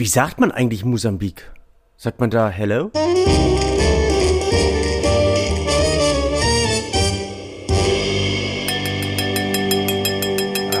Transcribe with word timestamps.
Wie 0.00 0.06
sagt 0.06 0.40
man 0.40 0.50
eigentlich 0.50 0.82
Mosambik? 0.82 1.52
Sagt 1.98 2.20
man 2.20 2.30
da 2.30 2.48
Hello? 2.48 2.90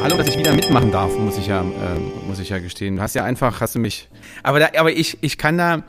Hallo, 0.02 0.16
dass 0.16 0.28
ich 0.28 0.38
wieder 0.38 0.54
mitmachen 0.54 0.90
darf, 0.90 1.14
muss 1.18 1.36
ich 1.36 1.48
ja, 1.48 1.60
äh, 1.60 2.26
muss 2.26 2.38
ich 2.38 2.48
ja 2.48 2.60
gestehen. 2.60 2.96
Du 2.96 3.02
hast 3.02 3.14
ja 3.14 3.22
einfach, 3.22 3.60
hast 3.60 3.74
du 3.74 3.78
mich. 3.78 4.08
Aber 4.42 4.58
da, 4.58 4.68
aber 4.78 4.90
ich, 4.90 5.18
ich 5.20 5.36
kann 5.36 5.58
da, 5.58 5.82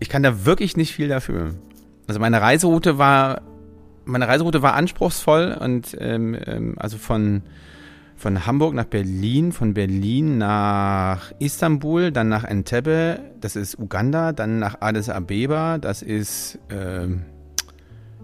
ich 0.00 0.08
kann 0.08 0.24
da 0.24 0.44
wirklich 0.44 0.76
nicht 0.76 0.92
viel 0.92 1.06
dafür. 1.06 1.54
Also 2.08 2.18
meine 2.18 2.40
Reiseroute 2.40 2.98
war, 2.98 3.42
meine 4.06 4.26
Reiseroute 4.26 4.60
war 4.62 4.74
anspruchsvoll 4.74 5.56
und 5.60 5.96
ähm, 6.00 6.36
ähm, 6.44 6.74
also 6.78 6.98
von 6.98 7.44
von 8.16 8.46
Hamburg 8.46 8.74
nach 8.74 8.84
Berlin, 8.84 9.52
von 9.52 9.74
Berlin 9.74 10.38
nach 10.38 11.32
Istanbul, 11.38 12.10
dann 12.10 12.28
nach 12.28 12.44
Entebbe, 12.44 13.20
das 13.40 13.56
ist 13.56 13.78
Uganda, 13.78 14.32
dann 14.32 14.58
nach 14.58 14.80
Addis 14.80 15.10
Abeba, 15.10 15.78
das 15.78 16.02
ist 16.02 16.58
ähm, 16.70 17.22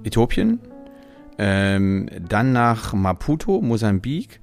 Äthiopien, 0.02 0.60
ähm, 1.38 2.08
dann 2.26 2.52
nach 2.52 2.94
Maputo, 2.94 3.60
Mosambik 3.60 4.40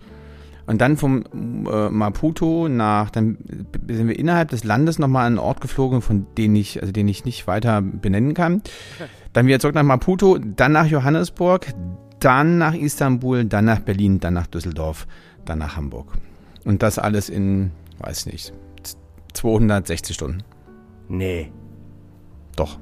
und 0.68 0.82
dann 0.82 0.98
vom 0.98 1.23
äh, 1.68 1.90
Maputo 1.90 2.70
nach, 2.70 3.09
dann 3.09 3.40
sind 3.88 4.08
wir 4.08 4.20
innerhalb 4.20 4.50
des 4.50 4.64
Landes 4.64 5.00
nochmal 5.00 5.26
an 5.26 5.34
einen 5.34 5.40
Ort 5.40 5.62
geflogen, 5.62 6.04
von 6.04 6.28
dem 6.38 6.56
ich, 6.56 6.80
also 6.81 6.94
den 6.94 7.08
ich 7.08 7.26
nicht 7.26 7.48
weiter 7.48 7.81
benennen 7.81 8.36
kann. 8.36 8.62
Dann 9.34 9.48
wieder 9.48 9.59
zurück 9.59 9.76
nach 9.76 9.84
Maputo, 9.84 10.38
dann 10.38 10.73
nach 10.73 10.86
Johannesburg, 10.86 11.73
dann 12.20 12.59
nach 12.59 12.76
Istanbul, 12.76 13.45
dann 13.45 13.66
nach 13.66 13.80
Berlin, 13.80 14.20
dann 14.20 14.36
nach 14.36 14.48
Düsseldorf 14.48 15.08
dann 15.46 15.60
nach 15.60 15.76
Hamburg. 15.76 16.14
Und 16.66 16.84
das 16.84 17.00
alles 17.00 17.30
in, 17.30 17.72
weiß 18.00 18.26
nicht, 18.28 18.54
260 19.34 20.16
Stunden. 20.16 20.44
Nee. 21.08 21.52
Doch. 22.56 22.80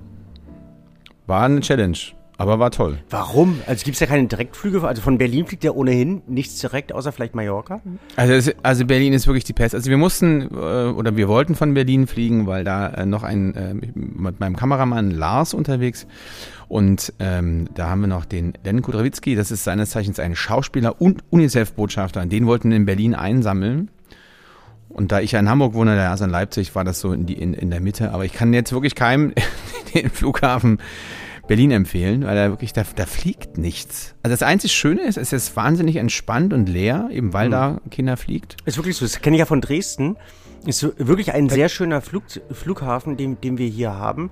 War 1.27 1.43
eine 1.43 1.59
Challenge, 1.59 1.97
aber 2.37 2.59
war 2.59 2.71
toll. 2.71 2.99
Warum? 3.09 3.61
Also 3.65 3.83
gibt 3.83 3.95
es 3.95 3.99
ja 3.99 4.07
keine 4.07 4.27
Direktflüge. 4.27 4.87
Also 4.87 5.01
von 5.01 5.17
Berlin 5.17 5.45
fliegt 5.47 5.63
ja 5.63 5.71
ohnehin 5.71 6.21
nichts 6.27 6.59
direkt, 6.59 6.93
außer 6.93 7.11
vielleicht 7.11 7.35
Mallorca. 7.35 7.81
Also, 8.15 8.33
es, 8.33 8.55
also 8.63 8.85
Berlin 8.85 9.13
ist 9.13 9.25
wirklich 9.27 9.43
die 9.43 9.53
Pest. 9.53 9.73
Also 9.73 9.89
wir 9.89 9.97
mussten 9.97 10.43
äh, 10.53 10.89
oder 10.89 11.17
wir 11.17 11.27
wollten 11.27 11.55
von 11.55 11.73
Berlin 11.73 12.07
fliegen, 12.07 12.45
weil 12.45 12.63
da 12.63 12.89
äh, 12.89 13.05
noch 13.05 13.23
ein 13.23 13.55
äh, 13.55 13.73
mit 13.73 14.39
meinem 14.39 14.55
Kameramann 14.55 15.11
Lars 15.11 15.53
unterwegs 15.53 16.05
und 16.67 17.13
ähm, 17.19 17.69
da 17.73 17.89
haben 17.89 18.01
wir 18.01 18.07
noch 18.07 18.25
den 18.25 18.53
Len 18.63 18.81
Kudrawitzki, 18.81 19.35
das 19.35 19.51
ist 19.51 19.63
seines 19.63 19.91
Zeichens 19.91 20.19
ein 20.19 20.35
Schauspieler 20.35 21.01
und 21.01 21.23
UNICEF-Botschafter. 21.29 22.25
Den 22.25 22.45
wollten 22.45 22.69
wir 22.69 22.77
in 22.77 22.85
Berlin 22.85 23.15
einsammeln. 23.15 23.89
Und 24.89 25.11
da 25.11 25.21
ich 25.21 25.31
ja 25.31 25.39
in 25.39 25.49
Hamburg 25.49 25.73
wohne, 25.73 25.95
der 25.95 26.13
ist 26.13 26.21
in 26.21 26.29
Leipzig, 26.29 26.75
war 26.75 26.83
das 26.83 26.99
so 26.99 27.13
in, 27.13 27.25
die, 27.25 27.33
in, 27.33 27.53
in 27.53 27.69
der 27.69 27.79
Mitte. 27.79 28.11
Aber 28.11 28.25
ich 28.25 28.33
kann 28.33 28.53
jetzt 28.53 28.73
wirklich 28.73 28.95
keinem 28.95 29.33
den 29.93 30.09
Flughafen 30.09 30.79
Berlin 31.47 31.71
empfehlen, 31.71 32.25
weil 32.25 32.35
da 32.35 32.49
wirklich, 32.49 32.73
da, 32.73 32.83
da 32.95 33.05
fliegt 33.05 33.57
nichts. 33.57 34.15
Also 34.21 34.33
das 34.33 34.43
einzig 34.43 34.73
Schöne 34.73 35.01
ist, 35.01 35.17
es 35.17 35.33
ist 35.33 35.55
wahnsinnig 35.55 35.95
entspannt 35.95 36.53
und 36.53 36.67
leer, 36.67 37.09
eben 37.11 37.33
weil 37.33 37.47
mhm. 37.47 37.51
da 37.51 37.81
Kinder 37.89 38.17
fliegt. 38.17 38.57
Ist 38.65 38.77
wirklich 38.77 38.97
so, 38.97 39.05
das 39.05 39.21
kenne 39.21 39.35
ich 39.35 39.39
ja 39.39 39.45
von 39.45 39.61
Dresden. 39.61 40.17
Ist 40.65 40.83
wirklich 40.97 41.33
ein 41.33 41.49
sehr 41.49 41.69
schöner 41.69 42.01
Flug, 42.01 42.23
Flughafen, 42.51 43.15
den, 43.15 43.39
den 43.39 43.57
wir 43.57 43.67
hier 43.67 43.93
haben. 43.93 44.31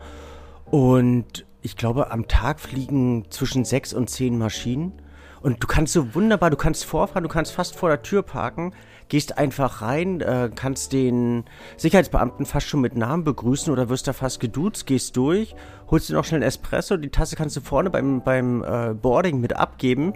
Und 0.65 1.45
ich 1.61 1.77
glaube, 1.77 2.11
am 2.11 2.27
Tag 2.27 2.59
fliegen 2.59 3.25
zwischen 3.29 3.63
sechs 3.63 3.93
und 3.93 4.09
zehn 4.09 4.37
Maschinen. 4.37 4.93
Und 5.41 5.61
du 5.63 5.67
kannst 5.67 5.93
so 5.93 6.15
wunderbar, 6.15 6.49
du 6.49 6.57
kannst 6.57 6.85
vorfahren, 6.85 7.23
du 7.23 7.29
kannst 7.29 7.53
fast 7.53 7.75
vor 7.75 7.89
der 7.89 8.01
Tür 8.01 8.23
parken, 8.23 8.73
gehst 9.09 9.37
einfach 9.37 9.81
rein, 9.81 10.21
äh, 10.21 10.49
kannst 10.53 10.93
den 10.93 11.43
Sicherheitsbeamten 11.77 12.45
fast 12.45 12.67
schon 12.67 12.81
mit 12.81 12.95
Namen 12.95 13.23
begrüßen 13.23 13.71
oder 13.71 13.89
wirst 13.89 14.07
da 14.07 14.13
fast 14.13 14.39
geduzt, 14.39 14.85
gehst 14.85 15.15
durch, 15.17 15.55
holst 15.89 16.09
dir 16.09 16.13
noch 16.13 16.25
schnell 16.25 16.41
ein 16.41 16.47
Espresso, 16.47 16.97
die 16.97 17.09
Tasse 17.09 17.35
kannst 17.35 17.55
du 17.55 17.61
vorne 17.61 17.89
beim, 17.89 18.23
beim 18.23 18.63
äh, 18.63 18.93
Boarding 18.93 19.39
mit 19.39 19.55
abgeben 19.55 20.13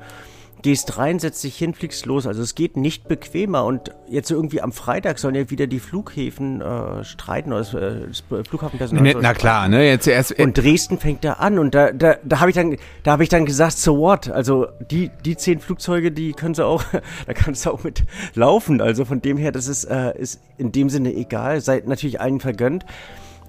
gehst 0.62 0.98
rein, 0.98 1.20
setzt 1.20 1.44
dich 1.44 1.58
hin, 1.58 1.74
fliegst 1.74 2.06
los. 2.06 2.28
Also 2.28 2.42
es 2.42 2.56
geht 2.56 2.78
nicht 2.78 3.08
bequemer. 3.08 3.66
Und 3.66 3.92
jetzt 4.08 4.30
irgendwie 4.30 4.62
am 4.62 4.72
Freitag 4.72 5.20
sollen 5.20 5.36
ja 5.36 5.50
wieder 5.50 5.68
die 5.68 5.80
Flughäfen 5.80 6.62
äh, 6.62 7.04
streiten 7.04 7.54
oder 7.54 7.60
das, 7.60 7.74
äh, 7.74 8.08
das 8.08 8.24
Flughafenpersonal. 8.48 9.04
Ne, 9.04 9.16
na 9.22 9.34
klar, 9.34 9.68
ne? 9.70 9.88
Jetzt 9.88 10.08
erst. 10.08 10.38
Und 10.40 10.58
Dresden 10.58 10.98
fängt 10.98 11.24
da 11.24 11.34
an 11.34 11.60
und 11.60 11.74
da, 11.76 11.92
da, 11.92 12.16
da 12.24 12.40
habe 12.40 12.50
ich 12.50 12.56
dann, 12.56 12.76
da 13.04 13.12
habe 13.12 13.24
ich 13.24 13.30
dann 13.30 13.46
gesagt, 13.46 13.78
so 13.78 13.98
what? 13.98 14.30
Also 14.30 14.68
die, 14.92 15.12
die 15.26 15.38
zehn 15.38 15.60
Flugzeuge, 15.60 16.12
die 16.12 16.34
können 16.34 16.56
sie 16.56 16.66
auch, 16.66 16.84
da 17.26 17.34
kannst 17.34 17.66
du 17.66 17.72
auch 17.72 17.84
mit 17.84 18.04
laufen. 18.36 18.82
Also 18.82 19.06
von 19.06 19.22
dem 19.22 19.38
her, 19.38 19.52
das 19.52 19.68
ist, 19.68 19.86
äh, 19.86 20.18
ist 20.18 20.42
in 20.58 20.72
dem 20.72 20.90
Sinne 20.90 21.14
egal. 21.14 21.62
Seid 21.62 21.88
natürlich 21.88 22.20
allen 22.20 22.40
vergönnt 22.40 22.86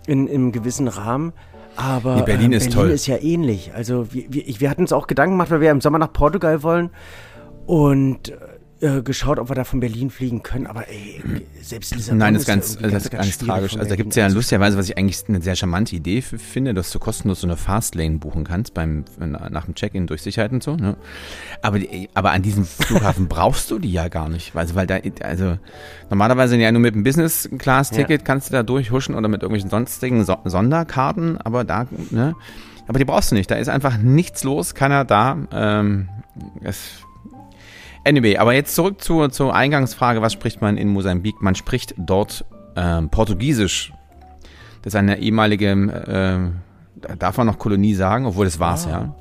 in, 0.06 0.26
im 0.26 0.52
gewissen 0.52 0.88
Rahmen. 0.88 1.32
Aber 1.76 2.16
nee, 2.16 2.22
Berlin, 2.22 2.52
äh, 2.52 2.56
ist, 2.56 2.64
Berlin 2.70 2.78
toll. 2.78 2.90
ist 2.90 3.06
ja 3.06 3.16
ähnlich. 3.16 3.72
Also 3.74 4.12
wir, 4.12 4.24
wir, 4.28 4.60
wir 4.60 4.70
hatten 4.70 4.82
uns 4.82 4.92
auch 4.92 5.06
Gedanken 5.06 5.34
gemacht, 5.34 5.50
weil 5.50 5.60
wir 5.60 5.70
im 5.70 5.80
Sommer 5.80 5.98
nach 5.98 6.12
Portugal 6.12 6.62
wollen 6.62 6.90
und 7.66 8.32
äh, 8.80 9.02
geschaut, 9.02 9.38
ob 9.38 9.50
wir 9.50 9.54
da 9.54 9.64
von 9.64 9.80
Berlin 9.80 10.10
fliegen 10.10 10.42
können. 10.42 10.66
Aber 10.66 10.88
ey, 10.88 11.22
selbst 11.60 11.94
Lissabon 11.94 12.18
Nein, 12.18 12.34
das 12.34 12.42
ist 12.42 12.48
ganz, 12.48 12.78
das 12.78 12.90
ganz, 12.90 13.04
ist 13.04 13.10
ganz 13.10 13.38
tragisch. 13.38 13.76
Also 13.76 13.90
da 13.90 13.96
gibt 13.96 14.10
es 14.10 14.16
ja 14.16 14.26
lustigerweise, 14.28 14.78
was 14.78 14.88
ich 14.88 14.96
eigentlich 14.96 15.22
eine 15.28 15.42
sehr 15.42 15.54
charmante 15.54 15.94
Idee 15.94 16.22
finde, 16.22 16.72
dass 16.72 16.90
du 16.90 16.98
kostenlos 16.98 17.40
so 17.42 17.46
eine 17.46 17.56
Fastlane 17.56 18.18
buchen 18.18 18.44
kannst 18.44 18.72
beim 18.74 19.04
nach 19.18 19.66
dem 19.66 19.74
Check-in 19.74 20.06
durch 20.06 20.22
Sicherheit 20.22 20.52
und 20.52 20.62
so. 20.62 20.76
Ne? 20.76 20.96
Aber, 21.62 21.78
aber 22.14 22.30
an 22.30 22.42
diesem 22.42 22.64
Flughafen 22.64 23.28
brauchst 23.28 23.70
du 23.70 23.78
die 23.78 23.92
ja 23.92 24.08
gar 24.08 24.28
nicht. 24.28 24.56
Also, 24.56 24.74
weil 24.74 24.86
da, 24.86 24.98
also 25.22 25.58
normalerweise 26.08 26.56
ja 26.56 26.72
nur 26.72 26.80
mit 26.80 26.94
einem 26.94 27.04
Business-Class-Ticket 27.04 28.20
ja. 28.22 28.24
kannst 28.24 28.48
du 28.48 28.52
da 28.52 28.62
durchhuschen 28.62 29.14
oder 29.14 29.28
mit 29.28 29.42
irgendwelchen 29.42 29.70
sonstigen 29.70 30.24
so 30.24 30.38
Sonderkarten, 30.44 31.38
aber 31.38 31.64
da, 31.64 31.86
ne? 32.10 32.34
Aber 32.88 32.98
die 32.98 33.04
brauchst 33.04 33.30
du 33.30 33.36
nicht. 33.36 33.50
Da 33.50 33.54
ist 33.54 33.68
einfach 33.68 33.98
nichts 33.98 34.42
los, 34.42 34.74
keiner 34.74 35.04
da. 35.04 35.36
Ähm, 35.52 36.08
es 36.62 37.04
Anyway, 38.04 38.36
aber 38.36 38.54
jetzt 38.54 38.74
zurück 38.74 39.02
zur, 39.02 39.30
zur 39.30 39.54
Eingangsfrage, 39.54 40.22
was 40.22 40.32
spricht 40.32 40.62
man 40.62 40.76
in 40.76 40.88
Mosambik? 40.88 41.42
Man 41.42 41.54
spricht 41.54 41.94
dort 41.98 42.44
ähm, 42.76 43.10
Portugiesisch. 43.10 43.92
Das 44.82 44.94
ist 44.94 44.98
eine 44.98 45.18
ehemalige, 45.18 45.70
äh, 45.70 47.16
darf 47.18 47.36
man 47.36 47.46
noch 47.46 47.58
Kolonie 47.58 47.94
sagen, 47.94 48.24
obwohl 48.26 48.46
das 48.46 48.58
war's 48.58 48.86
ah. 48.86 48.90
ja. 48.90 49.14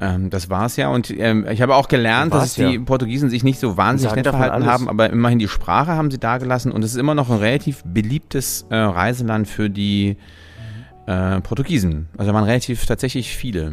Ähm, 0.00 0.30
das 0.30 0.48
war's 0.48 0.76
ja. 0.76 0.88
Und 0.88 1.10
ähm, 1.10 1.46
ich 1.50 1.60
habe 1.60 1.74
auch 1.74 1.88
gelernt, 1.88 2.32
dass 2.32 2.54
die 2.54 2.62
ja. 2.62 2.80
Portugiesen 2.80 3.28
sich 3.28 3.44
nicht 3.44 3.58
so 3.58 3.76
wahnsinnig 3.76 4.16
nett 4.16 4.28
verhalten 4.28 4.64
haben, 4.64 4.88
aber 4.88 5.10
immerhin 5.10 5.38
die 5.38 5.48
Sprache 5.48 5.92
haben 5.92 6.10
sie 6.10 6.18
da 6.18 6.38
gelassen 6.38 6.72
und 6.72 6.84
es 6.84 6.92
ist 6.92 6.98
immer 6.98 7.14
noch 7.14 7.30
ein 7.30 7.38
relativ 7.38 7.82
beliebtes 7.84 8.66
äh, 8.70 8.76
Reiseland 8.76 9.48
für 9.48 9.68
die 9.68 10.16
äh, 11.06 11.40
Portugiesen. 11.40 12.08
Also 12.16 12.30
da 12.30 12.34
waren 12.34 12.44
relativ 12.44 12.86
tatsächlich 12.86 13.34
viele. 13.36 13.72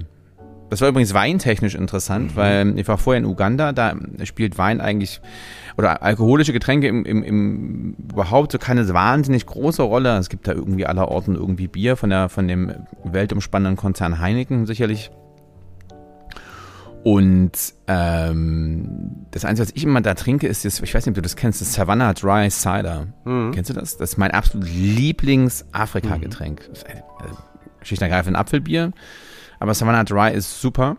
Das 0.69 0.81
war 0.81 0.89
übrigens 0.89 1.13
weintechnisch 1.13 1.75
interessant, 1.75 2.31
mhm. 2.31 2.35
weil 2.35 2.79
ich 2.79 2.87
war 2.87 2.97
vorher 2.97 3.19
in 3.19 3.25
Uganda, 3.25 3.71
da 3.71 3.95
spielt 4.23 4.57
Wein 4.57 4.81
eigentlich 4.81 5.21
oder 5.77 6.01
alkoholische 6.01 6.53
Getränke 6.53 6.87
im, 6.87 7.05
im, 7.05 7.23
im 7.23 7.95
überhaupt 8.11 8.51
so 8.51 8.57
keine 8.57 8.87
wahnsinnig 8.93 9.45
große 9.45 9.83
Rolle. 9.83 10.17
Es 10.17 10.29
gibt 10.29 10.47
da 10.47 10.53
irgendwie 10.53 10.85
aller 10.85 11.09
Orten 11.09 11.35
irgendwie 11.35 11.67
Bier 11.67 11.97
von 11.97 12.09
der 12.09 12.29
von 12.29 12.47
dem 12.47 12.71
weltumspannenden 13.03 13.75
Konzern 13.75 14.19
Heineken 14.19 14.65
sicherlich. 14.65 15.11
Und 17.03 17.51
ähm, 17.87 19.27
das 19.29 19.45
Einzige, 19.45 19.67
was 19.67 19.75
ich 19.75 19.83
immer 19.83 20.01
da 20.01 20.15
trinke, 20.15 20.47
ist 20.47 20.65
das, 20.65 20.79
ich 20.79 20.91
weiß 20.91 21.05
nicht, 21.05 21.11
ob 21.11 21.15
du 21.15 21.21
das 21.21 21.35
kennst, 21.35 21.61
das 21.61 21.73
Savannah 21.73 22.13
Dry 22.13 22.49
Cider. 22.49 23.07
Mhm. 23.25 23.51
Kennst 23.51 23.69
du 23.69 23.75
das? 23.75 23.97
Das 23.97 24.13
ist 24.13 24.17
mein 24.17 24.31
absolut 24.31 24.67
Lieblings-Afrika-Getränk. 24.67 26.67
Mhm. 26.67 27.03
Also, 27.19 27.37
schlicht 27.83 28.01
und 28.01 28.09
ergreifend 28.09 28.35
Apfelbier 28.35 28.91
aber 29.59 29.73
Savannah 29.73 30.03
Dry 30.03 30.33
ist 30.33 30.61
super. 30.61 30.97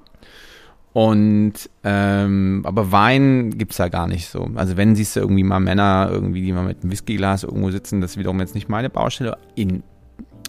Und 0.92 1.52
ähm, 1.84 2.62
aber 2.64 2.90
Wein 2.90 3.50
gibt's 3.58 3.76
da 3.76 3.88
gar 3.88 4.06
nicht 4.06 4.28
so. 4.28 4.48
Also 4.54 4.78
wenn 4.78 4.96
siehst 4.96 5.14
du 5.14 5.20
irgendwie 5.20 5.42
mal 5.42 5.60
Männer 5.60 6.08
irgendwie, 6.10 6.40
die 6.40 6.52
mal 6.52 6.64
mit 6.64 6.82
einem 6.82 6.90
Whiskyglas 6.90 7.44
irgendwo 7.44 7.70
sitzen, 7.70 8.00
das 8.00 8.12
ist 8.12 8.16
wiederum 8.16 8.40
jetzt 8.40 8.54
nicht 8.54 8.70
meine 8.70 8.88
Baustelle. 8.88 9.36
In 9.54 9.82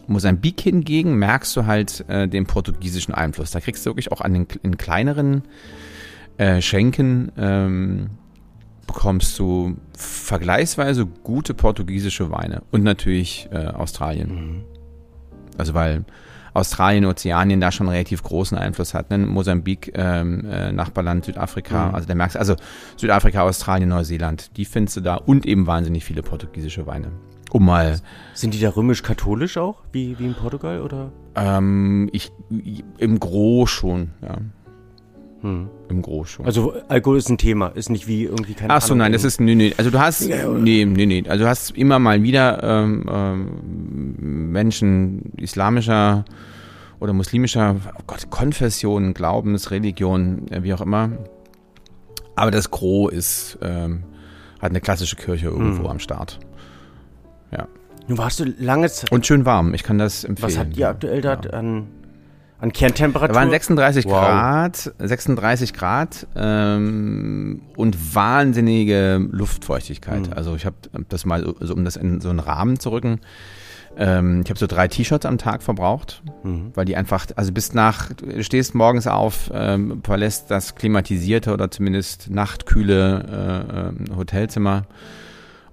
Mosambik 0.08 0.62
hingegen 0.62 1.16
merkst 1.16 1.54
du 1.58 1.66
halt 1.66 2.06
äh, 2.08 2.30
den 2.30 2.46
portugiesischen 2.46 3.14
Einfluss. 3.14 3.52
Da 3.52 3.60
kriegst 3.60 3.86
du 3.86 3.90
wirklich 3.90 4.12
auch 4.14 4.22
an 4.22 4.34
den 4.34 4.48
in 4.64 4.78
kleineren 4.78 5.44
äh, 6.38 6.62
Schenken 6.62 7.32
ähm, 7.38 8.12
bekommst 8.86 9.38
du 9.38 9.76
vergleichsweise 9.98 11.06
gute 11.06 11.54
portugiesische 11.54 12.32
Weine 12.32 12.64
und 12.72 12.84
natürlich 12.84 13.50
äh, 13.52 13.66
Australien. 13.68 14.30
Mhm. 14.30 14.64
Also 15.58 15.74
weil 15.74 16.06
Australien, 16.58 17.06
Ozeanien 17.06 17.62
da 17.62 17.72
schon 17.72 17.88
relativ 17.88 18.24
großen 18.24 18.58
Einfluss 18.58 18.94
hat. 18.94 19.12
Ne? 19.12 19.20
Mosambik, 19.20 19.92
ähm, 19.96 20.44
äh, 20.50 20.72
Nachbarland, 20.72 21.26
Südafrika, 21.26 21.90
mhm. 21.90 21.96
also 21.96 22.08
der 22.08 22.16
merkst 22.16 22.36
also 22.36 22.56
Südafrika, 22.96 23.44
Australien, 23.44 23.90
Neuseeland, 23.90 24.58
die 24.58 24.66
findest 24.66 24.98
du 24.98 25.02
da 25.02 25.16
und 25.16 25.46
eben 25.46 25.68
wahnsinnig 25.68 26.04
viele 26.04 26.24
portugiesische 26.24 26.88
Weine. 26.88 27.12
Um 27.52 27.66
mal. 27.66 28.00
Sind 28.34 28.54
die 28.54 28.60
da 28.60 28.70
römisch-katholisch 28.70 29.58
auch, 29.58 29.84
wie, 29.92 30.20
wie 30.20 30.26
in 30.26 30.34
Portugal, 30.34 30.82
oder? 30.82 31.12
Ähm, 31.36 32.10
ich, 32.12 32.32
im 32.98 33.20
Gro 33.20 33.68
schon, 33.68 34.10
ja. 34.22 34.38
Hm. 35.42 35.70
Im 35.90 36.02
Groß 36.02 36.30
schon. 36.30 36.46
Also 36.46 36.74
Alkohol 36.88 37.18
ist 37.18 37.30
ein 37.30 37.38
Thema, 37.38 37.68
ist 37.68 37.90
nicht 37.90 38.08
wie 38.08 38.24
irgendwie 38.24 38.54
keine 38.54 38.74
Ach 38.74 38.82
so, 38.82 38.94
Ahnung, 38.94 39.00
nein, 39.00 39.12
das 39.12 39.24
ist, 39.24 39.40
nee, 39.40 39.54
nee, 39.54 39.74
also 39.78 39.92
du 39.92 40.00
hast, 40.00 40.28
ja, 40.28 40.48
nee, 40.50 40.84
nee, 40.84 41.06
nee, 41.06 41.24
also 41.28 41.44
du 41.44 41.50
hast 41.50 41.78
immer 41.78 42.00
mal 42.00 42.24
wieder 42.24 42.64
ähm, 42.64 43.06
ähm, 43.08 44.52
Menschen 44.52 45.34
islamischer 45.38 46.26
oder 47.00 47.14
muslimischer 47.14 47.76
oh 47.98 48.02
Gott, 48.08 48.32
Konfession, 48.32 49.14
Glaubens, 49.14 49.70
Religion, 49.70 50.48
wie 50.50 50.74
auch 50.74 50.82
immer. 50.82 51.12
Aber 52.36 52.50
das 52.50 52.72
Gros 52.72 53.12
ist, 53.12 53.60
ähm, 53.62 54.04
hat 54.60 54.72
eine 54.72 54.82
klassische 54.82 55.16
Kirche 55.16 55.48
irgendwo 55.48 55.84
hm. 55.84 55.92
am 55.92 56.00
Start. 56.00 56.40
Ja. 57.52 57.68
Nun 58.08 58.18
warst 58.18 58.40
du 58.40 58.46
lange 58.58 58.90
Zeit. 58.90 59.12
Und 59.12 59.28
schön 59.28 59.46
warm, 59.46 59.76
ich 59.76 59.84
kann 59.84 60.00
das 60.00 60.24
empfehlen. 60.24 60.50
Was 60.50 60.58
habt 60.58 60.78
ihr 60.78 60.90
aktuell 60.90 61.22
da 61.22 61.40
ja. 61.44 61.50
an 61.52 61.88
an 62.60 62.74
Kerntemperatur? 62.74 63.34
Da 63.34 63.40
waren 63.40 63.50
36 63.50 64.06
wow. 64.06 64.12
Grad, 64.14 64.94
36 65.00 65.74
Grad 65.74 66.28
ähm, 66.36 67.62
und 67.76 68.16
wahnsinnige 68.16 69.26
Luftfeuchtigkeit. 69.32 70.28
Mhm. 70.28 70.34
Also 70.34 70.56
ich 70.56 70.66
habe 70.66 70.76
das 71.10 71.26
mal, 71.26 71.54
so, 71.60 71.74
um 71.74 71.86
das 71.86 71.96
in 71.96 72.22
so 72.22 72.30
einen 72.30 72.40
Rahmen 72.40 72.80
zu 72.80 72.92
rücken, 72.92 73.20
ähm, 73.98 74.42
ich 74.44 74.50
habe 74.50 74.60
so 74.60 74.68
drei 74.68 74.88
T-Shirts 74.88 75.26
am 75.26 75.38
Tag 75.38 75.64
verbraucht, 75.64 76.22
mhm. 76.44 76.72
weil 76.76 76.86
die 76.86 76.96
einfach, 76.96 77.26
also 77.36 77.52
bis 77.52 77.74
nach, 77.74 78.12
du 78.14 78.44
stehst 78.44 78.76
morgens 78.76 79.08
auf, 79.08 79.50
ähm, 79.54 80.02
verlässt 80.04 80.52
das 80.52 80.76
klimatisierte 80.76 81.52
oder 81.52 81.72
zumindest 81.72 82.30
nachtkühle 82.30 83.94
äh, 84.10 84.14
äh 84.14 84.16
Hotelzimmer 84.16 84.86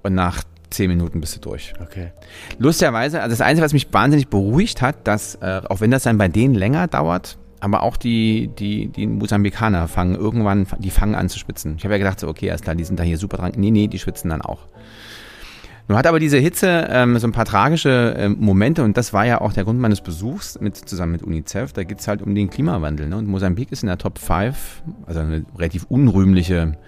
und 0.02 0.14
nach 0.14 0.42
zehn 0.74 0.88
Minuten 0.88 1.20
bist 1.20 1.36
du 1.36 1.40
durch. 1.40 1.72
Okay. 1.80 2.12
Lustigerweise, 2.58 3.20
also 3.20 3.32
das 3.32 3.40
Einzige, 3.40 3.64
was 3.64 3.72
mich 3.72 3.92
wahnsinnig 3.92 4.28
beruhigt 4.28 4.82
hat, 4.82 5.06
dass, 5.06 5.36
äh, 5.36 5.62
auch 5.68 5.80
wenn 5.80 5.90
das 5.90 6.02
dann 6.02 6.18
bei 6.18 6.28
denen 6.28 6.54
länger 6.54 6.86
dauert, 6.88 7.38
aber 7.60 7.82
auch 7.82 7.96
die, 7.96 8.50
die, 8.58 8.88
die 8.88 9.06
Mosambikaner 9.06 9.88
fangen 9.88 10.14
irgendwann, 10.14 10.66
die 10.78 10.90
fangen 10.90 11.14
an 11.14 11.28
zu 11.28 11.38
schwitzen. 11.38 11.76
Ich 11.78 11.84
habe 11.84 11.94
ja 11.94 11.98
gedacht, 11.98 12.20
so, 12.20 12.28
okay, 12.28 12.50
alles 12.50 12.62
klar, 12.62 12.74
die 12.74 12.84
sind 12.84 13.00
da 13.00 13.02
hier 13.02 13.16
super 13.16 13.38
dran. 13.38 13.52
Nee, 13.56 13.70
nee, 13.70 13.88
die 13.88 13.98
schwitzen 13.98 14.28
dann 14.30 14.42
auch. 14.42 14.68
Nun 15.88 15.98
hat 15.98 16.06
aber 16.06 16.18
diese 16.18 16.38
Hitze 16.38 16.86
ähm, 16.90 17.18
so 17.18 17.26
ein 17.26 17.32
paar 17.32 17.44
tragische 17.44 18.14
ähm, 18.18 18.36
Momente 18.40 18.82
und 18.82 18.96
das 18.96 19.12
war 19.12 19.26
ja 19.26 19.40
auch 19.40 19.52
der 19.52 19.64
Grund 19.64 19.80
meines 19.80 20.00
Besuchs 20.00 20.58
mit, 20.60 20.76
zusammen 20.76 21.12
mit 21.12 21.22
UNICEF. 21.22 21.74
Da 21.74 21.84
geht 21.84 22.00
es 22.00 22.08
halt 22.08 22.22
um 22.22 22.34
den 22.34 22.48
Klimawandel. 22.48 23.08
Ne? 23.08 23.16
Und 23.16 23.28
Mosambik 23.28 23.70
ist 23.70 23.82
in 23.82 23.88
der 23.88 23.98
Top 23.98 24.18
5, 24.18 24.82
also 25.06 25.20
eine 25.20 25.44
relativ 25.58 25.84
unrühmliche 25.88 26.78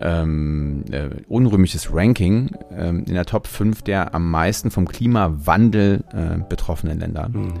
ähm, 0.00 0.84
äh, 0.90 1.08
unrühmliches 1.28 1.94
Ranking 1.94 2.50
ähm, 2.76 3.04
in 3.06 3.14
der 3.14 3.26
Top 3.26 3.46
5 3.46 3.82
der 3.82 4.14
am 4.14 4.30
meisten 4.30 4.70
vom 4.70 4.88
Klimawandel 4.88 6.04
äh, 6.12 6.38
betroffenen 6.48 6.98
Länder. 6.98 7.28
Mhm. 7.28 7.60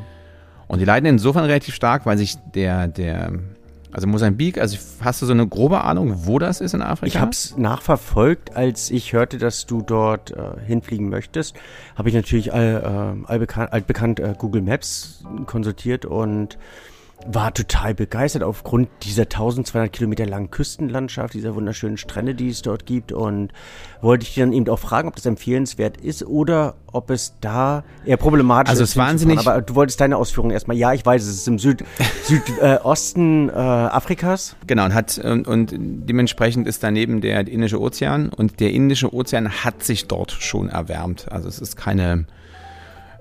Und 0.66 0.80
die 0.80 0.84
leiden 0.84 1.06
insofern 1.06 1.44
relativ 1.44 1.74
stark, 1.74 2.06
weil 2.06 2.18
sich 2.18 2.36
der, 2.54 2.88
der, 2.88 3.32
also 3.92 4.06
Mosambik, 4.06 4.58
also 4.58 4.76
hast 5.00 5.22
du 5.22 5.26
so 5.26 5.32
eine 5.32 5.46
grobe 5.46 5.82
Ahnung, 5.82 6.26
wo 6.26 6.38
das 6.38 6.60
ist 6.60 6.74
in 6.74 6.82
Afrika? 6.82 7.06
Ich 7.06 7.20
habe 7.20 7.30
es 7.30 7.56
nachverfolgt, 7.56 8.56
als 8.56 8.90
ich 8.90 9.12
hörte, 9.12 9.38
dass 9.38 9.66
du 9.66 9.82
dort 9.82 10.30
äh, 10.32 10.60
hinfliegen 10.66 11.10
möchtest, 11.10 11.54
habe 11.96 12.08
ich 12.08 12.14
natürlich 12.14 12.52
all, 12.52 13.22
äh, 13.26 13.30
allbekannt, 13.30 13.72
altbekannt 13.72 14.20
äh, 14.20 14.34
Google 14.36 14.62
Maps 14.62 15.22
konsultiert 15.46 16.06
und 16.06 16.58
war 17.26 17.54
total 17.54 17.94
begeistert 17.94 18.42
aufgrund 18.42 18.88
dieser 19.02 19.22
1200 19.22 19.92
Kilometer 19.92 20.26
langen 20.26 20.50
Küstenlandschaft, 20.50 21.34
dieser 21.34 21.54
wunderschönen 21.54 21.96
Strände, 21.96 22.34
die 22.34 22.48
es 22.48 22.62
dort 22.62 22.86
gibt. 22.86 23.12
Und 23.12 23.52
wollte 24.00 24.24
ich 24.24 24.34
dann 24.34 24.52
eben 24.52 24.68
auch 24.68 24.78
fragen, 24.78 25.08
ob 25.08 25.16
das 25.16 25.26
empfehlenswert 25.26 25.96
ist 25.96 26.24
oder 26.24 26.74
ob 26.92 27.10
es 27.10 27.34
da 27.40 27.84
eher 28.04 28.16
problematisch 28.16 28.70
also 28.70 28.84
ist. 28.84 28.90
Also 28.90 29.00
es 29.00 29.08
wahnsinnig. 29.08 29.38
Aber 29.38 29.62
du 29.62 29.74
wolltest 29.74 30.00
deine 30.00 30.16
Ausführungen 30.16 30.52
erstmal. 30.52 30.76
Ja, 30.76 30.92
ich 30.92 31.04
weiß, 31.04 31.22
es 31.22 31.34
ist 31.34 31.48
im 31.48 31.58
Süd, 31.58 31.84
Südosten 32.24 33.48
äh, 33.48 33.52
äh, 33.52 33.56
Afrikas. 33.56 34.56
Genau, 34.66 34.84
und 34.84 34.94
hat 34.94 35.18
und, 35.18 35.48
und 35.48 35.72
dementsprechend 35.74 36.66
ist 36.66 36.82
daneben 36.82 37.20
der 37.20 37.46
Indische 37.48 37.80
Ozean 37.80 38.28
und 38.28 38.60
der 38.60 38.72
Indische 38.72 39.14
Ozean 39.14 39.64
hat 39.64 39.82
sich 39.82 40.06
dort 40.06 40.32
schon 40.32 40.68
erwärmt. 40.68 41.30
Also 41.30 41.48
es 41.48 41.58
ist 41.58 41.76
keine 41.76 42.26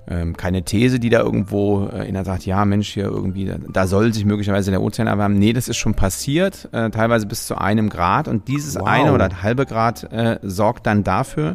ähm, 0.07 0.35
keine 0.35 0.63
These, 0.63 0.99
die 0.99 1.09
da 1.09 1.19
irgendwo 1.21 1.87
äh, 1.87 2.07
in 2.07 2.13
der 2.13 2.25
sagt, 2.25 2.45
ja 2.45 2.65
Mensch, 2.65 2.89
hier 2.89 3.05
irgendwie, 3.05 3.45
da, 3.45 3.55
da, 3.71 3.87
soll 3.87 4.13
sich 4.13 4.25
möglicherweise 4.25 4.71
der 4.71 4.81
Ozean 4.81 5.07
erwärmen. 5.07 5.39
Nee, 5.39 5.53
das 5.53 5.67
ist 5.67 5.77
schon 5.77 5.93
passiert, 5.93 6.69
äh, 6.73 6.89
teilweise 6.89 7.25
bis 7.25 7.47
zu 7.47 7.57
einem 7.57 7.89
Grad. 7.89 8.27
Und 8.27 8.47
dieses 8.47 8.75
wow. 8.75 8.87
eine 8.87 9.13
oder 9.13 9.41
halbe 9.41 9.65
Grad 9.65 10.11
äh, 10.11 10.39
sorgt 10.41 10.87
dann 10.87 11.03
dafür, 11.03 11.53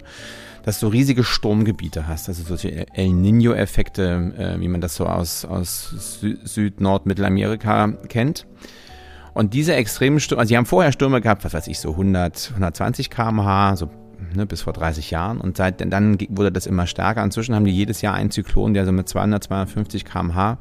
dass 0.65 0.81
du 0.81 0.89
riesige 0.89 1.25
Sturmgebiete 1.25 2.07
hast. 2.09 2.29
Also 2.29 2.43
solche 2.43 2.87
El 2.95 3.11
Nino-Effekte, 3.11 4.33
äh, 4.57 4.61
wie 4.61 4.69
man 4.69 4.81
das 4.81 4.95
so 4.95 5.07
aus, 5.07 5.45
aus 5.45 6.21
Süd-, 6.45 6.81
Nord-, 6.81 7.07
Mittelamerika 7.07 7.93
kennt. 8.09 8.47
Und 9.35 9.55
diese 9.55 9.75
extremen 9.75 10.21
Stürme, 10.21 10.41
also 10.41 10.49
sie 10.49 10.57
haben 10.57 10.67
vorher 10.67 10.91
Stürme 10.91 11.21
gehabt, 11.21 11.45
was 11.45 11.55
weiß 11.55 11.69
ich, 11.69 11.79
so 11.79 11.91
100, 11.91 12.51
120 12.55 13.09
kmh, 13.09 13.77
so 13.77 13.89
ne, 14.35 14.47
bis 14.47 14.63
vor 14.63 14.73
30 14.73 15.11
Jahren. 15.11 15.41
Und 15.41 15.57
seit 15.57 15.81
dann 15.93 16.19
wurde 16.31 16.53
das 16.53 16.67
immer 16.67 16.87
stärker. 16.87 17.23
Inzwischen 17.23 17.55
haben 17.55 17.65
die 17.65 17.73
jedes 17.73 18.03
Jahr 18.03 18.15
einen 18.15 18.31
Zyklon, 18.31 18.75
der 18.75 18.85
so 18.85 18.93
mit 18.93 19.09
200, 19.09 19.45
250 19.45 20.05
kmh 20.05 20.59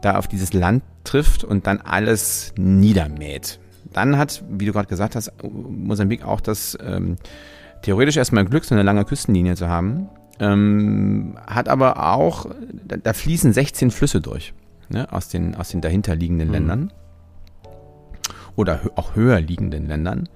da 0.00 0.16
auf 0.16 0.28
dieses 0.28 0.52
Land 0.52 0.82
trifft 1.04 1.44
und 1.44 1.66
dann 1.66 1.80
alles 1.80 2.52
niedermäht. 2.56 3.58
Dann 3.92 4.18
hat, 4.18 4.42
wie 4.50 4.66
du 4.66 4.72
gerade 4.72 4.88
gesagt 4.88 5.16
hast, 5.16 5.32
Mosambik 5.42 6.24
auch 6.24 6.40
das 6.40 6.76
ähm, 6.84 7.16
theoretisch 7.82 8.16
erstmal 8.16 8.44
Glück, 8.44 8.64
so 8.64 8.74
eine 8.74 8.82
lange 8.82 9.04
Küstenlinie 9.04 9.54
zu 9.54 9.68
haben. 9.68 10.08
Ähm, 10.40 11.36
hat 11.46 11.68
aber 11.68 12.12
auch, 12.14 12.46
da, 12.84 12.96
da, 12.96 13.12
fließen 13.12 13.52
16 13.52 13.90
Flüsse 13.90 14.20
durch, 14.20 14.54
ne, 14.88 15.12
aus, 15.12 15.28
den, 15.28 15.54
aus 15.54 15.68
den 15.68 15.80
dahinterliegenden 15.80 16.48
mhm. 16.48 16.54
Ländern 16.54 16.92
oder 18.56 18.80
auch 18.96 19.14
höher 19.14 19.40
liegenden 19.40 19.86
Ländern. 19.86 20.28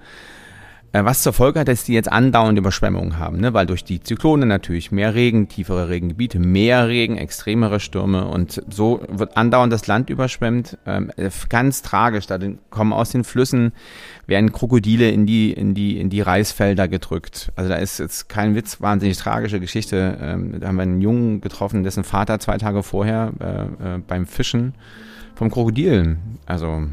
Äh, 0.92 1.04
was 1.04 1.22
zur 1.22 1.32
Folge 1.32 1.60
hat, 1.60 1.68
dass 1.68 1.84
die 1.84 1.92
jetzt 1.92 2.10
andauernd 2.10 2.58
Überschwemmungen 2.58 3.18
haben, 3.18 3.38
ne? 3.38 3.52
weil 3.52 3.66
durch 3.66 3.84
die 3.84 4.00
Zyklone 4.00 4.46
natürlich 4.46 4.92
mehr 4.92 5.14
Regen, 5.14 5.48
tiefere 5.48 5.88
Regengebiete, 5.88 6.38
mehr 6.38 6.88
Regen, 6.88 7.18
extremere 7.18 7.80
Stürme 7.80 8.26
und 8.26 8.62
so 8.70 9.00
wird 9.08 9.36
andauernd 9.36 9.72
das 9.72 9.86
Land 9.86 10.10
überschwemmt. 10.10 10.78
Ähm, 10.86 11.10
äh, 11.16 11.30
ganz 11.48 11.82
tragisch, 11.82 12.26
da 12.26 12.38
kommen 12.70 12.92
aus 12.92 13.10
den 13.10 13.24
Flüssen, 13.24 13.72
werden 14.26 14.52
Krokodile 14.52 15.10
in 15.10 15.26
die, 15.26 15.52
in 15.52 15.74
die, 15.74 15.98
in 15.98 16.08
die 16.08 16.20
Reisfelder 16.20 16.88
gedrückt. 16.88 17.52
Also 17.56 17.68
da 17.68 17.76
ist 17.76 17.98
jetzt 17.98 18.28
kein 18.28 18.54
Witz, 18.54 18.80
wahnsinnig 18.80 19.18
tragische 19.18 19.60
Geschichte. 19.60 20.16
Ähm, 20.20 20.60
da 20.60 20.68
haben 20.68 20.76
wir 20.76 20.82
einen 20.82 21.00
Jungen 21.00 21.40
getroffen, 21.40 21.82
dessen 21.82 22.04
Vater 22.04 22.38
zwei 22.38 22.58
Tage 22.58 22.82
vorher 22.82 23.32
äh, 23.40 23.96
äh, 23.96 23.98
beim 23.98 24.26
Fischen 24.26 24.74
vom 25.34 25.50
Krokodil, 25.50 26.16
also 26.46 26.84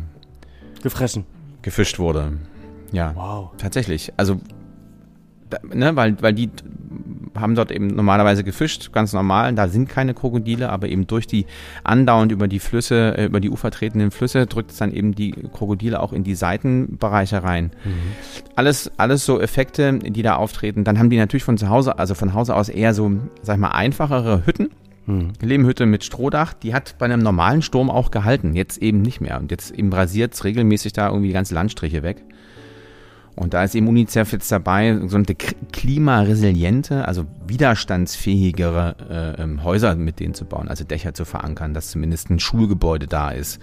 gefressen, 0.82 1.26
gefischt 1.62 2.00
wurde. 2.00 2.34
Ja, 2.94 3.14
wow. 3.16 3.52
tatsächlich. 3.58 4.14
Also, 4.18 4.40
ne, 5.74 5.96
weil, 5.96 6.22
weil 6.22 6.34
die 6.34 6.50
haben 7.36 7.56
dort 7.56 7.72
eben 7.72 7.88
normalerweise 7.88 8.44
gefischt, 8.44 8.92
ganz 8.92 9.14
normal. 9.14 9.54
Da 9.54 9.68
sind 9.68 9.90
keine 9.90 10.14
Krokodile, 10.14 10.70
aber 10.70 10.88
eben 10.88 11.08
durch 11.08 11.28
die 11.28 11.46
andauernd 11.84 12.32
über 12.32 12.48
die 12.48 12.60
Flüsse, 12.60 13.18
äh, 13.18 13.26
über 13.26 13.40
die 13.40 13.50
Ufer 13.50 13.72
tretenden 13.72 14.12
Flüsse 14.12 14.46
drückt 14.46 14.72
es 14.72 14.78
dann 14.78 14.92
eben 14.92 15.16
die 15.16 15.32
Krokodile 15.32 16.00
auch 16.02 16.14
in 16.14 16.24
die 16.24 16.36
Seitenbereiche 16.36 17.44
rein. 17.44 17.72
Mhm. 17.84 17.92
Alles, 18.56 18.92
alles 18.98 19.26
so 19.26 19.40
Effekte, 19.40 20.00
die 20.00 20.22
da 20.22 20.36
auftreten. 20.36 20.84
Dann 20.84 21.00
haben 21.00 21.10
die 21.10 21.18
natürlich 21.18 21.44
von 21.44 21.58
zu 21.58 21.70
Hause, 21.70 21.98
also 21.98 22.16
von 22.16 22.34
Hause 22.34 22.56
aus 22.56 22.70
eher 22.70 22.94
so, 22.94 23.12
sag 23.42 23.56
ich 23.56 23.62
mal, 23.62 23.70
einfachere 23.70 24.46
Hütten. 24.46 24.70
Mhm. 25.06 25.34
Lehmhütte 25.42 25.86
mit 25.86 26.04
Strohdach, 26.04 26.54
die 26.54 26.74
hat 26.74 26.96
bei 26.98 27.06
einem 27.06 27.20
normalen 27.20 27.62
Sturm 27.62 27.90
auch 27.90 28.10
gehalten, 28.12 28.56
jetzt 28.56 28.82
eben 28.82 29.02
nicht 29.02 29.20
mehr. 29.20 29.40
Und 29.40 29.52
jetzt 29.52 29.72
eben 29.72 29.92
rasiert 29.92 30.34
es 30.34 30.44
regelmäßig 30.44 30.94
da 30.94 31.08
irgendwie 31.08 31.28
die 31.28 31.34
ganze 31.34 31.56
Landstriche 31.56 32.04
weg. 32.04 32.24
Und 33.36 33.56
da 33.56 33.64
ist 33.64 33.74
eben 33.74 33.88
UNICEF 33.88 34.32
jetzt 34.32 34.52
dabei, 34.52 35.00
so 35.08 35.18
eine 35.18 35.26
klimaresiliente, 35.72 37.08
also 37.08 37.26
widerstandsfähigere 37.48 38.96
äh, 39.10 39.42
ähm, 39.42 39.64
Häuser 39.64 39.96
mit 39.96 40.20
denen 40.20 40.36
zu 40.36 40.46
bauen, 40.46 40.68
also 40.68 40.84
Dächer 40.84 41.16
zu 41.16 41.26
verankern, 41.26 41.74
dass 41.74 41.90
zumindest 41.90 42.30
ein 42.30 42.40
Schulgebäude 42.40 43.08
da 43.08 43.32
ist, 43.32 43.60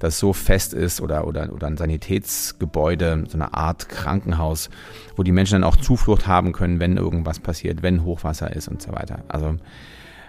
das 0.00 0.18
so 0.18 0.32
fest 0.32 0.74
ist 0.74 1.00
oder, 1.00 1.26
oder, 1.28 1.52
oder 1.52 1.68
ein 1.68 1.76
Sanitätsgebäude, 1.76 3.24
so 3.28 3.38
eine 3.38 3.54
Art 3.54 3.88
Krankenhaus, 3.88 4.70
wo 5.16 5.22
die 5.22 5.32
Menschen 5.32 5.54
dann 5.54 5.64
auch 5.64 5.76
Zuflucht 5.76 6.26
haben 6.26 6.52
können, 6.52 6.80
wenn 6.80 6.96
irgendwas 6.96 7.38
passiert, 7.38 7.82
wenn 7.82 8.04
Hochwasser 8.04 8.54
ist 8.54 8.66
und 8.66 8.82
so 8.82 8.92
weiter. 8.92 9.20
Also 9.28 9.54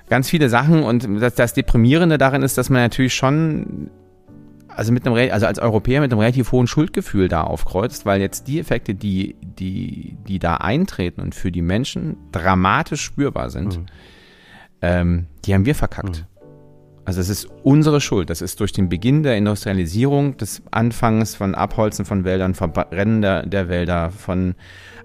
ganz 0.07 0.29
viele 0.29 0.49
Sachen 0.49 0.83
und 0.83 1.07
das, 1.19 1.33
das 1.33 1.53
Deprimierende 1.53 2.19
darin 2.19 2.43
ist, 2.43 2.59
dass 2.59 2.69
man 2.69 2.83
natürlich 2.83 3.15
schon 3.15 3.89
also 4.75 4.91
mit 4.91 5.05
einem, 5.05 5.15
also 5.31 5.45
als 5.45 5.59
Europäer 5.59 6.01
mit 6.01 6.11
einem 6.11 6.19
relativ 6.19 6.51
hohen 6.51 6.67
Schuldgefühl 6.67 7.27
da 7.27 7.43
aufkreuzt, 7.43 8.05
weil 8.05 8.21
jetzt 8.21 8.47
die 8.47 8.59
Effekte, 8.59 8.95
die, 8.95 9.35
die, 9.41 10.17
die 10.27 10.39
da 10.39 10.55
eintreten 10.55 11.21
und 11.21 11.35
für 11.35 11.51
die 11.51 11.61
Menschen 11.61 12.17
dramatisch 12.31 13.01
spürbar 13.01 13.49
sind, 13.49 13.77
mhm. 13.77 13.85
ähm, 14.81 15.25
die 15.45 15.53
haben 15.53 15.65
wir 15.65 15.75
verkackt. 15.75 16.21
Mhm. 16.21 16.33
Also 17.05 17.19
es 17.19 17.29
ist 17.29 17.49
unsere 17.63 17.99
Schuld. 17.99 18.29
Das 18.29 18.41
ist 18.41 18.59
durch 18.59 18.71
den 18.71 18.87
Beginn 18.87 19.23
der 19.23 19.35
Industrialisierung, 19.37 20.37
des 20.37 20.63
Anfangs 20.71 21.35
von 21.35 21.53
Abholzen 21.53 22.05
von 22.05 22.23
Wäldern, 22.23 22.53
Verbrennen 22.53 23.21
der, 23.21 23.45
der 23.45 23.67
Wälder, 23.67 24.09
von 24.11 24.55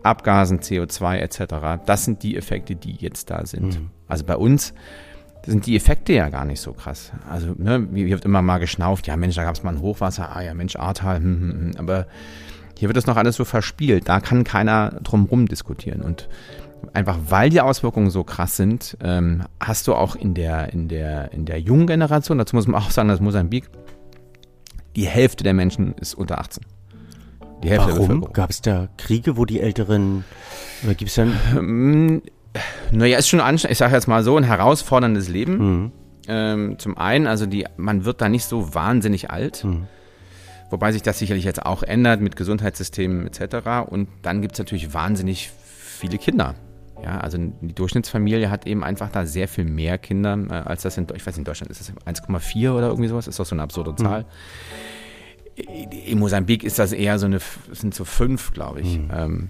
Abgasen, 0.04 0.60
CO2 0.60 1.16
etc. 1.16 1.82
Das 1.86 2.04
sind 2.04 2.22
die 2.22 2.36
Effekte, 2.36 2.76
die 2.76 2.92
jetzt 2.92 3.30
da 3.30 3.44
sind. 3.44 3.80
Mhm. 3.80 3.90
Also 4.06 4.24
bei 4.24 4.36
uns 4.36 4.74
sind 5.48 5.66
die 5.66 5.76
Effekte 5.76 6.12
ja 6.12 6.28
gar 6.28 6.44
nicht 6.44 6.60
so 6.60 6.72
krass. 6.72 7.12
Also, 7.28 7.54
ne, 7.56 7.88
wie 7.90 8.06
wird 8.06 8.24
immer 8.24 8.42
mal 8.42 8.58
geschnauft, 8.58 9.06
ja 9.06 9.16
Mensch, 9.16 9.36
da 9.36 9.44
gab 9.44 9.54
es 9.54 9.62
mal 9.62 9.74
ein 9.74 9.80
Hochwasser, 9.80 10.34
ah 10.36 10.42
ja 10.42 10.54
Mensch, 10.54 10.76
Ahrtal, 10.76 11.16
hm, 11.16 11.24
hm, 11.24 11.50
hm. 11.50 11.72
aber 11.78 12.06
hier 12.78 12.88
wird 12.88 12.96
das 12.96 13.06
noch 13.06 13.16
alles 13.16 13.36
so 13.36 13.44
verspielt. 13.44 14.08
Da 14.08 14.20
kann 14.20 14.44
keiner 14.44 15.00
drumherum 15.02 15.46
diskutieren. 15.46 16.00
Und 16.00 16.28
einfach 16.92 17.18
weil 17.28 17.50
die 17.50 17.60
Auswirkungen 17.60 18.10
so 18.10 18.22
krass 18.22 18.56
sind, 18.56 18.96
ähm, 19.02 19.42
hast 19.58 19.88
du 19.88 19.94
auch 19.94 20.14
in 20.14 20.34
der, 20.34 20.72
in, 20.72 20.86
der, 20.86 21.32
in 21.32 21.44
der 21.44 21.60
jungen 21.60 21.88
Generation, 21.88 22.38
dazu 22.38 22.54
muss 22.54 22.68
man 22.68 22.80
auch 22.80 22.90
sagen, 22.90 23.08
dass 23.08 23.20
Mosambik, 23.20 23.68
die 24.94 25.06
Hälfte 25.06 25.42
der 25.42 25.54
Menschen 25.54 25.94
ist 25.94 26.14
unter 26.14 26.38
18. 26.38 26.64
Die 27.64 27.70
Hälfte 27.70 27.98
Warum? 27.98 28.32
Gab 28.32 28.50
es 28.50 28.60
da 28.62 28.88
Kriege, 28.96 29.36
wo 29.36 29.44
die 29.44 29.60
Älteren, 29.60 30.24
oder 30.84 30.94
gibt 30.94 31.10
es 31.10 31.16
dann... 31.16 32.22
Naja, 32.90 33.18
ist 33.18 33.28
schon 33.28 33.40
ich 33.40 33.78
sage 33.78 33.94
jetzt 33.94 34.08
mal 34.08 34.22
so, 34.22 34.36
ein 34.36 34.44
herausforderndes 34.44 35.28
Leben. 35.28 35.58
Mhm. 35.58 35.92
Ähm, 36.28 36.78
zum 36.78 36.98
einen, 36.98 37.26
also 37.26 37.46
die, 37.46 37.64
man 37.76 38.04
wird 38.04 38.20
da 38.20 38.28
nicht 38.28 38.44
so 38.44 38.74
wahnsinnig 38.74 39.30
alt. 39.30 39.64
Mhm. 39.64 39.86
Wobei 40.70 40.92
sich 40.92 41.02
das 41.02 41.18
sicherlich 41.18 41.44
jetzt 41.44 41.64
auch 41.64 41.82
ändert 41.82 42.20
mit 42.20 42.36
Gesundheitssystemen 42.36 43.26
etc. 43.26 43.88
Und 43.88 44.08
dann 44.22 44.42
gibt 44.42 44.52
es 44.52 44.58
natürlich 44.58 44.92
wahnsinnig 44.92 45.50
viele 45.64 46.18
Kinder. 46.18 46.54
Ja, 47.02 47.18
also 47.18 47.38
die 47.38 47.74
Durchschnittsfamilie 47.74 48.50
hat 48.50 48.66
eben 48.66 48.82
einfach 48.82 49.10
da 49.10 49.24
sehr 49.24 49.48
viel 49.48 49.64
mehr 49.64 49.98
Kinder, 49.98 50.36
äh, 50.50 50.52
als 50.52 50.82
das 50.82 50.98
in, 50.98 51.06
ich 51.14 51.26
weiß 51.26 51.38
in 51.38 51.44
Deutschland 51.44 51.70
ist 51.70 51.80
das 51.80 51.92
1,4 52.22 52.72
oder 52.72 52.88
irgendwie 52.88 53.08
sowas, 53.08 53.28
ist 53.28 53.38
doch 53.38 53.46
so 53.46 53.54
eine 53.54 53.62
absurde 53.62 53.92
mhm. 53.92 53.96
Zahl. 53.98 54.22
Mhm. 54.22 55.90
In 56.06 56.18
Mosambik 56.18 56.64
ist 56.64 56.78
das 56.78 56.92
eher 56.92 57.18
so 57.18 57.26
eine, 57.26 57.38
sind 57.72 57.94
so 57.94 58.04
fünf, 58.04 58.52
glaube 58.52 58.80
ich. 58.80 58.98
Mhm. 58.98 59.10
Ähm, 59.12 59.48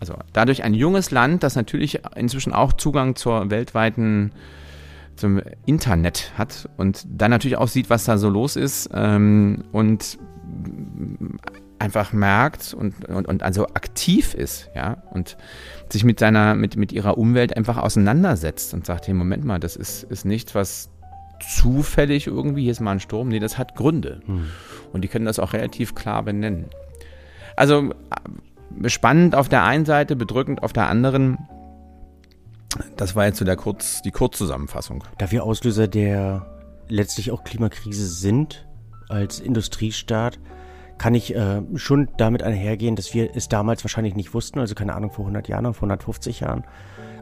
also 0.00 0.14
dadurch 0.32 0.62
ein 0.64 0.74
junges 0.74 1.10
Land, 1.10 1.42
das 1.42 1.56
natürlich 1.56 2.00
inzwischen 2.16 2.52
auch 2.52 2.72
Zugang 2.72 3.16
zur 3.16 3.50
weltweiten 3.50 4.32
zum 5.16 5.40
Internet 5.66 6.32
hat 6.38 6.68
und 6.76 7.04
dann 7.08 7.30
natürlich 7.30 7.56
auch 7.56 7.68
sieht, 7.68 7.90
was 7.90 8.04
da 8.04 8.18
so 8.18 8.28
los 8.28 8.56
ist 8.56 8.90
ähm, 8.94 9.64
und 9.72 10.18
einfach 11.78 12.12
merkt 12.12 12.74
und, 12.74 13.04
und, 13.06 13.26
und 13.26 13.42
also 13.42 13.66
aktiv 13.68 14.34
ist, 14.34 14.68
ja, 14.74 15.02
und 15.10 15.36
sich 15.90 16.04
mit 16.04 16.18
seiner, 16.18 16.54
mit, 16.54 16.76
mit 16.76 16.92
ihrer 16.92 17.18
Umwelt 17.18 17.56
einfach 17.56 17.76
auseinandersetzt 17.76 18.74
und 18.74 18.86
sagt, 18.86 19.06
hey, 19.06 19.14
Moment 19.14 19.44
mal, 19.44 19.60
das 19.60 19.76
ist, 19.76 20.04
ist 20.04 20.24
nichts, 20.24 20.54
was 20.54 20.90
zufällig 21.40 22.26
irgendwie, 22.26 22.62
hier 22.62 22.72
ist 22.72 22.80
mal 22.80 22.92
ein 22.92 23.00
Sturm, 23.00 23.28
nee, 23.28 23.38
das 23.38 23.58
hat 23.58 23.76
Gründe. 23.76 24.20
Hm. 24.26 24.46
Und 24.92 25.02
die 25.02 25.08
können 25.08 25.24
das 25.24 25.38
auch 25.38 25.52
relativ 25.52 25.94
klar 25.94 26.22
benennen. 26.24 26.66
Also 27.54 27.94
spannend 28.86 29.34
auf 29.34 29.48
der 29.48 29.64
einen 29.64 29.84
Seite, 29.84 30.16
bedrückend 30.16 30.62
auf 30.62 30.72
der 30.72 30.88
anderen. 30.88 31.38
Das 32.96 33.16
war 33.16 33.26
jetzt 33.26 33.38
so 33.38 33.44
der 33.44 33.56
Kurz, 33.56 34.02
die 34.02 34.10
Kurzzusammenfassung. 34.10 35.04
Da 35.18 35.30
wir 35.30 35.44
Auslöser 35.44 35.88
der 35.88 36.46
letztlich 36.88 37.30
auch 37.30 37.44
Klimakrise 37.44 38.06
sind, 38.06 38.66
als 39.08 39.40
Industriestaat, 39.40 40.38
kann 40.98 41.14
ich 41.14 41.34
äh, 41.34 41.62
schon 41.76 42.08
damit 42.16 42.42
einhergehen, 42.42 42.96
dass 42.96 43.14
wir 43.14 43.34
es 43.34 43.48
damals 43.48 43.84
wahrscheinlich 43.84 44.16
nicht 44.16 44.34
wussten, 44.34 44.58
also 44.58 44.74
keine 44.74 44.94
Ahnung, 44.94 45.10
vor 45.10 45.24
100 45.24 45.48
Jahren, 45.48 45.72
vor 45.72 45.88
150 45.88 46.40
Jahren. 46.40 46.64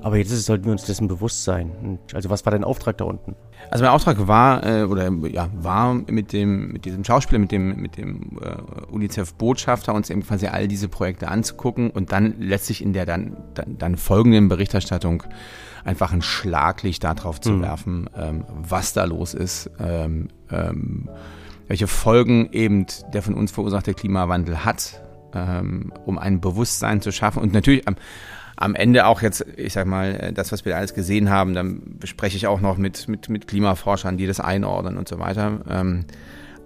Aber 0.03 0.17
jetzt 0.17 0.31
sollten 0.31 0.65
wir 0.65 0.73
uns 0.73 0.85
dessen 0.85 1.09
bewusst 1.09 1.45
sein. 1.45 1.99
Also 2.15 2.31
was 2.31 2.45
war 2.47 2.53
dein 2.53 2.65
Auftrag 2.65 2.99
da 2.99 3.05
unten? 3.05 3.35
Also 3.70 3.85
mein 3.85 3.92
Auftrag 3.92 4.26
war 4.28 4.64
äh, 4.64 4.85
oder 4.85 5.11
ja 5.28 5.49
war 5.54 5.94
mit 5.94 6.32
dem 6.32 6.73
mit 6.73 6.85
diesem 6.85 7.04
Schauspieler, 7.04 7.38
mit 7.38 7.52
dem 7.52 7.76
mit 7.76 7.96
dem 7.96 8.38
äh, 8.40 8.92
UNICEF 8.92 9.35
Botschafter 9.35 9.94
uns 9.94 10.11
eben 10.11 10.23
quasi 10.25 10.46
all 10.46 10.68
diese 10.68 10.88
Projekte 10.88 11.28
anzugucken 11.28 11.90
und 11.90 12.12
dann 12.12 12.40
letztlich 12.40 12.82
in 12.82 12.92
der 12.92 13.06
dann 13.06 13.37
dann, 13.54 13.78
dann 13.78 13.96
folgenden 13.96 14.49
Berichterstattung 14.49 15.25
einfach 15.85 16.12
ein 16.12 16.23
Schlaglicht 16.23 17.04
darauf 17.04 17.40
zu 17.40 17.52
mhm. 17.52 17.62
werfen, 17.62 18.11
ähm, 18.16 18.44
was 18.49 18.92
da 18.92 19.04
los 19.04 19.35
ist. 19.35 19.70
Ähm, 19.78 20.28
ähm, 20.50 21.08
welche 21.68 21.87
Folgen 21.87 22.50
eben 22.52 22.87
der 23.12 23.23
von 23.23 23.35
uns 23.35 23.50
verursachte 23.50 23.94
Klimawandel 23.94 24.64
hat, 24.64 25.02
ähm, 25.35 25.92
um 26.04 26.18
ein 26.18 26.40
Bewusstsein 26.40 27.00
zu 27.00 27.12
schaffen. 27.12 27.42
Und 27.42 27.52
natürlich 27.52 27.87
am, 27.88 27.96
am 28.57 28.75
Ende 28.75 29.07
auch 29.07 29.23
jetzt, 29.23 29.45
ich 29.57 29.75
sag 29.75 29.87
mal, 29.87 30.33
das, 30.35 30.51
was 30.51 30.65
wir 30.65 30.77
alles 30.77 30.95
gesehen 30.95 31.31
haben, 31.31 31.55
dann 31.55 31.99
bespreche 31.99 32.37
ich 32.37 32.47
auch 32.47 32.61
noch 32.61 32.79
mit, 32.79 33.07
mit, 33.07 33.29
mit 33.29 33.47
Klimaforschern, 33.47 34.17
die 34.17 34.27
das 34.27 34.41
einordnen 34.41 34.97
und 34.97 35.09
so 35.09 35.19
weiter. 35.19 35.61
Ähm, 35.69 36.07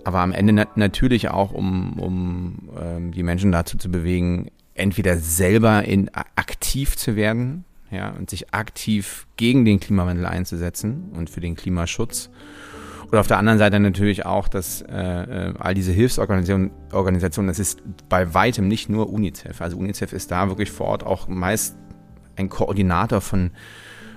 aber 0.05 0.21
am 0.21 0.33
Ende 0.33 0.53
nat 0.53 0.77
natürlich 0.77 1.29
auch, 1.31 1.53
um, 1.53 1.99
um 1.99 2.71
ähm, 2.81 3.13
die 3.13 3.23
Menschen 3.23 3.53
dazu 3.53 3.77
zu 3.77 3.91
bewegen, 3.91 4.51
entweder 4.75 5.17
selber 5.17 5.85
in, 5.85 6.11
aktiv 6.37 6.97
zu 6.97 7.17
werden, 7.17 7.65
ja, 7.91 8.11
und 8.11 8.31
sich 8.31 8.55
aktiv 8.55 9.27
gegen 9.37 9.65
den 9.65 9.81
Klimawandel 9.81 10.27
einzusetzen 10.27 11.11
und 11.13 11.29
für 11.29 11.41
den 11.41 11.57
Klimaschutz 11.57 12.31
und 13.11 13.19
auf 13.19 13.27
der 13.27 13.39
anderen 13.39 13.59
Seite 13.59 13.81
natürlich 13.81 14.25
auch, 14.25 14.47
dass 14.47 14.83
äh, 14.83 14.95
äh, 14.95 15.55
all 15.59 15.75
diese 15.75 15.91
Hilfsorganisationen, 15.91 16.71
Organisationen, 16.93 17.49
das 17.49 17.59
ist 17.59 17.83
bei 18.09 18.35
weitem 18.35 18.69
nicht 18.69 18.89
nur 18.89 19.11
UNICEF. 19.11 19.61
Also 19.61 19.77
UNICEF 19.79 20.13
ist 20.13 20.31
da 20.31 20.49
wirklich 20.49 20.71
vor 20.71 20.87
Ort 20.87 21.05
auch 21.05 21.27
meist 21.27 21.77
ein 22.37 22.49
Koordinator 22.49 23.21
von, 23.21 23.51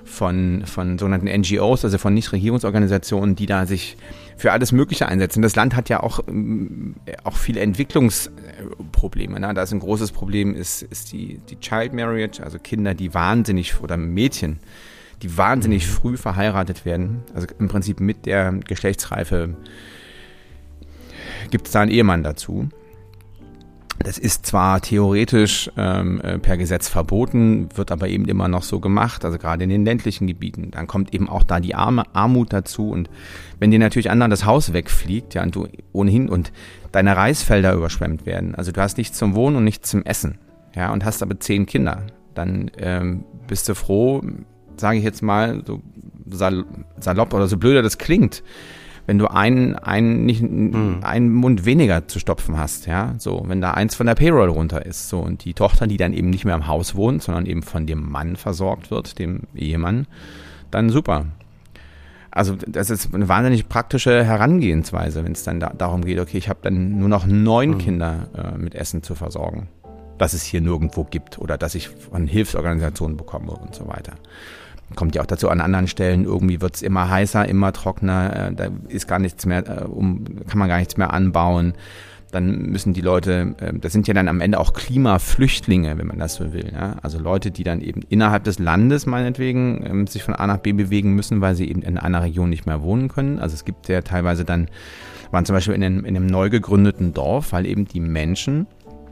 von, 0.03 0.63
von 0.67 0.99
sogenannten 0.99 1.27
NGOs, 1.27 1.83
also 1.83 1.97
von 1.97 2.13
Nichtregierungsorganisationen, 2.13 3.35
die 3.35 3.47
da 3.47 3.65
sich 3.65 3.97
für 4.37 4.51
alles 4.51 4.71
Mögliche 4.71 5.07
einsetzen. 5.07 5.41
Das 5.41 5.55
Land 5.55 5.75
hat 5.75 5.89
ja 5.89 6.03
auch, 6.03 6.19
äh, 6.27 7.15
auch 7.23 7.35
viele 7.35 7.61
Entwicklungsprobleme. 7.61 9.39
Ne? 9.39 9.53
Da 9.55 9.63
ist 9.63 9.71
ein 9.71 9.79
großes 9.79 10.11
Problem, 10.11 10.53
ist, 10.53 10.83
ist 10.83 11.11
die, 11.13 11.39
die 11.49 11.59
Child 11.59 11.93
Marriage, 11.93 12.43
also 12.43 12.59
Kinder, 12.59 12.93
die 12.93 13.15
wahnsinnig, 13.15 13.81
oder 13.81 13.97
Mädchen, 13.97 14.59
die 15.21 15.37
wahnsinnig 15.37 15.87
mhm. 15.87 15.91
früh 15.91 16.17
verheiratet 16.17 16.85
werden. 16.85 17.23
Also 17.33 17.47
im 17.59 17.67
Prinzip 17.67 17.99
mit 17.99 18.25
der 18.25 18.51
Geschlechtsreife 18.51 19.55
gibt 21.51 21.67
es 21.67 21.73
da 21.73 21.81
einen 21.81 21.91
Ehemann 21.91 22.23
dazu. 22.23 22.69
Das 23.99 24.17
ist 24.17 24.45
zwar 24.45 24.81
theoretisch 24.81 25.71
ähm, 25.77 26.19
äh, 26.21 26.39
per 26.39 26.57
Gesetz 26.57 26.89
verboten, 26.89 27.69
wird 27.75 27.91
aber 27.91 28.07
eben 28.07 28.25
immer 28.25 28.47
noch 28.47 28.63
so 28.63 28.79
gemacht, 28.79 29.23
also 29.23 29.37
gerade 29.37 29.63
in 29.63 29.69
den 29.69 29.85
ländlichen 29.85 30.27
Gebieten. 30.27 30.71
Dann 30.71 30.87
kommt 30.87 31.13
eben 31.13 31.29
auch 31.29 31.43
da 31.43 31.59
die 31.59 31.75
Arme, 31.75 32.03
Armut 32.13 32.51
dazu 32.51 32.89
und 32.89 33.09
wenn 33.59 33.71
dir 33.71 33.79
natürlich 33.79 34.09
anderen 34.09 34.31
das 34.31 34.45
Haus 34.45 34.73
wegfliegt, 34.73 35.35
ja, 35.35 35.43
und 35.43 35.55
du 35.55 35.67
ohnehin 35.93 36.27
und 36.27 36.51
deine 36.91 37.15
Reisfelder 37.15 37.73
überschwemmt 37.73 38.25
werden, 38.25 38.55
also 38.55 38.71
du 38.71 38.81
hast 38.81 38.97
nichts 38.97 39.17
zum 39.17 39.35
Wohnen 39.35 39.57
und 39.57 39.63
nichts 39.63 39.89
zum 39.89 40.03
Essen, 40.03 40.37
ja, 40.75 40.91
und 40.91 41.05
hast 41.05 41.21
aber 41.21 41.39
zehn 41.39 41.65
Kinder, 41.65 42.03
dann 42.33 42.71
ähm, 42.77 43.23
bist 43.47 43.69
du 43.69 43.75
froh, 43.75 44.21
sage 44.77 44.97
ich 44.97 45.03
jetzt 45.03 45.21
mal, 45.21 45.63
so 45.65 45.81
salopp 46.99 47.33
oder 47.33 47.47
so 47.47 47.57
blöder 47.57 47.81
das 47.81 47.97
klingt, 47.97 48.43
wenn 49.05 49.17
du 49.17 49.27
einen, 49.27 49.75
einen, 49.75 50.25
nicht, 50.25 50.41
mhm. 50.41 50.99
einen 51.01 51.31
Mund 51.33 51.65
weniger 51.65 52.07
zu 52.07 52.19
stopfen 52.19 52.57
hast, 52.57 52.87
ja, 52.87 53.15
so, 53.17 53.43
wenn 53.47 53.59
da 53.59 53.71
eins 53.71 53.95
von 53.95 54.07
der 54.07 54.15
Payroll 54.15 54.49
runter 54.49 54.85
ist, 54.85 55.09
so, 55.09 55.19
und 55.19 55.43
die 55.43 55.53
Tochter, 55.53 55.87
die 55.87 55.97
dann 55.97 56.13
eben 56.13 56.29
nicht 56.29 56.45
mehr 56.45 56.55
im 56.55 56.67
Haus 56.67 56.95
wohnt, 56.95 57.21
sondern 57.21 57.45
eben 57.45 57.63
von 57.63 57.85
dem 57.85 58.09
Mann 58.09 58.35
versorgt 58.35 58.91
wird, 58.91 59.19
dem 59.19 59.41
Ehemann, 59.55 60.07
dann 60.71 60.89
super. 60.89 61.25
Also 62.31 62.55
das 62.65 62.89
ist 62.89 63.13
eine 63.13 63.27
wahnsinnig 63.27 63.69
praktische 63.69 64.23
Herangehensweise, 64.23 65.23
wenn 65.23 65.33
es 65.33 65.43
dann 65.43 65.59
da, 65.59 65.71
darum 65.77 66.03
geht, 66.03 66.19
okay, 66.19 66.37
ich 66.37 66.49
habe 66.49 66.59
dann 66.63 66.97
nur 66.97 67.09
noch 67.09 67.25
neun 67.25 67.71
mhm. 67.71 67.77
Kinder 67.77 68.29
äh, 68.35 68.57
mit 68.57 68.73
Essen 68.73 69.03
zu 69.03 69.15
versorgen, 69.15 69.67
dass 70.17 70.33
es 70.33 70.43
hier 70.43 70.61
nirgendwo 70.61 71.03
gibt 71.03 71.37
oder 71.37 71.57
dass 71.57 71.75
ich 71.75 71.89
von 71.89 72.25
Hilfsorganisationen 72.25 73.17
bekomme 73.17 73.51
und 73.51 73.75
so 73.75 73.87
weiter 73.87 74.13
kommt 74.95 75.15
ja 75.15 75.21
auch 75.21 75.27
dazu 75.27 75.49
an 75.49 75.61
anderen 75.61 75.87
Stellen, 75.87 76.25
irgendwie 76.25 76.61
wird 76.61 76.75
es 76.75 76.81
immer 76.81 77.09
heißer, 77.09 77.47
immer 77.47 77.73
trockener, 77.73 78.49
äh, 78.49 78.53
da 78.53 78.67
ist 78.87 79.07
gar 79.07 79.19
nichts 79.19 79.45
mehr, 79.45 79.67
äh, 79.67 79.83
um, 79.85 80.23
kann 80.47 80.59
man 80.59 80.69
gar 80.69 80.77
nichts 80.77 80.97
mehr 80.97 81.13
anbauen. 81.13 81.73
Dann 82.31 82.63
müssen 82.63 82.93
die 82.93 83.01
Leute, 83.01 83.55
äh, 83.59 83.73
das 83.73 83.93
sind 83.93 84.07
ja 84.07 84.13
dann 84.13 84.27
am 84.27 84.41
Ende 84.41 84.59
auch 84.59 84.73
Klimaflüchtlinge, 84.73 85.97
wenn 85.97 86.07
man 86.07 86.17
das 86.17 86.35
so 86.35 86.51
will. 86.51 86.71
Ja? 86.73 86.95
Also 87.03 87.19
Leute, 87.19 87.51
die 87.51 87.63
dann 87.63 87.79
eben 87.81 88.01
innerhalb 88.09 88.43
des 88.43 88.57
Landes 88.57 89.05
meinetwegen 89.05 89.85
ähm, 89.85 90.07
sich 90.07 90.23
von 90.23 90.33
A 90.33 90.47
nach 90.47 90.57
B 90.57 90.73
bewegen 90.73 91.13
müssen, 91.13 91.41
weil 91.41 91.55
sie 91.55 91.69
eben 91.69 91.83
in 91.83 91.97
einer 91.97 92.23
Region 92.23 92.49
nicht 92.49 92.65
mehr 92.65 92.81
wohnen 92.81 93.07
können. 93.07 93.37
Also 93.37 93.53
es 93.53 93.65
gibt 93.65 93.87
ja 93.87 94.01
teilweise 94.01 94.45
dann, 94.45 94.67
waren 95.31 95.45
zum 95.45 95.55
Beispiel 95.55 95.75
in 95.75 95.83
einem, 95.83 96.05
in 96.05 96.15
einem 96.15 96.25
neu 96.25 96.49
gegründeten 96.49 97.13
Dorf, 97.13 97.51
weil 97.51 97.67
eben 97.67 97.85
die 97.85 97.99
Menschen 97.99 98.65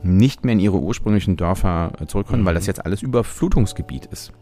nicht 0.04 0.44
mehr 0.44 0.54
in 0.54 0.60
ihre 0.60 0.80
ursprünglichen 0.80 1.38
Dörfer 1.38 1.92
zurückkommen, 2.08 2.42
mhm. 2.42 2.46
weil 2.48 2.56
das 2.56 2.66
jetzt 2.66 2.84
alles 2.84 3.04
Überflutungsgebiet 3.04 4.08
ist. 4.08 4.34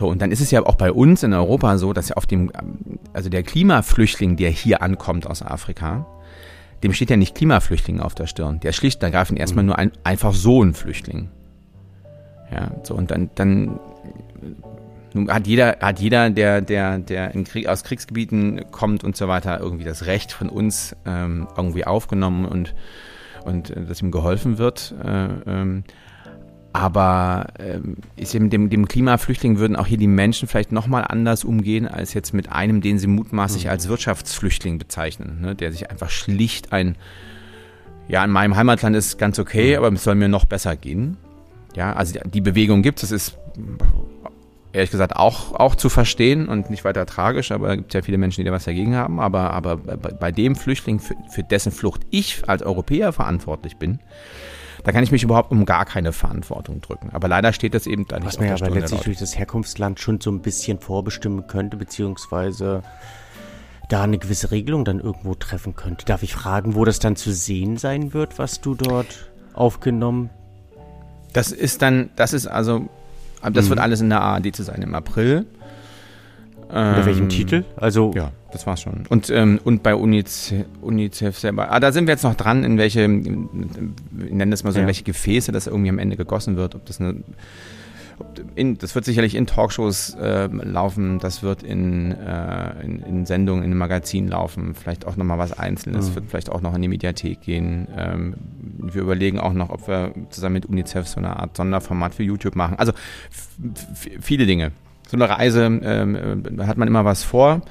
So, 0.00 0.08
und 0.08 0.22
dann 0.22 0.32
ist 0.32 0.40
es 0.40 0.50
ja 0.50 0.64
auch 0.64 0.76
bei 0.76 0.92
uns 0.92 1.22
in 1.24 1.34
Europa 1.34 1.76
so, 1.76 1.92
dass 1.92 2.08
ja 2.08 2.16
auf 2.16 2.24
dem, 2.24 2.50
also 3.12 3.28
der 3.28 3.42
Klimaflüchtling, 3.42 4.36
der 4.36 4.48
hier 4.48 4.80
ankommt 4.80 5.26
aus 5.26 5.42
Afrika, 5.42 6.06
dem 6.82 6.94
steht 6.94 7.10
ja 7.10 7.18
nicht 7.18 7.34
Klimaflüchtling 7.34 8.00
auf 8.00 8.14
der 8.14 8.26
Stirn. 8.26 8.60
Der 8.60 8.72
schlicht 8.72 9.02
und 9.02 9.02
ergreifend 9.02 9.38
erstmal 9.38 9.62
mhm. 9.62 9.66
nur 9.66 9.78
ein, 9.78 9.92
einfach 10.02 10.32
so 10.32 10.62
ein 10.62 10.72
Flüchtling. 10.72 11.28
Ja, 12.50 12.70
so, 12.82 12.94
und 12.94 13.10
dann, 13.10 13.28
dann 13.34 13.78
hat 15.28 15.46
jeder, 15.46 15.76
hat 15.82 16.00
jeder, 16.00 16.30
der, 16.30 16.62
der, 16.62 16.98
der 16.98 17.34
in 17.34 17.44
Krieg, 17.44 17.68
aus 17.68 17.84
Kriegsgebieten 17.84 18.70
kommt 18.70 19.04
und 19.04 19.16
so 19.16 19.28
weiter, 19.28 19.60
irgendwie 19.60 19.84
das 19.84 20.06
Recht 20.06 20.32
von 20.32 20.48
uns 20.48 20.96
ähm, 21.04 21.46
irgendwie 21.58 21.84
aufgenommen 21.84 22.46
und, 22.46 22.74
und 23.44 23.68
äh, 23.68 23.84
dass 23.84 24.00
ihm 24.00 24.12
geholfen 24.12 24.56
wird. 24.56 24.94
Äh, 25.04 25.28
ähm, 25.46 25.84
Aber 26.72 27.48
ähm, 27.58 27.96
ist 28.14 28.34
eben 28.34 28.48
dem, 28.48 28.70
dem 28.70 28.86
Klimaflüchtling 28.86 29.58
würden 29.58 29.74
auch 29.74 29.86
hier 29.86 29.98
die 29.98 30.06
Menschen 30.06 30.46
vielleicht 30.46 30.70
nochmal 30.70 31.04
anders 31.08 31.44
umgehen, 31.44 31.88
als 31.88 32.14
jetzt 32.14 32.32
mit 32.32 32.52
einem, 32.52 32.80
den 32.80 32.98
sie 32.98 33.08
mutmaßlich 33.08 33.64
mhm. 33.64 33.70
als 33.70 33.88
Wirtschaftsflüchtling 33.88 34.78
bezeichnen, 34.78 35.40
ne? 35.40 35.54
der 35.56 35.72
sich 35.72 35.90
einfach 35.90 36.10
schlicht 36.10 36.72
ein, 36.72 36.96
ja, 38.06 38.24
in 38.24 38.30
meinem 38.30 38.54
Heimatland 38.54 38.94
ist 38.94 39.18
ganz 39.18 39.38
okay, 39.40 39.72
mhm. 39.72 39.84
aber 39.84 39.94
es 39.94 40.04
soll 40.04 40.14
mir 40.14 40.28
noch 40.28 40.44
besser 40.44 40.76
gehen. 40.76 41.16
Ja, 41.74 41.92
also 41.92 42.18
die, 42.24 42.40
Bewegung 42.40 42.82
gibt 42.82 43.02
es, 43.02 43.10
ist 43.10 43.36
ehrlich 44.72 44.90
gesagt 44.90 45.16
auch, 45.16 45.54
auch 45.54 45.74
zu 45.74 45.88
verstehen 45.88 46.48
und 46.48 46.70
nicht 46.70 46.84
weiter 46.84 47.06
tragisch, 47.06 47.52
aber 47.52 47.70
es 47.70 47.76
gibt 47.76 47.94
ja 47.94 48.02
viele 48.02 48.18
Menschen, 48.18 48.40
die 48.40 48.44
da 48.44 48.52
was 48.52 48.64
dagegen 48.64 48.94
haben. 48.94 49.20
Aber, 49.20 49.52
aber 49.52 49.76
bei 49.76 50.32
dem 50.32 50.56
Flüchtling, 50.56 51.00
für, 51.00 51.14
für 51.30 51.42
dessen 51.42 51.72
Flucht 51.72 52.02
ich 52.10 52.48
als 52.48 52.62
Europäer 52.62 53.12
verantwortlich 53.12 53.76
bin, 53.76 54.00
da 54.84 54.92
kann 54.92 55.04
ich 55.04 55.12
mich 55.12 55.22
überhaupt 55.22 55.50
um 55.50 55.64
gar 55.64 55.84
keine 55.84 56.12
Verantwortung 56.12 56.80
drücken. 56.80 57.10
Aber 57.12 57.28
leider 57.28 57.52
steht 57.52 57.74
das 57.74 57.86
eben 57.86 58.06
da 58.06 58.18
nicht. 58.18 58.26
Was 58.26 58.38
man 58.38 58.48
ja 58.48 58.54
aber 58.54 58.70
letztlich 58.70 59.02
durch 59.02 59.18
das 59.18 59.38
Herkunftsland 59.38 60.00
schon 60.00 60.20
so 60.20 60.30
ein 60.30 60.40
bisschen 60.40 60.78
vorbestimmen 60.78 61.46
könnte, 61.46 61.76
beziehungsweise 61.76 62.82
da 63.88 64.04
eine 64.04 64.18
gewisse 64.18 64.50
Regelung 64.50 64.84
dann 64.84 65.00
irgendwo 65.00 65.34
treffen 65.34 65.74
könnte. 65.74 66.04
Darf 66.06 66.22
ich 66.22 66.32
fragen, 66.32 66.74
wo 66.74 66.84
das 66.84 67.00
dann 67.00 67.16
zu 67.16 67.32
sehen 67.32 67.76
sein 67.76 68.14
wird, 68.14 68.38
was 68.38 68.60
du 68.60 68.74
dort 68.74 69.30
aufgenommen? 69.52 70.30
Das 71.32 71.52
ist 71.52 71.82
dann, 71.82 72.10
das 72.16 72.32
ist 72.32 72.46
also, 72.46 72.88
das 73.42 73.66
mhm. 73.66 73.70
wird 73.70 73.80
alles 73.80 74.00
in 74.00 74.08
der 74.08 74.20
ARD 74.20 74.54
zu 74.54 74.62
sein 74.62 74.82
im 74.82 74.94
April. 74.94 75.46
Unter 76.70 76.98
ähm, 76.98 77.06
welchem 77.06 77.28
Titel? 77.28 77.64
Also 77.76 78.12
ja, 78.14 78.30
das 78.52 78.66
war's 78.66 78.80
schon. 78.80 79.04
Und, 79.08 79.28
ähm, 79.30 79.58
und 79.64 79.82
bei 79.82 79.94
UNICEF, 79.94 80.66
UNICEF 80.80 81.36
selber. 81.36 81.72
Ah, 81.72 81.80
da 81.80 81.90
sind 81.90 82.06
wir 82.06 82.12
jetzt 82.12 82.22
noch 82.22 82.36
dran, 82.36 82.62
in 82.62 82.78
welche, 82.78 83.02
ich 83.02 83.08
nenne 83.08 84.50
das 84.50 84.62
mal 84.62 84.70
so, 84.70 84.78
ja. 84.78 84.82
in 84.82 84.86
welche 84.86 85.02
Gefäße 85.02 85.50
das 85.50 85.66
irgendwie 85.66 85.90
am 85.90 85.98
Ende 85.98 86.16
gegossen 86.16 86.56
wird. 86.56 86.76
Ob 86.76 86.86
das 86.86 87.00
eine, 87.00 87.16
in, 88.54 88.78
das 88.78 88.94
wird 88.94 89.04
sicherlich 89.04 89.34
in 89.34 89.46
Talkshows 89.46 90.14
äh, 90.14 90.46
laufen, 90.46 91.18
das 91.18 91.42
wird 91.42 91.64
in, 91.64 92.12
äh, 92.12 92.84
in, 92.84 93.02
in, 93.02 93.26
Sendungen, 93.26 93.64
in 93.64 93.70
einem 93.70 93.78
Magazin 93.78 94.28
laufen, 94.28 94.76
vielleicht 94.76 95.08
auch 95.08 95.16
nochmal 95.16 95.38
was 95.38 95.58
Einzelnes, 95.58 96.10
mhm. 96.10 96.14
wird 96.14 96.24
vielleicht 96.28 96.50
auch 96.50 96.60
noch 96.60 96.76
in 96.76 96.82
die 96.82 96.88
Mediathek 96.88 97.40
gehen. 97.40 97.88
Ähm, 97.96 98.34
wir 98.78 99.02
überlegen 99.02 99.40
auch 99.40 99.54
noch, 99.54 99.70
ob 99.70 99.88
wir 99.88 100.12
zusammen 100.30 100.54
mit 100.54 100.66
UNICEF 100.66 101.08
so 101.08 101.18
eine 101.18 101.36
Art 101.36 101.56
Sonderformat 101.56 102.14
für 102.14 102.22
YouTube 102.22 102.54
machen. 102.54 102.78
Also 102.78 102.92
viele 104.20 104.46
Dinge 104.46 104.70
so 105.10 105.16
eine 105.16 105.28
Reise 105.28 105.64
ähm, 105.64 106.44
äh, 106.58 106.66
hat 106.66 106.76
man 106.76 106.88
immer 106.88 107.04
was 107.04 107.22
vor 107.24 107.62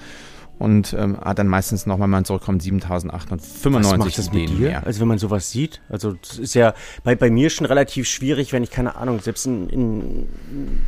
und 0.60 0.94
ähm, 0.94 1.18
hat 1.20 1.40
dann 1.40 1.48
meistens 1.48 1.86
noch, 1.86 2.00
wenn 2.00 2.10
man 2.10 2.26
zurückkommt, 2.26 2.62
7895 2.62 3.74
was 3.74 3.98
macht 3.98 4.18
das 4.18 4.28
Ideen 4.28 4.52
mit 4.52 4.60
dir? 4.60 4.68
mehr. 4.68 4.86
Also 4.86 5.00
wenn 5.00 5.08
man 5.08 5.18
sowas 5.18 5.50
sieht, 5.50 5.82
also 5.90 6.14
das 6.14 6.38
ist 6.38 6.54
ja 6.54 6.74
bei, 7.04 7.16
bei 7.16 7.30
mir 7.30 7.50
schon 7.50 7.66
relativ 7.66 8.08
schwierig, 8.08 8.52
wenn 8.52 8.64
ich 8.64 8.70
keine 8.70 8.96
Ahnung, 8.98 9.22
selbst 9.22 9.46
in, 9.46 9.70
in, 9.70 10.28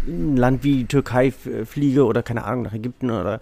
in 0.06 0.34
ein 0.34 0.38
Land 0.38 0.64
wie 0.64 0.86
Türkei 0.86 1.32
fliege 1.32 2.06
oder 2.06 2.22
keine 2.22 2.44
Ahnung 2.44 2.64
nach 2.64 2.74
Ägypten 2.74 3.12
oder 3.12 3.40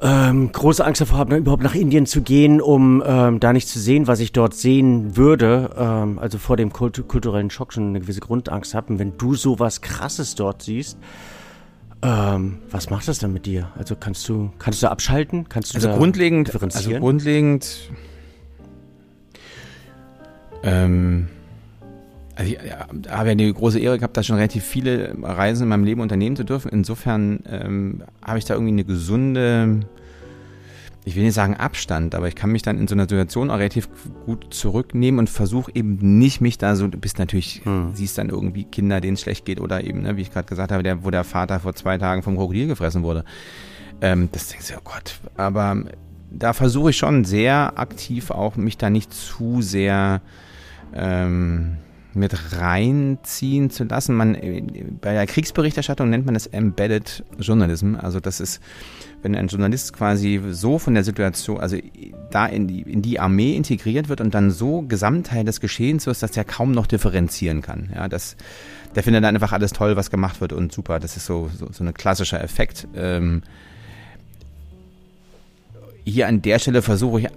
ähm, 0.00 0.52
große 0.52 0.84
Angst 0.84 1.00
davor 1.00 1.18
habe, 1.18 1.36
überhaupt 1.36 1.62
nach 1.62 1.74
Indien 1.74 2.06
zu 2.06 2.22
gehen, 2.22 2.60
um 2.60 3.02
ähm, 3.04 3.40
da 3.40 3.52
nicht 3.52 3.68
zu 3.68 3.78
sehen, 3.78 4.06
was 4.06 4.20
ich 4.20 4.32
dort 4.32 4.54
sehen 4.54 5.16
würde. 5.16 5.70
Ähm, 5.76 6.18
also 6.18 6.38
vor 6.38 6.56
dem 6.56 6.72
kult 6.72 7.06
kulturellen 7.08 7.50
Schock 7.50 7.72
schon 7.72 7.88
eine 7.88 8.00
gewisse 8.00 8.20
Grundangst 8.20 8.74
habe. 8.74 8.92
Und 8.92 8.98
wenn 8.98 9.18
du 9.18 9.34
sowas 9.34 9.80
Krasses 9.82 10.34
dort 10.34 10.62
siehst, 10.62 10.96
ähm, 12.02 12.58
was 12.70 12.88
macht 12.90 13.08
das 13.08 13.18
dann 13.18 13.32
mit 13.32 13.46
dir? 13.46 13.70
Also 13.76 13.94
kannst 13.94 14.28
du, 14.28 14.50
kannst 14.58 14.82
du 14.82 14.90
abschalten? 14.90 15.48
Kannst 15.48 15.74
du 15.74 15.76
also 15.76 15.90
grundlegend, 15.90 16.48
differenzieren? 16.48 16.94
Also 16.94 17.00
grundlegend, 17.00 17.90
ähm, 20.62 21.28
also 22.36 22.52
ich 22.52 22.58
ja, 22.66 22.86
habe 23.10 23.28
ja 23.28 23.34
die 23.34 23.52
große 23.52 23.78
Ehre 23.78 23.98
gehabt, 23.98 24.16
da 24.16 24.22
schon 24.22 24.36
relativ 24.36 24.64
viele 24.64 25.14
Reisen 25.22 25.64
in 25.64 25.68
meinem 25.68 25.84
Leben 25.84 26.00
unternehmen 26.00 26.36
zu 26.36 26.44
dürfen. 26.44 26.70
Insofern 26.70 27.40
ähm, 27.46 28.02
habe 28.22 28.38
ich 28.38 28.46
da 28.46 28.54
irgendwie 28.54 28.72
eine 28.72 28.84
gesunde 28.84 29.80
ich 31.04 31.16
will 31.16 31.24
nicht 31.24 31.34
sagen 31.34 31.56
Abstand, 31.56 32.14
aber 32.14 32.28
ich 32.28 32.34
kann 32.34 32.50
mich 32.50 32.62
dann 32.62 32.78
in 32.78 32.86
so 32.86 32.94
einer 32.94 33.04
Situation 33.04 33.50
auch 33.50 33.58
relativ 33.58 33.88
gut 34.26 34.52
zurücknehmen 34.52 35.18
und 35.18 35.30
versuche 35.30 35.72
eben 35.74 36.18
nicht 36.18 36.40
mich 36.40 36.58
da 36.58 36.76
so, 36.76 36.88
du 36.88 36.98
bist 36.98 37.18
natürlich, 37.18 37.62
hm. 37.64 37.90
siehst 37.94 38.18
dann 38.18 38.28
irgendwie 38.28 38.64
Kinder, 38.64 39.00
denen 39.00 39.14
es 39.14 39.22
schlecht 39.22 39.44
geht 39.44 39.60
oder 39.60 39.82
eben, 39.82 40.02
ne, 40.02 40.16
wie 40.16 40.22
ich 40.22 40.32
gerade 40.32 40.48
gesagt 40.48 40.72
habe, 40.72 40.82
der, 40.82 41.04
wo 41.04 41.10
der 41.10 41.24
Vater 41.24 41.60
vor 41.60 41.74
zwei 41.74 41.96
Tagen 41.96 42.22
vom 42.22 42.36
Krokodil 42.36 42.66
gefressen 42.66 43.02
wurde. 43.02 43.24
Ähm, 44.02 44.28
das 44.32 44.48
denkst 44.48 44.68
du, 44.68 44.74
oh 44.76 44.82
Gott, 44.84 45.20
aber 45.36 45.84
da 46.30 46.52
versuche 46.52 46.90
ich 46.90 46.96
schon 46.96 47.24
sehr 47.24 47.78
aktiv 47.78 48.30
auch, 48.30 48.56
mich 48.56 48.76
da 48.76 48.90
nicht 48.90 49.12
zu 49.12 49.62
sehr 49.62 50.20
ähm, 50.94 51.78
mit 52.14 52.56
reinziehen 52.56 53.70
zu 53.70 53.84
lassen. 53.84 54.14
Man, 54.16 54.36
bei 55.00 55.12
der 55.12 55.26
Kriegsberichterstattung 55.26 56.10
nennt 56.10 56.24
man 56.24 56.34
das 56.34 56.46
Embedded 56.46 57.24
Journalism. 57.38 57.94
Also 57.94 58.20
das 58.20 58.40
ist, 58.40 58.60
wenn 59.22 59.36
ein 59.36 59.48
Journalist 59.48 59.92
quasi 59.92 60.40
so 60.50 60.78
von 60.78 60.94
der 60.94 61.04
Situation, 61.04 61.60
also 61.60 61.76
da 62.30 62.46
in 62.46 62.66
die, 62.66 62.82
in 62.82 63.02
die 63.02 63.20
Armee 63.20 63.54
integriert 63.54 64.08
wird 64.08 64.20
und 64.20 64.34
dann 64.34 64.50
so 64.50 64.82
Gesamtteil 64.82 65.44
des 65.44 65.60
Geschehens 65.60 66.06
ist, 66.06 66.22
dass 66.22 66.32
der 66.32 66.44
kaum 66.44 66.72
noch 66.72 66.86
differenzieren 66.86 67.62
kann. 67.62 67.90
Ja, 67.94 68.08
das, 68.08 68.36
der 68.94 69.02
findet 69.02 69.22
dann 69.22 69.34
einfach 69.36 69.52
alles 69.52 69.72
toll, 69.72 69.96
was 69.96 70.10
gemacht 70.10 70.40
wird 70.40 70.52
und 70.52 70.72
super. 70.72 70.98
Das 70.98 71.16
ist 71.16 71.26
so, 71.26 71.50
so, 71.56 71.68
so 71.70 71.84
ein 71.84 71.94
klassischer 71.94 72.42
Effekt. 72.42 72.88
Ähm, 72.96 73.42
hier 76.04 76.26
an 76.26 76.42
der 76.42 76.58
Stelle 76.58 76.82
versuche 76.82 77.20
ich 77.20 77.28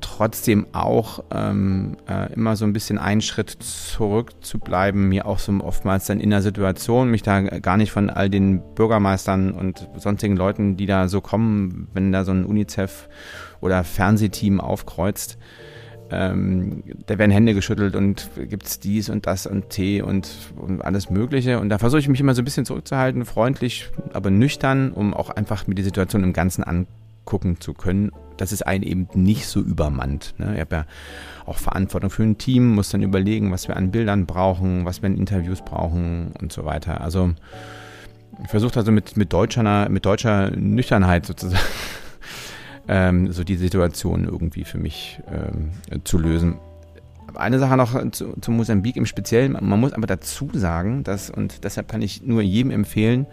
trotzdem 0.00 0.66
auch 0.72 1.24
ähm, 1.30 1.96
äh, 2.08 2.32
immer 2.32 2.56
so 2.56 2.64
ein 2.64 2.72
bisschen 2.72 2.98
einen 2.98 3.20
Schritt 3.20 3.50
zurück 3.50 4.32
zu 4.40 4.58
bleiben, 4.58 5.08
mir 5.08 5.26
auch 5.26 5.38
so 5.38 5.52
oftmals 5.60 6.06
dann 6.06 6.20
in 6.20 6.30
der 6.30 6.42
Situation, 6.42 7.10
mich 7.10 7.22
da 7.22 7.40
gar 7.40 7.76
nicht 7.76 7.92
von 7.92 8.10
all 8.10 8.30
den 8.30 8.62
Bürgermeistern 8.74 9.52
und 9.52 9.88
sonstigen 9.96 10.36
Leuten, 10.36 10.76
die 10.76 10.86
da 10.86 11.08
so 11.08 11.20
kommen, 11.20 11.88
wenn 11.92 12.12
da 12.12 12.24
so 12.24 12.32
ein 12.32 12.44
UNICEF 12.44 13.08
oder 13.60 13.84
Fernsehteam 13.84 14.60
aufkreuzt, 14.60 15.38
ähm, 16.10 16.84
da 17.06 17.18
werden 17.18 17.32
Hände 17.32 17.54
geschüttelt 17.54 17.96
und 17.96 18.30
gibt's 18.48 18.78
dies 18.78 19.08
und 19.08 19.26
das 19.26 19.46
und 19.46 19.70
Tee 19.70 20.02
und, 20.02 20.28
und 20.56 20.82
alles 20.82 21.10
Mögliche. 21.10 21.58
Und 21.58 21.68
da 21.68 21.78
versuche 21.78 22.00
ich 22.00 22.08
mich 22.08 22.20
immer 22.20 22.34
so 22.34 22.42
ein 22.42 22.44
bisschen 22.44 22.64
zurückzuhalten, 22.64 23.24
freundlich, 23.24 23.90
aber 24.12 24.30
nüchtern, 24.30 24.92
um 24.92 25.14
auch 25.14 25.30
einfach 25.30 25.66
mir 25.66 25.74
die 25.74 25.82
Situation 25.82 26.22
im 26.22 26.32
Ganzen 26.32 26.62
angucken 26.62 27.60
zu 27.60 27.74
können 27.74 28.12
dass 28.36 28.52
es 28.52 28.62
einen 28.62 28.82
eben 28.82 29.08
nicht 29.14 29.46
so 29.46 29.60
übermannt. 29.60 30.34
Ne? 30.38 30.54
Ich 30.54 30.60
habe 30.60 30.76
ja 30.76 30.86
auch 31.46 31.58
Verantwortung 31.58 32.10
für 32.10 32.22
ein 32.22 32.38
Team, 32.38 32.74
muss 32.74 32.90
dann 32.90 33.02
überlegen, 33.02 33.52
was 33.52 33.68
wir 33.68 33.76
an 33.76 33.90
Bildern 33.90 34.26
brauchen, 34.26 34.84
was 34.84 35.02
wir 35.02 35.08
in 35.08 35.16
Interviews 35.16 35.62
brauchen 35.62 36.32
und 36.40 36.52
so 36.52 36.64
weiter. 36.64 37.00
Also 37.00 37.32
ich 38.42 38.50
versuche 38.50 38.76
also 38.76 38.92
mit, 38.92 39.16
mit, 39.16 39.32
deutscher, 39.32 39.88
mit 39.88 40.04
deutscher 40.04 40.50
Nüchternheit 40.50 41.26
sozusagen 41.26 41.62
ähm, 42.88 43.32
so 43.32 43.44
die 43.44 43.56
Situation 43.56 44.24
irgendwie 44.24 44.64
für 44.64 44.78
mich 44.78 45.20
ähm, 45.32 45.70
zu 46.04 46.18
lösen. 46.18 46.56
Eine 47.34 47.58
Sache 47.58 47.76
noch 47.76 48.10
zu, 48.12 48.34
zu 48.40 48.50
Mosambik 48.50 48.96
im 48.96 49.04
Speziellen, 49.04 49.52
man 49.60 49.80
muss 49.80 49.92
aber 49.92 50.06
dazu 50.06 50.48
sagen, 50.54 51.04
dass, 51.04 51.28
und 51.28 51.64
deshalb 51.64 51.88
kann 51.88 52.00
ich 52.00 52.22
nur 52.22 52.40
jedem 52.40 52.70
empfehlen, 52.70 53.26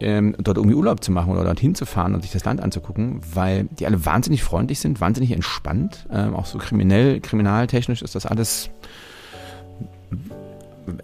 ähm, 0.00 0.34
dort 0.38 0.56
irgendwie 0.56 0.76
Urlaub 0.76 1.02
zu 1.02 1.12
machen 1.12 1.32
oder 1.32 1.44
dorthin 1.44 1.74
zu 1.74 1.86
fahren 1.86 2.14
und 2.14 2.22
sich 2.22 2.32
das 2.32 2.44
Land 2.44 2.60
anzugucken, 2.60 3.20
weil 3.32 3.64
die 3.78 3.86
alle 3.86 4.04
wahnsinnig 4.04 4.42
freundlich 4.42 4.80
sind, 4.80 5.00
wahnsinnig 5.00 5.32
entspannt. 5.32 6.06
Ähm, 6.12 6.34
auch 6.34 6.46
so 6.46 6.58
kriminell, 6.58 7.20
kriminaltechnisch 7.20 8.02
ist 8.02 8.14
das 8.14 8.26
alles 8.26 8.70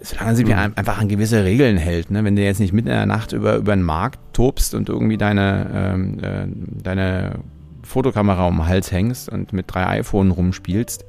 solange 0.01 0.35
sie 0.35 0.45
mhm. 0.45 0.73
einfach 0.75 0.99
an 0.99 1.07
gewisse 1.07 1.43
Regeln 1.43 1.77
hält. 1.77 2.11
Ne? 2.11 2.23
Wenn 2.23 2.35
du 2.35 2.43
jetzt 2.43 2.59
nicht 2.59 2.73
mitten 2.73 2.89
in 2.89 2.95
der 2.95 3.05
Nacht 3.05 3.31
über, 3.33 3.55
über 3.55 3.75
den 3.75 3.83
Markt 3.83 4.19
tobst 4.33 4.73
und 4.73 4.89
irgendwie 4.89 5.17
deine, 5.17 5.69
ähm, 5.73 6.19
äh, 6.21 6.47
deine 6.83 7.39
Fotokamera 7.83 8.47
um 8.47 8.57
den 8.57 8.67
Hals 8.67 8.91
hängst 8.91 9.29
und 9.29 9.53
mit 9.53 9.65
drei 9.73 9.87
iPhones 9.99 10.37
rumspielst, 10.37 11.05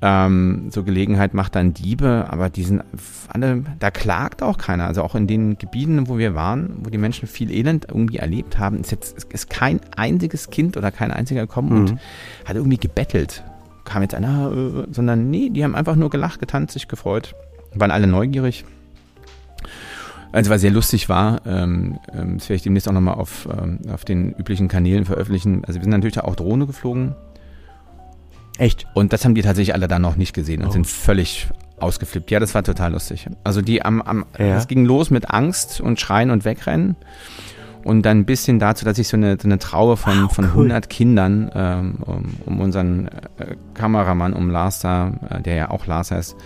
ähm, 0.00 0.68
so 0.70 0.84
Gelegenheit 0.84 1.34
macht 1.34 1.56
dann 1.56 1.74
Diebe, 1.74 2.26
aber 2.30 2.50
die 2.50 2.62
sind 2.62 2.84
alle, 3.28 3.64
da 3.80 3.90
klagt 3.90 4.42
auch 4.42 4.56
keiner. 4.56 4.86
Also 4.86 5.02
auch 5.02 5.16
in 5.16 5.26
den 5.26 5.58
Gebieten, 5.58 6.08
wo 6.08 6.18
wir 6.18 6.34
waren, 6.34 6.76
wo 6.84 6.90
die 6.90 6.98
Menschen 6.98 7.26
viel 7.26 7.50
Elend 7.50 7.86
irgendwie 7.88 8.18
erlebt 8.18 8.58
haben, 8.58 8.80
ist 8.80 8.92
jetzt 8.92 9.24
ist 9.32 9.50
kein 9.50 9.80
einziges 9.96 10.50
Kind 10.50 10.76
oder 10.76 10.92
kein 10.92 11.10
einziger 11.10 11.42
gekommen 11.42 11.70
mhm. 11.70 11.76
und 11.76 11.98
hat 12.44 12.56
irgendwie 12.56 12.76
gebettelt. 12.76 13.42
Kam 13.84 14.02
jetzt 14.02 14.14
einer, 14.14 14.52
äh, 14.52 14.86
sondern 14.92 15.30
nee, 15.30 15.50
die 15.50 15.64
haben 15.64 15.74
einfach 15.74 15.96
nur 15.96 16.10
gelacht, 16.10 16.38
getanzt, 16.38 16.74
sich 16.74 16.86
gefreut, 16.86 17.34
waren 17.74 17.90
alle 17.90 18.06
neugierig. 18.06 18.64
Also 20.30 20.50
was 20.50 20.60
sehr 20.60 20.70
lustig 20.70 21.08
war, 21.08 21.40
ähm, 21.46 21.98
ähm 22.12 22.36
das 22.36 22.48
werde 22.48 22.56
ich 22.56 22.62
demnächst 22.62 22.86
auch 22.86 22.92
nochmal 22.92 23.14
auf, 23.14 23.48
ähm, 23.50 23.80
auf 23.92 24.04
den 24.04 24.32
üblichen 24.34 24.68
Kanälen 24.68 25.06
veröffentlichen. 25.06 25.64
Also 25.64 25.80
wir 25.80 25.84
sind 25.84 25.90
natürlich 25.90 26.20
auch 26.20 26.36
Drohne 26.36 26.66
geflogen 26.66 27.16
Echt? 28.58 28.86
Und 28.92 29.12
das 29.12 29.24
haben 29.24 29.34
die 29.34 29.42
tatsächlich 29.42 29.74
alle 29.74 29.88
dann 29.88 30.02
noch 30.02 30.16
nicht 30.16 30.34
gesehen 30.34 30.62
und 30.62 30.68
oh. 30.68 30.72
sind 30.72 30.86
völlig 30.86 31.48
ausgeflippt. 31.78 32.30
Ja, 32.30 32.40
das 32.40 32.54
war 32.54 32.64
total 32.64 32.92
lustig. 32.92 33.28
Also 33.44 33.62
die 33.62 33.84
am, 33.84 34.02
am 34.02 34.26
ja. 34.38 34.56
es 34.56 34.66
ging 34.66 34.84
los 34.84 35.10
mit 35.10 35.30
Angst 35.30 35.80
und 35.80 36.00
Schreien 36.00 36.30
und 36.30 36.44
Wegrennen. 36.44 36.96
Und 37.84 38.02
dann 38.02 38.18
ein 38.18 38.24
bisschen 38.24 38.58
dazu, 38.58 38.84
dass 38.84 38.98
ich 38.98 39.08
so 39.08 39.16
eine, 39.16 39.38
so 39.40 39.46
eine 39.46 39.58
Traube 39.58 39.96
von, 39.96 40.24
wow, 40.24 40.34
von 40.34 40.44
cool. 40.46 40.64
100 40.64 40.90
Kindern 40.90 41.50
ähm, 41.54 41.94
um, 42.04 42.36
um, 42.44 42.60
unseren 42.60 43.06
äh, 43.38 43.54
Kameramann, 43.74 44.34
um 44.34 44.50
Lars 44.50 44.80
da, 44.80 45.12
äh, 45.30 45.40
der 45.40 45.54
ja 45.54 45.70
auch 45.70 45.86
Lars 45.86 46.10
heißt, 46.10 46.36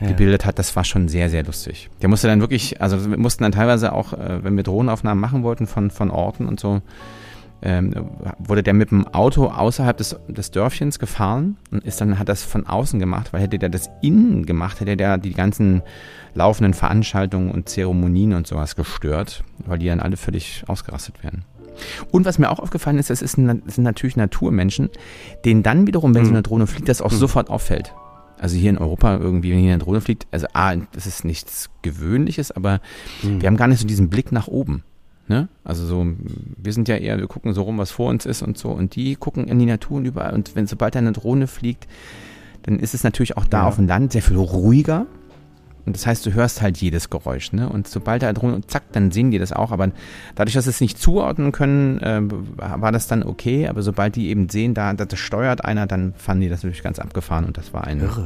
ja. 0.00 0.08
gebildet 0.08 0.44
hat, 0.44 0.58
das 0.58 0.76
war 0.76 0.84
schon 0.84 1.08
sehr, 1.08 1.30
sehr 1.30 1.44
lustig. 1.44 1.88
Der 2.02 2.08
musste 2.08 2.28
dann 2.28 2.40
wirklich, 2.40 2.80
also 2.80 3.10
wir 3.10 3.18
mussten 3.18 3.42
dann 3.42 3.52
teilweise 3.52 3.92
auch, 3.92 4.12
äh, 4.12 4.44
wenn 4.44 4.56
wir 4.56 4.62
Drohnenaufnahmen 4.62 5.20
machen 5.20 5.42
wollten 5.42 5.66
von, 5.66 5.90
von 5.90 6.10
Orten 6.10 6.46
und 6.46 6.60
so, 6.60 6.82
ähm, 7.62 7.94
wurde 8.38 8.62
der 8.62 8.74
mit 8.74 8.90
dem 8.90 9.06
Auto 9.08 9.46
außerhalb 9.46 9.96
des, 9.96 10.16
des 10.28 10.50
Dörfchens 10.50 10.98
gefahren 10.98 11.56
und 11.70 11.84
ist 11.84 12.00
dann, 12.00 12.18
hat 12.18 12.28
das 12.28 12.44
von 12.44 12.66
außen 12.66 13.00
gemacht, 13.00 13.32
weil 13.32 13.40
hätte 13.40 13.58
der 13.58 13.68
das 13.68 13.90
innen 14.02 14.44
gemacht, 14.46 14.80
hätte 14.80 14.96
der 14.96 15.18
die 15.18 15.32
ganzen 15.32 15.82
laufenden 16.34 16.74
Veranstaltungen 16.74 17.50
und 17.50 17.68
Zeremonien 17.68 18.34
und 18.34 18.46
sowas 18.46 18.76
gestört, 18.76 19.42
weil 19.64 19.78
die 19.78 19.86
dann 19.86 20.00
alle 20.00 20.16
völlig 20.16 20.64
ausgerastet 20.66 21.22
werden. 21.24 21.44
Und 22.10 22.24
was 22.24 22.38
mir 22.38 22.50
auch 22.50 22.58
aufgefallen 22.58 22.98
ist, 22.98 23.10
das, 23.10 23.22
ist 23.22 23.36
das 23.38 23.74
sind 23.74 23.84
natürlich 23.84 24.16
Naturmenschen, 24.16 24.90
denen 25.44 25.62
dann 25.62 25.86
wiederum, 25.86 26.14
wenn 26.14 26.22
mhm. 26.22 26.26
so 26.26 26.32
eine 26.32 26.42
Drohne 26.42 26.66
fliegt, 26.66 26.88
das 26.88 27.02
auch 27.02 27.12
mhm. 27.12 27.16
sofort 27.16 27.50
auffällt. 27.50 27.94
Also 28.38 28.56
hier 28.56 28.70
in 28.70 28.78
Europa 28.78 29.16
irgendwie, 29.16 29.52
wenn 29.52 29.58
hier 29.60 29.72
eine 29.72 29.82
Drohne 29.82 30.00
fliegt, 30.00 30.26
also 30.30 30.46
A, 30.52 30.76
das 30.92 31.06
ist 31.06 31.24
nichts 31.24 31.70
Gewöhnliches, 31.82 32.52
aber 32.52 32.80
mhm. 33.22 33.40
wir 33.40 33.46
haben 33.46 33.56
gar 33.56 33.68
nicht 33.68 33.80
so 33.80 33.86
diesen 33.86 34.10
Blick 34.10 34.30
nach 34.30 34.46
oben. 34.46 34.84
Ne? 35.28 35.48
Also 35.64 35.86
so, 35.86 36.06
wir 36.56 36.72
sind 36.72 36.88
ja 36.88 36.96
eher, 36.96 37.18
wir 37.18 37.26
gucken 37.26 37.52
so 37.52 37.62
rum, 37.62 37.78
was 37.78 37.90
vor 37.90 38.10
uns 38.10 38.26
ist 38.26 38.42
und 38.42 38.56
so. 38.56 38.70
Und 38.70 38.94
die 38.94 39.16
gucken 39.16 39.48
in 39.48 39.58
die 39.58 39.66
Natur 39.66 39.98
und 39.98 40.04
überall. 40.04 40.34
Und 40.34 40.54
wenn 40.54 40.66
sobald 40.66 40.96
eine 40.96 41.12
Drohne 41.12 41.46
fliegt, 41.46 41.86
dann 42.62 42.78
ist 42.78 42.94
es 42.94 43.04
natürlich 43.04 43.36
auch 43.36 43.46
da 43.46 43.62
ja. 43.62 43.66
auf 43.66 43.76
dem 43.76 43.86
Land 43.86 44.12
sehr 44.12 44.22
viel 44.22 44.36
ruhiger. 44.36 45.06
Und 45.84 45.94
das 45.94 46.04
heißt, 46.04 46.26
du 46.26 46.34
hörst 46.34 46.62
halt 46.62 46.78
jedes 46.78 47.10
Geräusch, 47.10 47.52
ne? 47.52 47.68
Und 47.68 47.86
sobald 47.86 48.22
da 48.22 48.32
Drohne, 48.32 48.60
zack, 48.66 48.82
dann 48.90 49.12
sehen 49.12 49.30
die 49.30 49.38
das 49.38 49.52
auch. 49.52 49.70
Aber 49.70 49.92
dadurch, 50.34 50.54
dass 50.54 50.64
sie 50.64 50.70
es 50.70 50.80
nicht 50.80 50.98
zuordnen 50.98 51.52
können, 51.52 52.00
äh, 52.00 52.22
war 52.56 52.90
das 52.90 53.06
dann 53.06 53.22
okay. 53.22 53.68
Aber 53.68 53.82
sobald 53.82 54.16
die 54.16 54.28
eben 54.28 54.48
sehen, 54.48 54.74
da 54.74 54.94
das 54.94 55.16
steuert 55.18 55.64
einer, 55.64 55.86
dann 55.86 56.12
fanden 56.16 56.42
die 56.42 56.48
das 56.48 56.64
natürlich 56.64 56.82
ganz 56.82 56.98
abgefahren 56.98 57.44
und 57.44 57.56
das 57.56 57.72
war 57.72 57.84
ein, 57.84 58.00
Irre. 58.00 58.24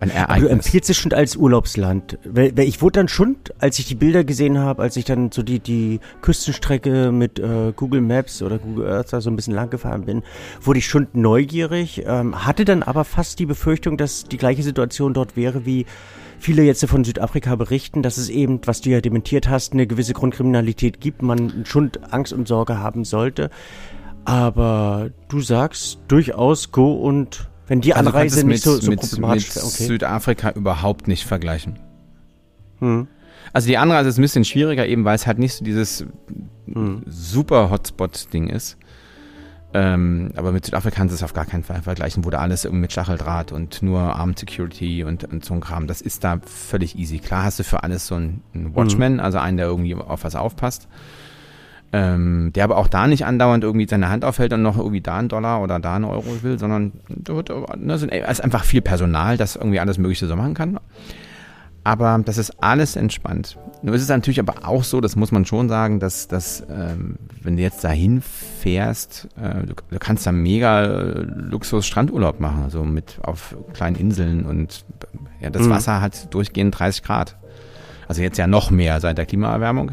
Ein 0.00 0.10
Ereignis. 0.10 0.36
Aber 0.36 0.40
du 0.40 0.48
empfiehlst 0.48 0.90
es 0.90 0.96
schon 0.96 1.12
als 1.12 1.36
Urlaubsland. 1.36 2.18
Ich 2.56 2.82
wurde 2.82 3.00
dann 3.00 3.08
schon, 3.08 3.36
als 3.58 3.78
ich 3.78 3.86
die 3.86 3.94
Bilder 3.94 4.24
gesehen 4.24 4.58
habe, 4.58 4.82
als 4.82 4.96
ich 4.96 5.04
dann 5.04 5.32
so 5.32 5.42
die, 5.42 5.58
die 5.58 6.00
Küstenstrecke 6.22 7.10
mit 7.10 7.38
äh, 7.38 7.72
Google 7.74 8.00
Maps 8.00 8.42
oder 8.42 8.58
Google 8.58 8.88
Earth 8.88 9.12
da 9.12 9.20
so 9.20 9.30
ein 9.30 9.36
bisschen 9.36 9.54
lang 9.54 9.70
gefahren 9.70 10.04
bin, 10.04 10.22
wurde 10.60 10.78
ich 10.78 10.86
schon 10.86 11.08
neugierig, 11.12 12.04
ähm, 12.06 12.46
hatte 12.46 12.64
dann 12.64 12.82
aber 12.82 13.04
fast 13.04 13.38
die 13.38 13.46
Befürchtung, 13.46 13.96
dass 13.96 14.24
die 14.24 14.36
gleiche 14.36 14.62
Situation 14.62 15.14
dort 15.14 15.36
wäre 15.36 15.66
wie 15.66 15.86
viele 16.38 16.62
jetzt 16.62 16.84
von 16.86 17.04
Südafrika 17.04 17.56
berichten, 17.56 18.02
dass 18.02 18.16
es 18.16 18.28
eben, 18.28 18.60
was 18.64 18.80
du 18.80 18.90
ja 18.90 19.00
dementiert 19.00 19.48
hast, 19.48 19.72
eine 19.72 19.88
gewisse 19.88 20.12
Grundkriminalität 20.12 21.00
gibt, 21.00 21.22
man 21.22 21.64
schon 21.64 21.90
Angst 22.10 22.32
und 22.32 22.46
Sorge 22.46 22.78
haben 22.78 23.04
sollte. 23.04 23.50
Aber 24.24 25.10
du 25.28 25.40
sagst 25.40 25.98
durchaus 26.06 26.70
go 26.70 26.92
und 26.92 27.48
wenn 27.68 27.80
die 27.80 27.94
also 27.94 28.08
Anreise 28.08 28.36
nicht 28.38 28.46
mit, 28.46 28.62
so, 28.62 28.80
so 28.80 28.90
mit, 28.90 29.00
problematisch 29.00 29.54
wäre, 29.54 29.66
okay. 29.66 29.86
Südafrika 29.86 30.50
überhaupt 30.50 31.06
nicht 31.06 31.24
vergleichen. 31.24 31.78
Hm. 32.80 33.06
Also 33.52 33.68
die 33.68 33.78
Anreise 33.78 34.08
ist 34.08 34.18
ein 34.18 34.22
bisschen 34.22 34.44
schwieriger, 34.44 34.86
eben 34.86 35.04
weil 35.04 35.14
es 35.14 35.26
halt 35.26 35.38
nicht 35.38 35.54
so 35.54 35.64
dieses 35.64 36.04
hm. 36.66 37.02
super 37.06 37.70
Hotspot-Ding 37.70 38.48
ist. 38.48 38.76
Ähm, 39.74 40.32
aber 40.36 40.52
mit 40.52 40.64
Südafrika 40.64 40.96
kannst 40.96 41.12
du 41.12 41.16
es 41.16 41.22
auf 41.22 41.34
gar 41.34 41.44
keinen 41.44 41.62
Fall 41.62 41.82
vergleichen, 41.82 42.24
wo 42.24 42.30
da 42.30 42.38
alles 42.38 42.64
irgendwie 42.64 42.82
mit 42.82 42.92
Stacheldraht 42.92 43.52
und 43.52 43.82
nur 43.82 44.00
Armed 44.00 44.38
Security 44.38 45.04
und, 45.04 45.24
und, 45.24 45.44
so 45.44 45.52
ein 45.52 45.60
Kram. 45.60 45.86
Das 45.86 46.00
ist 46.00 46.24
da 46.24 46.40
völlig 46.42 46.98
easy. 46.98 47.18
Klar 47.18 47.44
hast 47.44 47.58
du 47.58 47.64
für 47.64 47.82
alles 47.82 48.06
so 48.06 48.14
einen, 48.14 48.42
einen 48.54 48.74
Watchman, 48.74 49.14
mhm. 49.14 49.20
also 49.20 49.36
einen, 49.38 49.58
der 49.58 49.66
irgendwie 49.66 49.94
auf 49.94 50.24
was 50.24 50.36
aufpasst. 50.36 50.88
Ähm, 51.90 52.52
der 52.54 52.64
aber 52.64 52.76
auch 52.76 52.88
da 52.88 53.06
nicht 53.06 53.24
andauernd 53.24 53.64
irgendwie 53.64 53.88
seine 53.88 54.10
Hand 54.10 54.22
aufhält 54.22 54.52
und 54.52 54.62
noch 54.62 54.76
irgendwie 54.76 55.00
da 55.00 55.16
einen 55.16 55.28
Dollar 55.28 55.62
oder 55.62 55.78
da 55.78 55.96
einen 55.96 56.04
Euro 56.04 56.42
will, 56.42 56.58
sondern 56.58 56.92
da 57.08 57.34
wird, 57.34 57.50
ne, 57.78 57.94
ist 57.94 58.44
einfach 58.44 58.64
viel 58.64 58.82
Personal, 58.82 59.38
das 59.38 59.56
irgendwie 59.56 59.80
alles 59.80 59.96
Mögliche 59.96 60.26
so 60.26 60.36
machen 60.36 60.52
kann. 60.52 60.78
Aber 61.84 62.20
das 62.22 62.36
ist 62.36 62.62
alles 62.62 62.96
entspannt. 62.96 63.56
Nur 63.82 63.94
ist 63.94 64.02
es 64.02 64.08
natürlich 64.08 64.40
aber 64.40 64.68
auch 64.68 64.84
so, 64.84 65.00
das 65.00 65.16
muss 65.16 65.32
man 65.32 65.46
schon 65.46 65.70
sagen, 65.70 66.00
dass, 66.00 66.28
dass 66.28 66.62
ähm, 66.68 67.16
wenn 67.40 67.56
du 67.56 67.62
jetzt 67.62 67.82
dahin 67.82 68.20
fährst, 68.20 69.28
äh, 69.40 69.64
du, 69.64 69.74
du, 69.88 69.98
kannst 69.98 70.26
da 70.26 70.32
mega 70.32 70.84
äh, 70.84 71.20
Luxus-Strandurlaub 71.22 72.40
machen, 72.40 72.64
also 72.64 72.84
mit 72.84 73.18
auf 73.22 73.56
kleinen 73.72 73.96
Inseln 73.96 74.44
und 74.44 74.84
ja, 75.40 75.48
das 75.48 75.62
mhm. 75.62 75.70
Wasser 75.70 76.02
hat 76.02 76.34
durchgehend 76.34 76.78
30 76.78 77.02
Grad. 77.02 77.36
Also 78.08 78.20
jetzt 78.20 78.36
ja 78.36 78.46
noch 78.46 78.70
mehr 78.70 79.00
seit 79.00 79.16
der 79.16 79.24
Klimaerwärmung. 79.24 79.92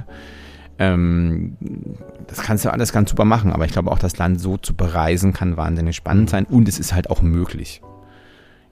Ähm, 0.77 1.55
das 2.27 2.41
kannst 2.41 2.65
du 2.65 2.69
alles 2.71 2.91
ganz 2.91 3.09
super 3.09 3.25
machen, 3.25 3.51
aber 3.53 3.65
ich 3.65 3.71
glaube 3.71 3.91
auch 3.91 3.99
das 3.99 4.17
Land 4.17 4.41
so 4.41 4.57
zu 4.57 4.73
bereisen 4.73 5.31
kann 5.31 5.55
wahnsinnig 5.55 5.95
spannend 5.95 6.25
mhm. 6.25 6.31
sein 6.31 6.45
und 6.45 6.67
es 6.67 6.79
ist 6.79 6.93
halt 6.93 7.09
auch 7.09 7.21
möglich. 7.21 7.81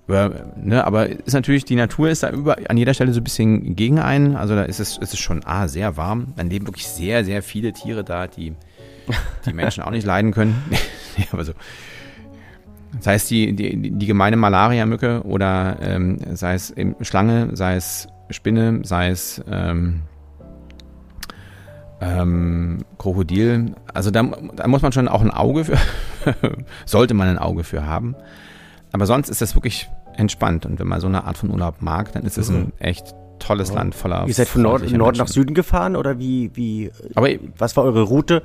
Über, 0.06 0.52
ne, 0.58 0.86
aber 0.86 1.08
ist 1.08 1.34
natürlich, 1.34 1.64
die 1.64 1.76
Natur 1.76 2.10
ist 2.10 2.24
da 2.24 2.30
über, 2.30 2.58
an 2.68 2.78
jeder 2.78 2.94
Stelle 2.94 3.14
so 3.14 3.22
ein 3.22 3.24
bisschen 3.24 3.76
gegen 3.78 4.00
einen. 4.00 4.36
Also 4.36 4.54
da 4.54 4.64
ist 4.64 4.82
es, 4.82 4.98
ist 4.98 5.14
es 5.14 5.20
schon 5.20 5.46
A, 5.46 5.70
sehr 5.70 5.96
warm. 5.96 6.34
Dann 6.36 6.50
leben 6.50 6.68
wirklich 6.68 6.88
sehr, 6.88 7.24
sehr 7.24 7.42
viele 7.42 7.72
Tiere 7.72 8.04
da, 8.04 8.28
die 8.28 8.54
die 9.46 9.54
Menschen 9.54 9.84
auch 9.84 9.92
nicht 9.92 10.06
leiden 10.06 10.32
können. 10.32 10.62
ja, 11.18 11.26
aber 11.32 11.46
so. 11.46 11.54
Sei 13.00 13.16
es 13.16 13.28
die, 13.28 13.54
die, 13.54 13.92
die 13.92 14.06
gemeine 14.06 14.38
Malaria-Mücke 14.38 15.24
oder 15.24 15.78
ähm, 15.82 16.20
sei 16.34 16.54
es 16.54 16.70
eben 16.70 16.96
Schlange, 17.02 17.50
sei 17.54 17.76
es 17.76 18.08
Spinne, 18.30 18.82
sei 18.84 19.10
es 19.10 19.42
ähm, 19.50 20.04
ähm, 22.04 22.86
Krokodil. 22.98 23.76
Also 23.94 24.12
da, 24.12 24.24
da 24.56 24.68
muss 24.68 24.82
man 24.82 24.92
schon 24.92 25.08
auch 25.08 25.22
ein 25.22 25.32
Auge 25.32 25.66
für, 25.66 25.78
sollte 26.86 27.14
man 27.14 27.28
ein 27.28 27.38
Auge 27.38 27.64
für 27.64 27.86
haben. 27.86 28.16
Aber 28.92 29.06
sonst 29.06 29.30
ist 29.30 29.42
das 29.42 29.56
wirklich 29.56 29.90
entspannt. 30.16 30.66
Und 30.66 30.80
wenn 30.80 30.88
man 30.88 31.00
so 31.00 31.08
eine 31.08 31.24
Art 31.24 31.38
von 31.38 31.50
Urlaub 31.50 31.82
mag, 31.82 32.12
dann 32.14 32.24
ist 32.24 32.38
es 32.38 32.50
mhm. 32.50 32.56
ein 32.56 32.74
echt 32.80 33.16
tolles 33.40 33.72
oh. 33.72 33.76
Land 33.76 33.96
voller. 33.96 34.26
Ihr 34.28 34.34
seid 34.34 34.48
von 34.48 34.62
Nord, 34.62 34.90
Nord 34.92 35.18
nach 35.18 35.28
Süden 35.28 35.54
gefahren 35.54 35.96
oder 35.96 36.20
wie, 36.20 36.52
wie, 36.54 36.92
Aber, 37.16 37.30
was 37.58 37.76
war 37.76 37.84
eure 37.84 38.04
Route? 38.04 38.44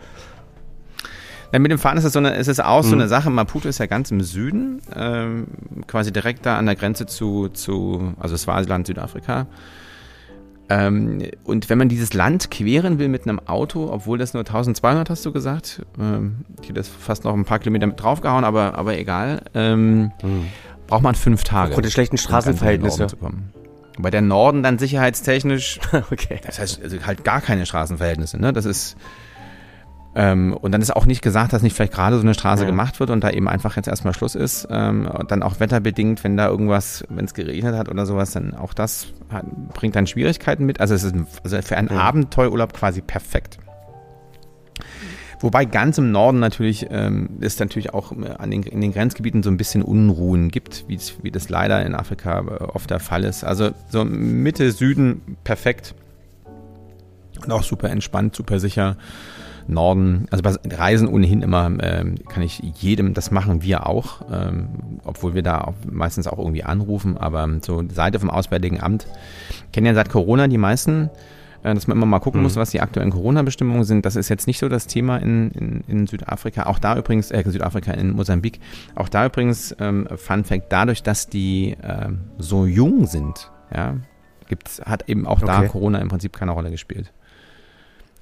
Ja, 1.52 1.58
mit 1.58 1.70
dem 1.70 1.78
Fahren 1.78 1.96
ist 1.96 2.04
es, 2.04 2.12
so 2.12 2.18
eine, 2.18 2.34
ist 2.36 2.48
es 2.48 2.60
auch 2.60 2.82
mhm. 2.82 2.88
so 2.88 2.94
eine 2.94 3.08
Sache. 3.08 3.30
Maputo 3.30 3.68
ist 3.68 3.78
ja 3.78 3.86
ganz 3.86 4.10
im 4.10 4.20
Süden, 4.20 4.82
ähm, 4.94 5.46
quasi 5.86 6.12
direkt 6.12 6.44
da 6.44 6.58
an 6.58 6.66
der 6.66 6.76
Grenze 6.76 7.06
zu, 7.06 7.48
zu 7.48 8.14
also 8.18 8.36
Swasiland, 8.36 8.86
Südafrika. 8.86 9.46
Ähm, 10.70 11.22
und 11.44 11.70
wenn 11.70 11.78
man 11.78 11.88
dieses 11.88 12.12
Land 12.12 12.50
queren 12.50 12.98
will 12.98 13.08
mit 13.08 13.26
einem 13.26 13.40
Auto, 13.40 13.88
obwohl 13.90 14.18
das 14.18 14.34
nur 14.34 14.42
1200 14.42 15.08
hast 15.08 15.24
du 15.24 15.32
gesagt, 15.32 15.82
ähm, 15.98 16.44
ich 16.60 16.68
hätte 16.68 16.74
das 16.74 16.88
fast 16.88 17.24
noch 17.24 17.34
ein 17.34 17.44
paar 17.44 17.58
Kilometer 17.58 17.86
mit 17.86 18.00
draufgehauen, 18.00 18.44
aber, 18.44 18.76
aber 18.76 18.98
egal, 18.98 19.42
ähm, 19.54 20.12
mhm. 20.22 20.46
braucht 20.86 21.02
man 21.02 21.14
fünf 21.14 21.44
Tage. 21.44 21.70
Aufgrund 21.70 21.86
der 21.86 21.90
schlechten 21.90 22.18
Straßenverhältnisse. 22.18 23.06
Bei 24.00 24.10
der 24.10 24.22
Norden 24.22 24.62
dann 24.62 24.78
sicherheitstechnisch, 24.78 25.80
okay. 26.12 26.40
das 26.44 26.58
heißt 26.58 26.82
also 26.82 26.98
halt 27.04 27.24
gar 27.24 27.40
keine 27.40 27.66
Straßenverhältnisse, 27.66 28.38
ne? 28.38 28.52
Das 28.52 28.64
ist 28.64 28.96
ähm, 30.18 30.52
und 30.52 30.72
dann 30.72 30.82
ist 30.82 30.90
auch 30.96 31.06
nicht 31.06 31.22
gesagt, 31.22 31.52
dass 31.52 31.62
nicht 31.62 31.76
vielleicht 31.76 31.92
gerade 31.92 32.16
so 32.16 32.22
eine 32.22 32.34
Straße 32.34 32.64
ja. 32.64 32.68
gemacht 32.68 32.98
wird 32.98 33.10
und 33.10 33.22
da 33.22 33.30
eben 33.30 33.48
einfach 33.48 33.76
jetzt 33.76 33.86
erstmal 33.86 34.12
Schluss 34.14 34.34
ist. 34.34 34.66
Ähm, 34.68 35.06
und 35.06 35.30
dann 35.30 35.44
auch 35.44 35.60
wetterbedingt, 35.60 36.24
wenn 36.24 36.36
da 36.36 36.48
irgendwas, 36.48 37.04
wenn 37.08 37.24
es 37.24 37.34
geregnet 37.34 37.76
hat 37.76 37.88
oder 37.88 38.04
sowas, 38.04 38.32
dann 38.32 38.52
auch 38.54 38.74
das 38.74 39.06
hat, 39.30 39.44
bringt 39.74 39.94
dann 39.94 40.08
Schwierigkeiten 40.08 40.66
mit. 40.66 40.80
Also 40.80 40.96
es 40.96 41.04
ist 41.04 41.14
also 41.44 41.62
für 41.62 41.76
einen 41.76 41.86
ja. 41.86 41.98
Abenteuerurlaub 41.98 42.74
quasi 42.74 43.00
perfekt. 43.00 43.58
Wobei 45.38 45.64
ganz 45.64 45.98
im 45.98 46.10
Norden 46.10 46.40
natürlich 46.40 46.88
ähm, 46.90 47.38
es 47.40 47.56
natürlich 47.60 47.94
auch 47.94 48.10
äh, 48.10 48.30
an 48.38 48.50
den, 48.50 48.64
in 48.64 48.80
den 48.80 48.92
Grenzgebieten 48.92 49.44
so 49.44 49.50
ein 49.50 49.56
bisschen 49.56 49.82
Unruhen 49.82 50.50
gibt, 50.50 50.86
wie 50.88 51.30
das 51.30 51.48
leider 51.48 51.86
in 51.86 51.94
Afrika 51.94 52.40
äh, 52.40 52.64
oft 52.64 52.90
der 52.90 52.98
Fall 52.98 53.22
ist. 53.22 53.44
Also 53.44 53.70
so 53.88 54.04
Mitte, 54.04 54.72
Süden 54.72 55.36
perfekt 55.44 55.94
und 57.44 57.52
auch 57.52 57.62
super 57.62 57.88
entspannt, 57.88 58.34
super 58.34 58.58
sicher. 58.58 58.96
Norden, 59.68 60.26
also 60.30 60.42
bei 60.42 60.54
Reisen 60.76 61.08
ohnehin 61.08 61.42
immer 61.42 61.70
ähm, 61.80 62.16
kann 62.28 62.42
ich 62.42 62.60
jedem, 62.76 63.14
das 63.14 63.30
machen 63.30 63.62
wir 63.62 63.86
auch, 63.86 64.22
ähm, 64.32 64.68
obwohl 65.04 65.34
wir 65.34 65.42
da 65.42 65.60
auch 65.60 65.74
meistens 65.88 66.26
auch 66.26 66.38
irgendwie 66.38 66.64
anrufen, 66.64 67.18
aber 67.18 67.48
so 67.60 67.84
Seite 67.88 68.18
vom 68.18 68.30
Auswärtigen 68.30 68.80
Amt 68.80 69.06
kennen 69.72 69.86
ja 69.86 69.94
seit 69.94 70.08
Corona 70.08 70.48
die 70.48 70.58
meisten, 70.58 71.10
äh, 71.62 71.74
dass 71.74 71.86
man 71.86 71.98
immer 71.98 72.06
mal 72.06 72.18
gucken 72.18 72.40
mhm. 72.40 72.44
muss, 72.44 72.56
was 72.56 72.70
die 72.70 72.80
aktuellen 72.80 73.10
Corona-Bestimmungen 73.10 73.84
sind. 73.84 74.06
Das 74.06 74.16
ist 74.16 74.30
jetzt 74.30 74.46
nicht 74.46 74.58
so 74.58 74.70
das 74.70 74.86
Thema 74.86 75.18
in, 75.18 75.50
in, 75.50 75.84
in 75.86 76.06
Südafrika, 76.06 76.64
auch 76.64 76.78
da 76.78 76.96
übrigens, 76.96 77.30
äh, 77.30 77.44
Südafrika, 77.46 77.92
in 77.92 78.12
Mosambik, 78.12 78.60
auch 78.94 79.10
da 79.10 79.26
übrigens, 79.26 79.76
ähm, 79.80 80.08
Fun 80.16 80.44
Fact, 80.44 80.72
dadurch, 80.72 81.02
dass 81.02 81.28
die 81.28 81.76
äh, 81.82 82.08
so 82.38 82.64
jung 82.64 83.06
sind, 83.06 83.50
ja, 83.74 83.96
gibt's, 84.48 84.80
hat 84.80 85.10
eben 85.10 85.26
auch 85.26 85.42
okay. 85.42 85.62
da 85.62 85.68
Corona 85.68 85.98
im 85.98 86.08
Prinzip 86.08 86.32
keine 86.32 86.52
Rolle 86.52 86.70
gespielt. 86.70 87.12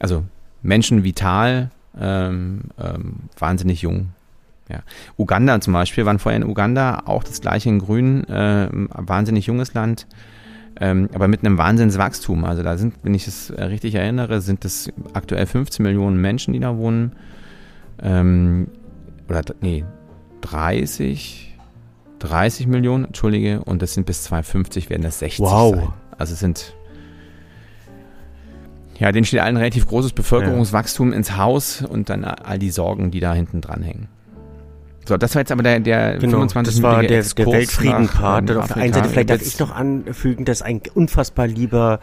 Also 0.00 0.24
Menschen 0.62 1.04
vital, 1.04 1.70
ähm, 1.98 2.62
ähm, 2.78 3.14
wahnsinnig 3.38 3.82
jung. 3.82 4.10
Ja. 4.68 4.80
Uganda 5.16 5.60
zum 5.60 5.72
Beispiel, 5.72 6.06
waren 6.06 6.18
vorher 6.18 6.40
in 6.40 6.48
Uganda 6.48 7.02
auch 7.06 7.22
das 7.22 7.40
gleiche 7.40 7.68
in 7.68 7.78
Grün, 7.78 8.24
äh, 8.24 8.68
wahnsinnig 8.70 9.46
junges 9.46 9.74
Land, 9.74 10.06
ähm, 10.80 11.08
aber 11.14 11.28
mit 11.28 11.44
einem 11.44 11.56
Wahnsinnswachstum. 11.56 12.44
Also 12.44 12.62
da 12.62 12.76
sind, 12.76 12.94
wenn 13.02 13.14
ich 13.14 13.28
es 13.28 13.52
richtig 13.56 13.94
erinnere, 13.94 14.40
sind 14.40 14.64
es 14.64 14.92
aktuell 15.12 15.46
15 15.46 15.82
Millionen 15.82 16.20
Menschen, 16.20 16.52
die 16.52 16.60
da 16.60 16.76
wohnen. 16.76 17.12
Ähm, 18.02 18.68
oder 19.28 19.42
nee, 19.60 19.84
30, 20.42 21.56
30 22.18 22.66
Millionen, 22.66 23.06
entschuldige, 23.06 23.62
und 23.64 23.82
das 23.82 23.94
sind 23.94 24.06
bis 24.06 24.24
2050 24.24 24.90
werden 24.90 25.02
das 25.02 25.18
60 25.20 25.40
wow. 25.40 25.74
sein. 25.74 25.88
Also 26.18 26.34
es 26.34 26.40
sind 26.40 26.75
ja, 28.98 29.12
denen 29.12 29.24
steht 29.24 29.40
allen 29.40 29.56
relativ 29.56 29.87
großes 29.87 30.12
Bevölkerungswachstum 30.12 31.11
ja. 31.11 31.16
ins 31.16 31.37
Haus 31.37 31.82
und 31.82 32.09
dann 32.09 32.24
all 32.24 32.59
die 32.59 32.70
Sorgen, 32.70 33.11
die 33.11 33.20
da 33.20 33.35
hinten 33.35 33.61
dran 33.61 33.82
hängen. 33.82 34.09
So, 35.09 35.16
das 35.16 35.35
war 35.37 35.42
jetzt 35.42 35.52
aber 35.52 35.62
der, 35.62 35.78
der 35.78 36.18
genau, 36.18 36.38
25 36.38 36.74
Das 36.74 36.82
war 36.82 37.00
der, 37.02 37.22
der 37.22 37.46
Weltfrieden-Part. 37.46 38.50
Auf 38.50 38.66
der 38.68 38.76
einen 38.78 38.92
Seite 38.92 39.09
vielleicht 39.09 39.30
darf 39.30 39.40
ich 39.40 39.59
noch 39.61 39.70
anfügen, 39.70 40.44
dass 40.44 40.62
ein 40.62 40.80
unfassbar 40.94 41.46
lieber, 41.46 42.00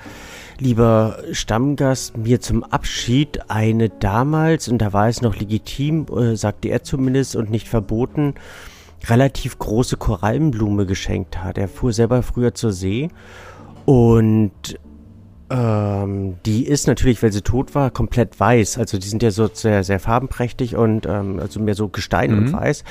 lieber 0.58 1.18
Stammgast 1.34 2.18
mir 2.18 2.40
zum 2.40 2.64
Abschied 2.64 3.42
eine 3.50 3.90
damals, 3.90 4.70
und 4.70 4.78
da 4.78 4.94
war 4.94 5.10
es 5.10 5.22
noch 5.22 5.36
legitim, 5.36 6.06
äh, 6.18 6.38
sagte 6.38 6.70
er 6.70 6.84
zumindest, 6.84 7.36
und 7.36 7.50
nicht 7.50 7.68
verboten, 7.68 8.36
relativ 9.08 9.60
große 9.60 9.98
Korallenblume 9.98 10.86
geschenkt 10.86 11.44
hat. 11.44 11.58
Er 11.58 11.68
fuhr 11.68 11.92
selber 11.92 12.24
früher 12.24 12.54
zur 12.54 12.72
See 12.72 13.10
und 13.84 14.80
ähm, 15.50 16.36
die 16.46 16.66
ist 16.66 16.88
natürlich, 16.88 17.22
weil 17.22 17.32
sie 17.32 17.42
tot 17.42 17.76
war, 17.76 17.92
komplett 17.92 18.40
weiß. 18.40 18.78
Also 18.78 18.98
die 18.98 19.08
sind 19.08 19.22
ja 19.24 19.32
so 19.32 19.50
sehr, 19.52 19.84
sehr 19.84 20.00
farbenprächtig 20.00 20.76
und 20.76 21.06
ähm, 21.06 21.40
also 21.40 21.60
mehr 21.60 21.76
so 21.76 21.90
Gestein 21.90 22.32
mhm. 22.32 22.38
und 22.38 22.54
weiß. 22.54 22.84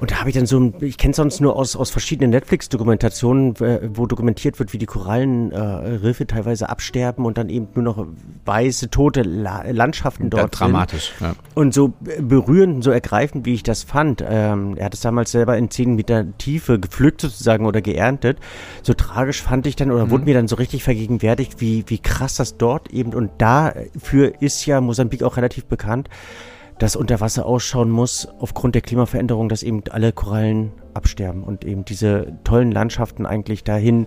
Und 0.00 0.10
da 0.10 0.20
habe 0.20 0.30
ich 0.30 0.36
dann 0.36 0.46
so, 0.46 0.72
ich 0.80 0.98
kenne 0.98 1.14
sonst 1.14 1.40
nur 1.40 1.56
aus, 1.56 1.76
aus 1.76 1.90
verschiedenen 1.90 2.30
Netflix-Dokumentationen, 2.30 3.54
wo 3.94 4.06
dokumentiert 4.06 4.58
wird, 4.58 4.72
wie 4.72 4.78
die 4.78 4.86
Korallenriffe 4.86 6.22
äh, 6.22 6.26
teilweise 6.26 6.68
absterben 6.68 7.24
und 7.24 7.38
dann 7.38 7.48
eben 7.48 7.68
nur 7.74 7.84
noch 7.84 8.06
weiße, 8.44 8.90
tote 8.90 9.22
La 9.22 9.64
Landschaften 9.70 10.30
dort 10.30 10.42
ja, 10.42 10.48
dramatisch, 10.48 11.12
sind. 11.18 11.28
Ja. 11.28 11.34
Und 11.54 11.74
so 11.74 11.92
berührend, 12.20 12.82
so 12.82 12.90
ergreifend, 12.90 13.46
wie 13.46 13.54
ich 13.54 13.62
das 13.62 13.82
fand. 13.82 14.24
Ähm, 14.26 14.76
er 14.76 14.86
hat 14.86 14.94
es 14.94 15.00
damals 15.00 15.30
selber 15.30 15.56
in 15.56 15.70
zehn 15.70 15.94
Meter 15.94 16.24
Tiefe 16.38 16.78
gepflückt 16.80 17.20
sozusagen 17.20 17.66
oder 17.66 17.82
geerntet. 17.82 18.38
So 18.82 18.94
tragisch 18.94 19.42
fand 19.42 19.66
ich 19.66 19.76
dann 19.76 19.90
oder 19.90 20.06
mhm. 20.06 20.10
wurde 20.10 20.24
mir 20.24 20.34
dann 20.34 20.48
so 20.48 20.56
richtig 20.56 20.82
vergegenwärtigt, 20.82 21.60
wie, 21.60 21.84
wie 21.90 21.98
krass 21.98 22.36
das 22.36 22.56
dort 22.56 22.90
eben 22.90 23.14
und 23.14 23.30
dafür 23.38 24.40
ist 24.40 24.64
ja 24.66 24.80
Mosambik 24.80 25.22
auch 25.22 25.36
relativ 25.36 25.66
bekannt, 25.66 26.08
dass 26.78 26.96
unter 26.96 27.20
Wasser 27.20 27.44
ausschauen 27.44 27.90
muss 27.90 28.26
aufgrund 28.38 28.74
der 28.74 28.82
Klimaveränderung, 28.82 29.48
dass 29.48 29.62
eben 29.62 29.82
alle 29.90 30.12
Korallen 30.12 30.72
absterben 30.94 31.44
und 31.44 31.64
eben 31.64 31.84
diese 31.84 32.38
tollen 32.42 32.72
Landschaften 32.72 33.26
eigentlich 33.26 33.64
dahin 33.64 34.06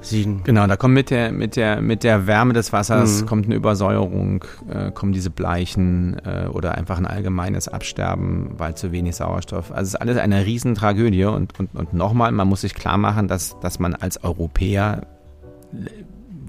ziehen. 0.00 0.40
Genau, 0.44 0.66
da 0.66 0.76
kommt 0.76 0.94
mit 0.94 1.10
der, 1.10 1.32
mit 1.32 1.56
der, 1.56 1.80
mit 1.80 2.04
der 2.04 2.26
Wärme 2.26 2.52
des 2.54 2.72
Wassers 2.72 3.22
mhm. 3.22 3.26
kommt 3.26 3.46
eine 3.46 3.56
Übersäuerung, 3.56 4.44
äh, 4.72 4.90
kommen 4.90 5.12
diese 5.12 5.30
Bleichen 5.30 6.16
äh, 6.24 6.46
oder 6.46 6.76
einfach 6.76 6.98
ein 6.98 7.06
allgemeines 7.06 7.68
Absterben, 7.68 8.52
weil 8.56 8.74
zu 8.74 8.92
wenig 8.92 9.16
Sauerstoff. 9.16 9.70
Also 9.70 9.82
es 9.82 9.88
ist 9.88 10.00
alles 10.00 10.16
eine 10.18 10.46
Riesentragödie 10.46 11.24
und, 11.24 11.58
und, 11.58 11.74
und 11.74 11.94
nochmal, 11.94 12.32
man 12.32 12.48
muss 12.48 12.62
sich 12.62 12.74
klar 12.74 12.96
machen, 12.96 13.28
dass, 13.28 13.58
dass 13.60 13.78
man 13.78 13.94
als 13.94 14.22
Europäer 14.22 15.06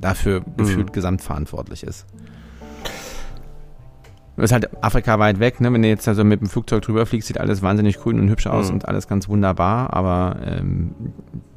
dafür 0.02 0.42
mhm. 0.42 0.58
gefühlt 0.58 0.94
gesamtverantwortlich 0.94 1.84
ist. 1.84 2.06
Das 4.36 4.46
ist 4.46 4.54
halt 4.54 4.70
Afrika 4.82 5.20
weit 5.20 5.40
weg, 5.40 5.60
ne? 5.60 5.74
Wenn 5.74 5.82
du 5.82 5.90
jetzt 5.90 6.08
also 6.08 6.24
mit 6.24 6.40
dem 6.40 6.48
Flugzeug 6.48 6.82
drüber 6.82 7.06
fliegst, 7.06 7.28
sieht 7.28 7.40
alles 7.40 7.62
wahnsinnig 7.62 8.00
grün 8.00 8.20
und 8.20 8.30
hübsch 8.30 8.48
aus 8.48 8.70
mhm. 8.70 8.76
und 8.76 8.88
alles 8.88 9.08
ganz 9.08 9.28
wunderbar, 9.28 9.94
aber 9.94 10.38
ähm, 10.46 10.96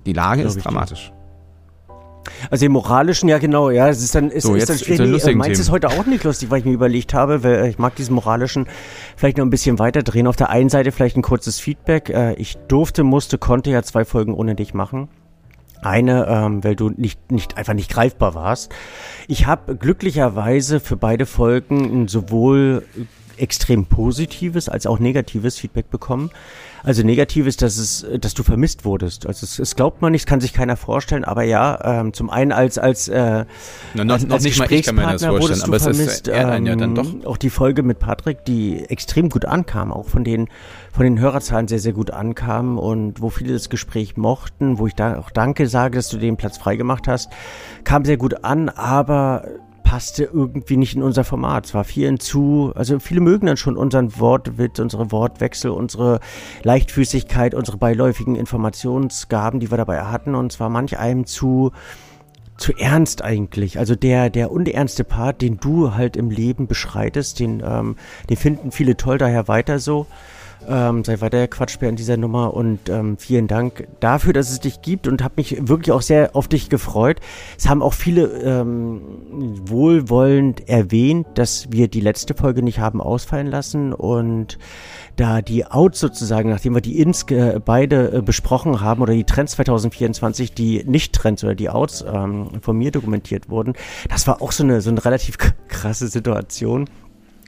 die 0.05 0.13
Lage 0.13 0.43
ist 0.43 0.57
dramatisch. 0.57 1.13
Also 2.51 2.67
im 2.67 2.73
moralischen, 2.73 3.29
ja 3.29 3.39
genau, 3.39 3.71
ja, 3.71 3.89
es 3.89 4.03
ist 4.03 4.15
dann, 4.15 4.31
ist, 4.31 4.45
so, 4.45 4.55
ist 4.55 4.69
dann 4.69 4.79
schwierig. 4.79 5.25
Nee, 5.25 5.35
meins 5.35 5.59
ist 5.59 5.71
heute 5.71 5.89
auch 5.89 6.07
nicht 6.07 6.25
lustig, 6.25 6.51
weil 6.51 6.61
ich 6.61 6.65
mir 6.65 6.73
überlegt 6.73 7.15
habe, 7.15 7.43
weil 7.43 7.67
ich 7.67 7.79
mag 7.79 7.95
diesen 7.97 8.15
moralischen 8.15 8.67
vielleicht 9.17 9.39
noch 9.39 9.45
ein 9.45 9.51
bisschen 9.51 9.79
weiter 9.79 10.03
drehen. 10.03 10.27
Auf 10.27 10.37
der 10.37 10.51
einen 10.51 10.69
Seite 10.69 10.93
vielleicht 10.93 11.17
ein 11.17 11.23
kurzes 11.23 11.59
Feedback. 11.59 12.11
Äh, 12.11 12.35
ich 12.35 12.59
durfte, 12.69 13.05
musste, 13.05 13.39
konnte 13.39 13.71
ja 13.71 13.83
zwei 13.83 14.05
Folgen 14.05 14.35
ohne 14.35 14.55
dich 14.55 14.75
machen. 14.75 15.09
Eine, 15.83 16.27
ähm, 16.29 16.65
weil 16.65 16.77
du 16.77 16.91
nicht, 16.91 17.31
nicht 17.31 17.57
einfach 17.57 17.75
nicht 17.75 17.91
greifbar 17.91 18.35
warst. 18.35 18.73
Ich 19.29 19.47
habe 19.47 19.77
glücklicherweise 19.77 20.81
für 20.81 20.97
beide 20.97 21.27
Folgen 21.27 22.09
sowohl 22.09 22.85
extrem 23.37 23.87
positives 23.87 24.69
als 24.69 24.87
auch 24.87 24.99
negatives 24.99 25.59
Feedback 25.59 25.91
bekommen. 25.91 26.31
Also 26.85 27.05
negativ 27.05 27.47
ist, 27.47 27.63
dass 27.63 27.79
es, 27.79 28.05
dass 28.21 28.35
du 28.35 28.43
vermisst 28.43 28.85
wurdest. 28.85 29.27
Also 29.27 29.45
es, 29.45 29.59
es 29.59 29.77
glaubt 29.77 30.03
man 30.03 30.13
nicht, 30.13 30.27
kann 30.27 30.41
sich 30.41 30.53
keiner 30.53 30.77
vorstellen, 30.77 31.25
aber 31.25 31.45
ja, 31.45 32.01
ähm, 32.01 32.13
zum 32.13 32.29
einen 32.29 32.51
als 32.51 32.77
als, 32.77 33.09
äh, 33.09 33.45
Na, 33.95 34.05
noch, 34.05 34.15
als, 34.15 34.25
noch 34.25 34.35
als 34.35 34.45
nicht 34.45 34.59
mal 34.59 34.73
ich 34.73 34.87
kann 34.87 34.97
mir 34.97 35.03
das 35.03 35.25
vorstellen, 35.25 35.63
aber 35.63 35.79
vermisst, 35.79 36.01
es 36.01 36.15
ist 36.15 36.29
ähm, 36.29 36.67
ja 36.67 36.75
dann 36.77 36.95
doch. 36.95 37.25
Auch 37.25 37.37
die 37.37 37.51
Folge 37.51 37.83
mit 37.83 38.01
Patrick, 38.01 38.45
die 38.45 38.85
extrem 38.89 39.29
gut 39.29 39.45
ankam, 39.45 39.93
auch 39.93 40.09
von 40.09 40.25
den 40.25 40.49
von 40.93 41.05
den 41.05 41.19
Hörerzahlen 41.19 41.67
sehr 41.67 41.81
sehr 41.81 41.93
gut 41.93 42.13
ankam 42.13 42.79
und 42.79 43.21
wo 43.21 43.31
viele 43.31 43.55
das 43.55 43.71
Gespräch 43.71 44.17
mochten, 44.17 44.79
wo 44.79 44.87
ich 44.87 44.95
da 44.95 45.19
auch 45.19 45.31
Danke 45.31 45.67
sage, 45.67 45.97
dass 45.97 46.09
du 46.09 46.19
den 46.19 46.37
Platz 46.37 46.59
freigemacht 46.59 47.09
hast, 47.09 47.31
kam 47.83 48.05
sehr 48.05 48.19
gut 48.19 48.45
an, 48.45 48.69
aber 48.69 49.45
passte 49.93 50.25
irgendwie 50.25 50.79
nicht 50.79 50.97
in 50.97 51.03
unser 51.03 51.23
Format. 51.23 51.67
Es 51.67 51.75
war 51.75 51.85
vielen 51.85 52.19
zu, 52.19 52.73
also 52.75 52.99
viele 52.99 53.21
mögen 53.21 53.47
dann 53.47 53.59
schon 53.59 53.77
unseren 53.77 54.19
Wortwitz, 54.19 54.79
unsere 54.79 55.13
Wortwechsel, 55.13 55.71
unsere 55.71 56.21
Leichtfüßigkeit, 56.63 57.55
unsere 57.55 57.77
beiläufigen 57.77 58.35
Informationsgaben, 58.35 59.61
die 59.61 59.71
wir 59.71 59.77
dabei 59.77 60.01
hatten. 60.01 60.35
Und 60.35 60.51
zwar 60.51 60.71
manch 60.71 60.99
einem 60.99 61.27
zu, 61.27 61.73
zu 62.57 62.73
ernst 62.75 63.23
eigentlich. 63.23 63.79
Also 63.79 63.95
der, 63.95 64.31
der 64.31 64.51
unernste 64.51 65.05
Part, 65.05 65.43
den 65.43 65.59
du 65.59 65.95
halt 65.95 66.17
im 66.17 66.31
Leben 66.31 66.69
beschreitest, 66.69 67.39
den, 67.41 67.63
ähm, 67.63 67.97
den 68.31 68.39
finden 68.39 68.71
viele 68.71 68.97
toll, 68.97 69.19
daher 69.19 69.47
weiter 69.47 69.79
so. 69.79 70.07
Ähm, 70.69 71.05
sei 71.05 71.21
weiter 71.21 71.49
Quatschbär 71.49 71.89
in 71.89 71.97
dieser 71.97 72.17
Nummer 72.17 72.55
und 72.55 72.89
ähm, 72.89 73.17
vielen 73.19 73.49
Dank 73.49 73.89
dafür, 74.01 74.33
dass 74.33 74.51
es 74.51 74.61
dich 74.61 74.83
gibt 74.83 75.09
und 75.09 75.23
habe 75.23 75.35
mich 75.37 75.69
wirklich 75.69 75.93
auch 75.93 76.03
sehr 76.03 76.37
auf 76.37 76.49
dich 76.49 76.69
gefreut. 76.69 77.21
Es 77.59 77.69
haben 77.69 77.83
auch 77.83 77.95
viele 77.95 78.27
ähm, 78.43 79.01
wohlwollend 79.65 80.69
erwähnt, 80.69 81.27
dass 81.35 81.71
wir 81.71 81.89
die 81.89 82.01
letzte 82.01 82.35
Folge 82.35 82.63
nicht 82.63 82.79
haben 82.79 83.01
ausfallen 83.01 83.49
lassen 83.49 83.93
und 83.93 84.59
da 85.17 85.43
die 85.43 85.67
Outs 85.67 86.01
sozusagen, 86.01 86.51
nachdem 86.51 86.75
wir 86.75 86.81
die 86.81 87.01
Ins 87.01 87.25
äh, 87.25 87.61
beide 87.65 88.13
äh, 88.13 88.23
besprochen 88.23 88.81
haben 88.81 89.03
oder 89.03 89.13
die 89.15 89.25
Trends 89.25 89.53
2024, 89.53 90.55
die 90.55 90.85
Nicht-Trends 90.85 91.45
oder 91.45 91.55
die 91.55 91.71
Outs 91.71 92.05
ähm, 92.07 92.61
von 92.61 92.77
mir 92.77 92.91
dokumentiert 92.91 93.51
wurden, 93.51 93.75
das 94.09 94.27
war 94.27 94.41
auch 94.41 94.53
so 94.53 94.65
eine, 94.65 94.81
so 94.81 94.91
eine 94.91 95.05
relativ 95.05 95.39
krasse 95.69 96.09
Situation 96.09 96.89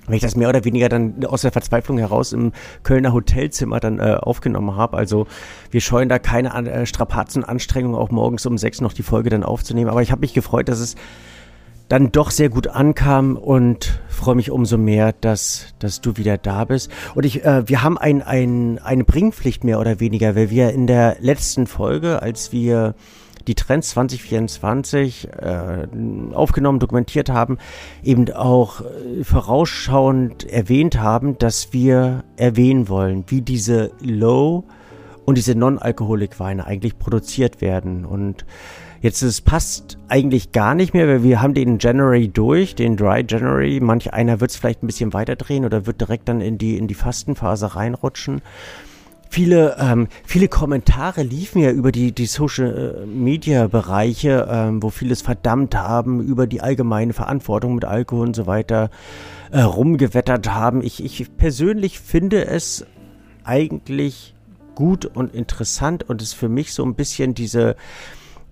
wenn 0.07 0.17
ich 0.17 0.23
das 0.23 0.37
mehr 0.37 0.49
oder 0.49 0.65
weniger 0.65 0.89
dann 0.89 1.25
aus 1.25 1.43
der 1.43 1.53
Verzweiflung 1.53 1.99
heraus 1.99 2.33
im 2.33 2.53
Kölner 2.83 3.13
Hotelzimmer 3.13 3.81
dann 3.81 3.99
äh, 3.99 4.17
aufgenommen 4.21 4.77
habe. 4.77 4.97
Also 4.97 5.27
wir 5.71 5.81
scheuen 5.81 6.09
da 6.09 6.19
keine 6.19 6.53
äh, 6.71 6.87
Strapazen, 6.87 7.45
Anstrengungen, 7.45 7.97
auch 7.97 8.11
morgens 8.11 8.45
um 8.47 8.59
sechs 8.59 8.81
noch 8.81 8.93
die 8.93 9.03
Folge 9.03 9.31
dann 9.31 9.43
aufzunehmen. 9.43 9.91
Aber 9.91 10.03
ich 10.03 10.11
habe 10.11 10.21
mich 10.21 10.35
gefreut, 10.35 10.69
dass 10.69 10.81
es 10.81 10.97
dann 11.89 12.13
doch 12.13 12.31
sehr 12.31 12.49
gut 12.49 12.69
ankam 12.69 13.37
und 13.37 14.01
freue 14.09 14.35
mich 14.35 14.51
umso 14.51 14.79
mehr, 14.79 15.13
dass, 15.13 15.75
dass 15.79 16.01
du 16.01 16.17
wieder 16.17 16.39
da 16.39 16.65
bist. 16.65 16.91
Und 17.15 17.27
ich, 17.27 17.45
äh, 17.45 17.69
wir 17.69 17.83
haben 17.83 17.99
ein, 17.99 18.23
ein, 18.23 18.79
eine 18.83 19.05
Bringpflicht 19.05 19.65
mehr 19.65 19.79
oder 19.79 20.01
weniger, 20.01 20.35
weil 20.35 20.51
wir 20.51 20.71
in 20.71 20.87
der 20.87 21.17
letzten 21.21 21.67
Folge, 21.67 22.23
als 22.23 22.53
wir 22.53 22.95
die 23.47 23.55
Trends 23.55 23.91
2024 23.91 25.29
äh, 25.29 25.87
aufgenommen, 26.33 26.79
dokumentiert 26.79 27.29
haben, 27.29 27.59
eben 28.03 28.31
auch 28.33 28.81
äh, 28.81 29.25
vorausschauend 29.25 30.45
erwähnt 30.45 30.99
haben, 30.99 31.39
dass 31.39 31.73
wir 31.73 32.25
erwähnen 32.37 32.89
wollen, 32.89 33.25
wie 33.29 33.43
diese 33.43 33.93
Low 34.01 34.65
und 35.25 35.39
diese 35.39 35.55
Non-Alkoholik-Weine 35.55 36.67
eigentlich 36.67 36.99
produziert 36.99 37.61
werden. 37.61 38.05
Und 38.05 38.45
Jetzt 39.05 39.21
es 39.21 39.43
passt 39.43 39.99
eigentlich 40.09 40.53
gar 40.53 40.75
nicht 40.75 40.95
mehr, 40.95 41.07
weil 41.07 41.23
wir 41.23 41.43
haben 41.43 41.53
den 41.53 41.79
January 41.79 42.29
durch, 42.29 42.75
den 42.75 42.97
Dry 42.97 43.23
January. 43.29 43.79
Manch 43.83 44.15
einer 44.15 44.41
wird 44.41 44.51
es 44.51 44.57
vielleicht 44.57 44.83
ein 44.83 44.87
bisschen 44.87 45.13
weiter 45.13 45.37
drehen 45.37 45.67
oder 45.67 45.85
wird 45.85 46.01
direkt 46.01 46.27
dann 46.27 46.41
in 46.41 46.57
die 46.57 46.79
in 46.79 46.89
die 46.89 46.95
Fastenphase 46.95 47.77
reinrutschen 47.77 48.41
viele, 49.29 49.77
ähm, 49.79 50.09
viele 50.25 50.49
Kommentare 50.49 51.23
liefen 51.23 51.61
ja 51.63 51.71
über 51.71 51.93
die, 51.93 52.13
die 52.13 52.27
Social 52.27 53.03
äh, 53.03 53.07
Media 53.07 53.67
Bereiche, 53.67 54.49
ähm, 54.51 54.83
wo 54.83 54.91
vieles 54.91 55.23
verdammt 55.23 55.75
haben, 55.75 56.21
über 56.21 56.47
die 56.47 56.61
allgemeine 56.61 57.13
Verantwortung 57.13 57.75
mit 57.75 57.85
Alkohol 57.85 58.29
und 58.29 58.37
so 58.37 58.47
weiter 58.47 58.91
äh, 59.51 59.61
rumgewettert 59.61 60.53
haben. 60.53 60.83
Ich, 60.83 61.05
ich 61.05 61.37
persönlich 61.37 62.01
finde 62.01 62.47
es 62.47 62.87
eigentlich 63.45 64.35
gut 64.75 65.07
und 65.07 65.35
interessant 65.35 66.09
und 66.09 66.23
ist 66.23 66.35
für 66.35 66.49
mich 66.49 66.73
so 66.73 66.85
ein 66.85 66.95
bisschen 66.95 67.35
diese, 67.35 67.77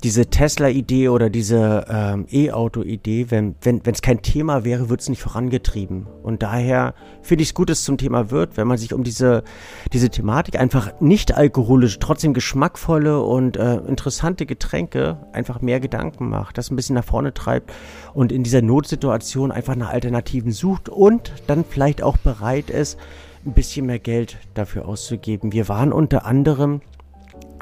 diese 0.03 0.27
Tesla-Idee 0.27 1.09
oder 1.09 1.31
diese 1.31 1.87
ähm, 1.89 2.27
E-Auto-Idee, 2.31 3.27
wenn 3.31 3.55
wenn 3.61 3.85
wenn, 3.87 3.95
es 3.95 4.03
kein 4.03 4.23
Thema 4.23 4.65
wäre, 4.65 4.89
wird 4.89 5.01
es 5.01 5.09
nicht 5.09 5.23
vorangetrieben. 5.23 6.07
Und 6.23 6.43
daher 6.43 6.95
finde 7.23 7.43
ich 7.43 7.51
es 7.51 7.55
gut, 7.55 7.71
dass 7.71 7.81
es 7.81 7.85
zum 7.85 7.99
Thema 7.99 8.31
wird, 8.31 8.57
wenn 8.57 8.67
man 8.67 8.79
sich 8.79 8.93
um 8.93 9.05
diese, 9.05 9.45
diese 9.93 10.11
Thematik 10.11 10.59
einfach 10.59 11.01
nicht 11.01 11.37
alkoholisch, 11.37 11.99
trotzdem 12.01 12.35
geschmackvolle 12.35 13.21
und 13.21 13.57
äh, 13.57 13.77
interessante 13.77 14.45
Getränke 14.47 15.19
einfach 15.33 15.61
mehr 15.61 15.79
Gedanken 15.79 16.29
macht, 16.29 16.59
das 16.59 16.71
ein 16.71 16.77
bisschen 16.77 16.95
nach 16.97 17.05
vorne 17.05 17.33
treibt 17.33 17.73
und 18.13 18.33
in 18.33 18.43
dieser 18.43 18.63
Notsituation 18.63 19.53
einfach 19.53 19.77
nach 19.77 19.91
Alternativen 19.91 20.51
sucht 20.51 20.89
und 20.89 21.33
dann 21.47 21.65
vielleicht 21.65 22.03
auch 22.03 22.17
bereit 22.17 22.71
ist, 22.71 22.99
ein 23.45 23.53
bisschen 23.53 23.87
mehr 23.87 23.99
Geld 23.99 24.39
dafür 24.55 24.87
auszugeben. 24.87 25.53
Wir 25.53 25.69
waren 25.69 25.93
unter 25.93 26.27
anderem 26.27 26.81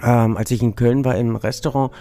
ähm, 0.03 0.37
als 0.37 0.51
ich 0.51 0.63
in 0.63 0.75
Köln 0.77 1.05
war 1.05 1.17
im 1.17 1.37
Restaurant, 1.37 1.93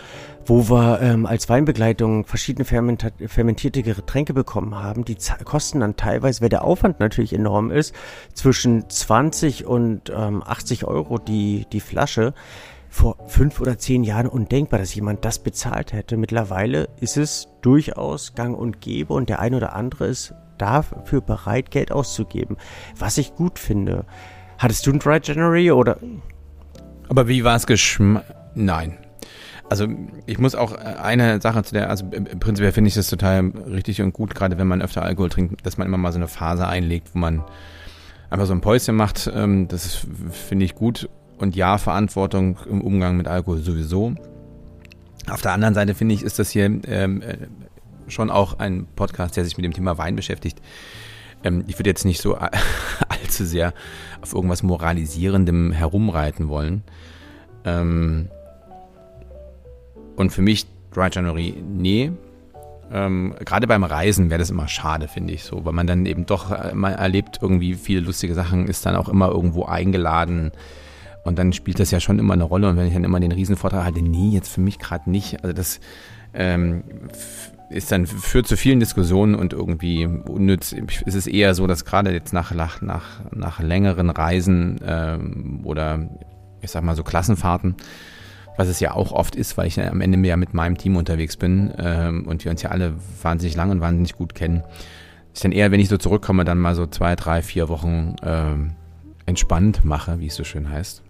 wo 0.50 0.70
wir 0.70 1.00
ähm, 1.02 1.26
als 1.26 1.48
Weinbegleitung 1.48 2.26
verschiedene 2.26 2.66
fermentierte 2.66 3.84
Getränke 3.84 4.34
bekommen 4.34 4.76
haben. 4.76 5.06
Die 5.06 5.18
kosten 5.44 5.80
dann 5.80 5.96
teilweise, 5.96 6.42
weil 6.42 6.50
der 6.50 6.64
Aufwand 6.64 7.00
natürlich 7.00 7.34
enorm 7.34 7.72
ist, 7.72 7.94
zwischen 8.34 8.90
20 8.90 9.66
und 9.66 10.12
ähm, 10.16 10.44
80 10.44 10.86
Euro 10.86 11.20
die, 11.20 11.66
die 11.72 11.80
Flasche. 11.80 12.34
Vor 12.92 13.18
fünf 13.28 13.62
oder 13.62 13.78
zehn 13.78 14.04
Jahren 14.04 14.26
undenkbar, 14.26 14.80
dass 14.80 14.96
jemand 14.96 15.24
das 15.24 15.38
bezahlt 15.38 15.94
hätte. 15.94 16.18
Mittlerweile 16.18 16.90
ist 17.00 17.18
es 17.18 17.48
durchaus 17.62 18.34
gang 18.34 18.58
und 18.58 18.82
gäbe 18.82 19.14
und 19.14 19.30
der 19.30 19.40
ein 19.40 19.54
oder 19.54 19.76
andere 19.76 20.08
ist 20.08 20.34
dafür 20.58 21.22
bereit, 21.22 21.70
Geld 21.70 21.92
auszugeben. 21.92 22.58
Was 22.98 23.20
ich 23.20 23.36
gut 23.36 23.60
finde. 23.60 24.06
Hattest 24.58 24.88
du 24.88 24.92
ein 24.92 25.00
Dry 25.00 25.20
January 25.24 25.72
oder 25.72 25.98
aber 27.10 27.28
wie 27.28 27.44
war 27.44 27.56
es 27.56 27.66
geschm... 27.66 28.20
Nein. 28.54 28.98
Also 29.69 29.88
ich 30.25 30.39
muss 30.39 30.55
auch 30.55 30.73
äh, 30.73 30.77
eine 30.77 31.39
Sache 31.41 31.63
zu 31.63 31.73
der, 31.73 31.89
also 31.89 32.05
im 32.12 32.25
Prinzip 32.39 32.73
finde 32.73 32.88
ich 32.88 32.95
das 32.95 33.08
total 33.08 33.49
richtig 33.71 34.01
und 34.01 34.13
gut, 34.13 34.34
gerade 34.34 34.58
wenn 34.58 34.67
man 34.67 34.82
öfter 34.82 35.03
Alkohol 35.03 35.29
trinkt, 35.29 35.65
dass 35.65 35.77
man 35.77 35.88
immer 35.88 35.97
mal 35.97 36.12
so 36.12 36.17
eine 36.17 36.27
Phase 36.27 36.67
einlegt, 36.67 37.10
wo 37.13 37.19
man 37.19 37.43
einfach 38.29 38.47
so 38.47 38.53
ein 38.53 38.62
Päuschen 38.62 38.95
macht. 38.95 39.32
Ähm, 39.34 39.67
das 39.67 40.08
finde 40.32 40.65
ich 40.65 40.75
gut. 40.75 41.08
Und 41.38 41.55
ja, 41.55 41.77
Verantwortung 41.77 42.58
im 42.69 42.82
Umgang 42.82 43.15
mit 43.15 43.27
Alkohol 43.27 43.60
sowieso. 43.60 44.15
Auf 45.29 45.41
der 45.41 45.53
anderen 45.53 45.73
Seite 45.73 45.93
finde 45.93 46.15
ich, 46.15 46.23
ist 46.23 46.39
das 46.39 46.49
hier 46.49 46.65
ähm, 46.65 47.21
äh, 47.21 47.38
schon 48.08 48.29
auch 48.29 48.60
ein 48.60 48.88
Podcast, 48.95 49.38
der 49.38 49.45
sich 49.45 49.55
mit 49.55 49.63
dem 49.63 49.73
Thema 49.73 49.97
Wein 49.97 50.15
beschäftigt. 50.15 50.60
Ähm, 51.43 51.63
ich 51.67 51.77
würde 51.77 51.91
jetzt 51.91 52.05
nicht 52.05 52.21
so 52.21 52.36
allzu 53.10 53.45
sehr 53.45 53.73
auf 54.21 54.34
irgendwas 54.34 54.63
Moralisierendem 54.63 55.71
herumreiten 55.71 56.49
wollen. 56.49 56.84
Ähm, 57.63 58.29
und 60.19 60.32
für 60.32 60.41
mich 60.41 60.67
Dry 60.93 61.10
January, 61.12 61.55
nee. 61.65 62.12
Ähm, 62.91 63.36
Gerade 63.45 63.67
beim 63.67 63.84
Reisen 63.84 64.29
wäre 64.29 64.39
das 64.39 64.49
immer 64.49 64.67
schade, 64.67 65.08
finde 65.08 65.34
ich 65.34 65.43
so, 65.43 65.63
weil 65.63 65.73
man 65.73 65.88
dann 65.88 66.05
eben 66.05 66.25
doch 66.25 66.51
äh, 66.51 66.73
mal 66.73 66.91
erlebt 66.91 67.39
irgendwie 67.41 67.75
viele 67.75 68.01
lustige 68.01 68.34
Sachen, 68.34 68.67
ist 68.67 68.86
dann 68.86 68.95
auch 68.95 69.08
immer 69.08 69.29
irgendwo 69.29 69.65
eingeladen. 69.65 70.51
Und 71.23 71.39
dann 71.39 71.53
spielt 71.53 71.79
das 71.79 71.91
ja 71.91 71.99
schon 71.99 72.19
immer 72.19 72.34
eine 72.34 72.43
Rolle. 72.43 72.67
Und 72.67 72.75
wenn 72.77 72.88
ich 72.88 72.93
dann 72.93 73.03
immer 73.03 73.19
den 73.19 73.32
Riesenvortrag 73.32 73.86
halte, 73.86 74.01
nee, 74.01 74.29
jetzt 74.29 74.49
für 74.49 74.62
mich 74.62 74.79
gerade 74.79 75.10
nicht. 75.10 75.43
Also 75.43 75.53
das 75.53 75.79
ähm, 76.34 76.84
ist 77.69 77.91
dann 77.91 78.05
führt 78.05 78.47
zu 78.47 78.58
vielen 78.58 78.79
Diskussionen 78.79 79.36
und 79.36 79.53
irgendwie 79.53 80.05
unnütz. 80.05 80.73
Ist 80.73 81.15
es 81.15 81.27
eher 81.27 81.53
so, 81.53 81.67
dass 81.67 81.86
gerade 81.86 82.12
jetzt 82.12 82.34
nach, 82.34 82.51
nach, 82.53 82.82
nach, 83.32 83.60
längeren 83.60 84.10
Reisen 84.10 84.79
ähm, 84.84 85.62
oder 85.63 86.10
ich 86.62 86.71
sag 86.71 86.84
mal 86.84 86.95
so 86.95 87.03
Klassenfahrten, 87.03 87.75
was 88.60 88.67
es 88.67 88.82
ja 88.82 88.93
auch 88.93 89.13
oft 89.13 89.38
ist, 89.38 89.56
weil 89.56 89.67
ich 89.67 89.80
am 89.80 90.02
Ende 90.02 90.17
mehr 90.17 90.36
mit 90.36 90.54
meinem 90.54 90.78
Team 90.78 90.98
unterwegs 90.98 91.38
bin 91.38 91.74
ähm, 91.78 92.28
und 92.28 92.43
wir 92.43 92.52
uns 92.52 92.62
ja 92.62 92.72
alle 92.72 92.93
wahnsinnig 93.22 93.56
lang 93.56 93.72
und 93.72 93.80
wahnsinnig 93.80 94.17
gut 94.17 94.36
kennen, 94.36 94.63
ist 95.34 95.45
dann 95.45 95.54
eher, 95.54 95.72
wenn 95.72 95.80
ich 95.80 95.88
so 95.88 95.95
zurückkomme, 95.95 96.43
dann 96.43 96.58
mal 96.58 96.76
so 96.76 96.86
zwei, 96.86 97.15
drei, 97.15 97.41
vier 97.41 97.69
Wochen 97.69 98.17
ähm, 98.22 98.72
entspannt 99.26 99.86
mache, 99.86 100.19
wie 100.19 100.28
es 100.28 100.36
so 100.36 100.43
schön 100.43 100.69
heißt. 100.69 101.02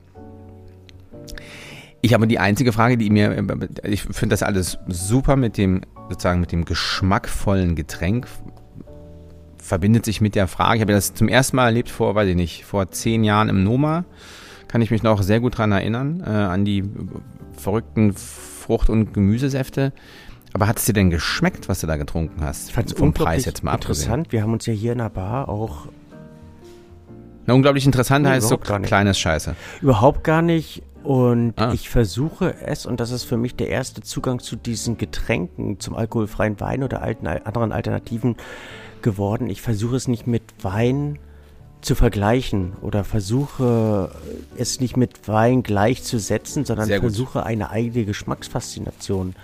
Ich 2.02 2.14
habe 2.14 2.28
die 2.28 2.38
einzige 2.38 2.72
Frage, 2.72 3.00
die 3.00 3.10
mir, 3.10 3.44
ich 3.82 4.04
finde 4.04 4.34
das 4.34 4.44
alles 4.44 4.78
super 4.88 5.36
mit 5.36 5.58
dem, 5.58 5.82
sozusagen 6.08 6.42
mit 6.42 6.52
dem 6.52 6.66
geschmackvollen 6.66 7.74
Getränk, 7.74 8.28
verbindet 9.58 10.06
sich 10.06 10.22
mit 10.22 10.36
der 10.36 10.48
Frage, 10.48 10.76
ich 10.76 10.82
habe 10.82 10.94
das 10.94 11.16
zum 11.16 11.28
ersten 11.28 11.56
Mal 11.56 11.66
erlebt 11.66 11.90
vor, 11.90 12.14
weiß 12.14 12.30
ich 12.30 12.36
nicht, 12.36 12.64
vor 12.66 12.92
zehn 12.92 13.24
Jahren 13.24 13.50
im 13.50 13.64
Noma, 13.64 14.06
kann 14.68 14.84
ich 14.84 14.92
mich 14.92 15.02
noch 15.02 15.24
sehr 15.24 15.40
gut 15.40 15.56
daran 15.56 15.72
erinnern, 15.72 16.24
äh, 16.24 16.30
an 16.30 16.64
die 16.64 16.84
verrückten 17.60 18.14
Frucht- 18.14 18.90
und 18.90 19.14
Gemüsesäfte. 19.14 19.94
Aber 20.54 20.68
hat 20.68 20.80
es 20.80 20.86
dir 20.86 20.94
denn 20.94 21.12
geschmeckt, 21.12 21.70
was 21.70 21.82
du 21.82 21.88
da 21.88 21.98
getrunken 21.98 22.44
hast? 22.44 22.70
Ich 22.70 22.74
fand 22.74 22.92
es 22.92 22.98
vom 22.98 23.14
Preis 23.14 23.46
jetzt 23.46 23.64
mal 23.64 23.76
interessant. 23.76 24.28
Abgesehen. 24.28 24.32
Wir 24.32 24.42
haben 24.42 24.54
uns 24.54 24.66
ja 24.66 24.74
hier 24.74 24.94
in 24.94 24.98
der 24.98 25.10
Bar 25.10 25.48
auch 25.48 25.88
na, 27.50 27.56
unglaublich 27.56 27.86
interessant 27.88 28.26
nee, 28.26 28.32
heißt 28.32 28.48
so 28.48 28.58
kleines 28.58 29.18
Scheiße. 29.18 29.56
Überhaupt 29.82 30.24
gar 30.24 30.44
nicht. 30.44 30.84
Und 31.04 31.54
ah. 31.58 31.72
ich 31.74 31.90
versuche 31.90 32.54
es, 32.64 32.86
und 32.86 33.00
das 33.00 33.10
ist 33.10 33.24
für 33.24 33.38
mich 33.38 33.56
der 33.56 33.70
erste 33.70 34.02
Zugang 34.02 34.40
zu 34.40 34.56
diesen 34.56 35.00
Getränken, 35.00 35.80
zum 35.80 35.96
alkoholfreien 35.96 36.60
Wein 36.60 36.84
oder 36.84 37.02
alten, 37.02 37.26
anderen 37.26 37.72
Alternativen 37.72 38.36
geworden. 39.02 39.50
Ich 39.50 39.64
versuche 39.64 39.96
es 39.96 40.08
nicht 40.08 40.28
mit 40.28 40.44
Wein 40.62 41.18
zu 41.82 41.96
vergleichen 41.96 42.74
oder 42.82 43.04
versuche 43.04 44.12
es 44.58 44.80
nicht 44.80 44.98
mit 44.98 45.28
Wein 45.28 45.64
gleichzusetzen, 45.64 46.66
sondern 46.66 46.90
versuche 46.90 47.46
eine 47.46 47.70
eigene 47.70 48.06
Geschmacksfaszination 48.06 49.36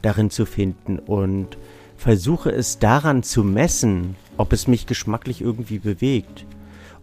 darin 0.00 0.30
zu 0.30 0.46
finden 0.46 0.98
und 0.98 1.58
versuche 1.96 2.50
es 2.50 2.78
daran 2.78 3.22
zu 3.22 3.44
messen, 3.44 4.16
ob 4.36 4.52
es 4.52 4.66
mich 4.66 4.86
geschmacklich 4.86 5.40
irgendwie 5.40 5.78
bewegt, 5.78 6.46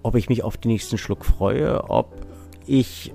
ob 0.03 0.15
ich 0.15 0.27
mich 0.27 0.43
auf 0.43 0.57
den 0.57 0.71
nächsten 0.71 0.97
Schluck 0.97 1.23
freue, 1.23 1.89
ob 1.89 2.13
ich 2.65 3.13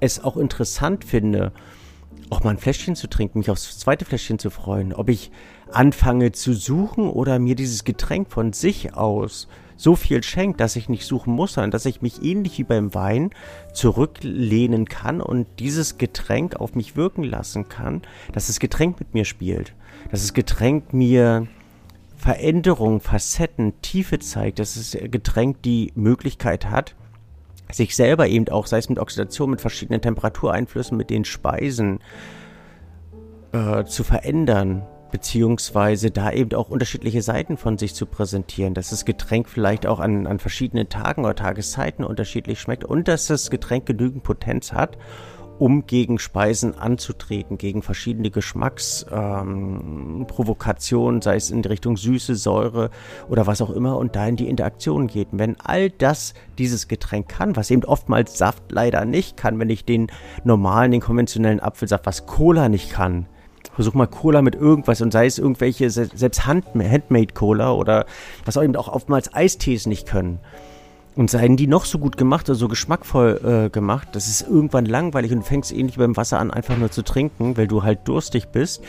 es 0.00 0.24
auch 0.24 0.36
interessant 0.36 1.04
finde, 1.04 1.52
auch 2.30 2.42
mal 2.42 2.50
ein 2.50 2.58
Fläschchen 2.58 2.96
zu 2.96 3.08
trinken, 3.08 3.38
mich 3.38 3.50
aufs 3.50 3.78
zweite 3.78 4.04
Fläschchen 4.04 4.38
zu 4.38 4.50
freuen, 4.50 4.92
ob 4.92 5.08
ich 5.10 5.30
anfange 5.70 6.32
zu 6.32 6.54
suchen 6.54 7.08
oder 7.08 7.38
mir 7.38 7.54
dieses 7.54 7.84
Getränk 7.84 8.30
von 8.30 8.52
sich 8.52 8.94
aus 8.94 9.48
so 9.76 9.96
viel 9.96 10.22
schenkt, 10.22 10.60
dass 10.60 10.76
ich 10.76 10.88
nicht 10.88 11.06
suchen 11.06 11.32
muss, 11.34 11.54
sondern 11.54 11.70
dass 11.70 11.86
ich 11.86 12.02
mich 12.02 12.22
ähnlich 12.22 12.58
wie 12.58 12.64
beim 12.64 12.94
Wein 12.94 13.30
zurücklehnen 13.72 14.86
kann 14.86 15.20
und 15.20 15.46
dieses 15.58 15.98
Getränk 15.98 16.56
auf 16.56 16.74
mich 16.74 16.96
wirken 16.96 17.24
lassen 17.24 17.68
kann, 17.68 18.02
dass 18.32 18.46
das 18.46 18.60
Getränk 18.60 18.98
mit 18.98 19.14
mir 19.14 19.24
spielt, 19.24 19.74
dass 20.10 20.20
das 20.20 20.34
Getränk 20.34 20.92
mir 20.92 21.46
Veränderungen, 22.16 23.00
Facetten, 23.00 23.72
Tiefe 23.82 24.20
zeigt, 24.20 24.60
dass 24.60 24.74
das 24.74 24.96
Getränk 25.10 25.62
die 25.62 25.92
Möglichkeit 25.96 26.70
hat, 26.70 26.94
sich 27.72 27.96
selber 27.96 28.28
eben 28.28 28.48
auch, 28.48 28.66
sei 28.66 28.78
es 28.78 28.88
mit 28.88 29.00
Oxidation, 29.00 29.50
mit 29.50 29.60
verschiedenen 29.60 30.00
Temperatureinflüssen, 30.00 30.96
mit 30.96 31.10
den 31.10 31.24
Speisen 31.24 31.98
äh, 33.52 33.84
zu 33.84 34.04
verändern, 34.04 34.82
beziehungsweise 35.12 36.10
da 36.10 36.32
eben 36.32 36.52
auch 36.54 36.70
unterschiedliche 36.70 37.22
Seiten 37.22 37.56
von 37.56 37.78
sich 37.78 37.94
zu 37.94 38.06
präsentieren, 38.06 38.74
dass 38.74 38.90
das 38.90 39.04
Getränk 39.04 39.48
vielleicht 39.48 39.86
auch 39.86 40.00
an, 40.00 40.26
an 40.26 40.40
verschiedenen 40.40 40.88
Tagen 40.88 41.24
oder 41.24 41.36
Tageszeiten 41.36 42.04
unterschiedlich 42.04 42.60
schmeckt 42.60 42.84
und 42.84 43.06
dass 43.06 43.28
das 43.28 43.50
Getränk 43.50 43.86
genügend 43.86 44.24
Potenz 44.24 44.72
hat, 44.72 44.98
um 45.58 45.86
gegen 45.86 46.18
Speisen 46.18 46.74
anzutreten, 46.76 47.56
gegen 47.58 47.82
verschiedene 47.82 48.30
Geschmacksprovokationen, 48.30 51.18
ähm, 51.18 51.22
sei 51.22 51.36
es 51.36 51.50
in 51.50 51.62
Richtung 51.64 51.96
Süße, 51.96 52.34
Säure 52.34 52.90
oder 53.28 53.46
was 53.46 53.60
auch 53.60 53.70
immer, 53.70 53.98
und 53.98 54.16
da 54.16 54.26
in 54.26 54.34
die 54.36 54.48
Interaktion 54.48 55.06
geht. 55.06 55.28
wenn 55.30 55.60
all 55.60 55.90
das 55.90 56.34
dieses 56.58 56.88
Getränk 56.88 57.28
kann, 57.28 57.54
was 57.54 57.70
eben 57.70 57.84
oftmals 57.84 58.38
Saft 58.38 58.72
leider 58.72 59.04
nicht 59.04 59.36
kann, 59.36 59.60
wenn 59.60 59.70
ich 59.70 59.84
den 59.84 60.08
normalen, 60.42 60.90
den 60.90 61.02
konventionellen 61.02 61.60
Apfelsaft, 61.60 62.06
was 62.06 62.26
Cola 62.26 62.68
nicht 62.68 62.90
kann, 62.90 63.28
versuch 63.74 63.94
mal 63.94 64.06
Cola 64.06 64.42
mit 64.42 64.54
irgendwas 64.54 65.00
und 65.00 65.12
sei 65.12 65.26
es 65.26 65.38
irgendwelche, 65.38 65.90
selbst 65.90 66.46
Handmade 66.46 67.34
Cola 67.34 67.72
oder 67.72 68.06
was 68.44 68.56
auch 68.56 68.62
eben 68.62 68.76
auch 68.76 68.88
oftmals 68.88 69.32
Eistees 69.34 69.86
nicht 69.86 70.06
können. 70.06 70.38
Und 71.14 71.30
seien 71.30 71.58
die 71.58 71.66
noch 71.66 71.84
so 71.84 71.98
gut 71.98 72.16
gemacht 72.16 72.48
oder 72.48 72.56
so 72.56 72.68
geschmackvoll 72.68 73.66
äh, 73.66 73.70
gemacht, 73.70 74.08
das 74.12 74.28
ist 74.28 74.48
irgendwann 74.48 74.86
langweilig 74.86 75.32
und 75.32 75.42
fängst 75.42 75.70
ähnlich 75.70 75.98
beim 75.98 76.16
Wasser 76.16 76.38
an, 76.38 76.50
einfach 76.50 76.78
nur 76.78 76.90
zu 76.90 77.02
trinken, 77.02 77.56
weil 77.58 77.66
du 77.66 77.82
halt 77.82 78.08
durstig 78.08 78.48
bist. 78.48 78.82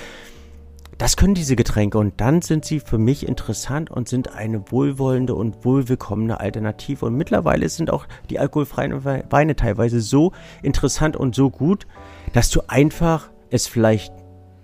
Das 0.98 1.18
können 1.18 1.34
diese 1.34 1.58
Getränke 1.58 1.98
und 1.98 2.22
dann 2.22 2.42
sind 2.42 2.64
sie 2.64 2.80
für 2.80 2.98
mich 2.98 3.28
interessant 3.28 3.92
und 3.92 4.08
sind 4.08 4.36
eine 4.36 4.72
wohlwollende 4.72 5.36
und 5.36 5.66
wohlwillkommene 5.66 6.40
Alternative. 6.40 7.06
Und 7.06 7.16
mittlerweile 7.16 7.68
sind 7.68 7.92
auch 7.92 8.06
die 8.30 8.40
alkoholfreien 8.40 9.04
Weine 9.04 9.56
teilweise 9.58 10.00
so 10.00 10.32
interessant 10.62 11.18
und 11.18 11.36
so 11.36 11.50
gut, 11.50 11.88
dass 12.32 12.50
du 12.52 12.62
einfach 12.68 13.32
es 13.50 13.68
vielleicht 13.68 14.14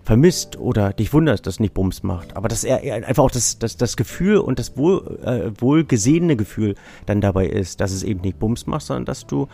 vermisst 0.10 0.58
oder 0.58 0.92
dich 0.92 1.14
wunderst, 1.14 1.46
dass 1.46 1.60
nicht 1.60 1.76
Bums 1.76 2.02
macht. 2.02 2.36
Aber 2.36 2.48
dass 2.48 2.64
er 2.64 2.82
einfach 3.08 3.26
auch 3.26 3.30
das, 3.30 3.60
das, 3.60 3.78
das 3.78 3.96
Gefühl 3.96 4.38
und 4.38 4.58
das 4.58 4.76
wohl, 4.76 5.20
äh, 5.24 5.52
wohlgesehene 5.62 6.36
Gefühl 6.36 6.74
dann 7.06 7.22
dabei 7.22 7.46
ist, 7.46 7.80
dass 7.80 7.92
es 7.92 8.02
eben 8.02 8.22
nicht 8.22 8.40
Bums 8.40 8.66
macht, 8.66 8.82
sondern 8.82 9.06
dass 9.06 9.28
du 9.28 9.48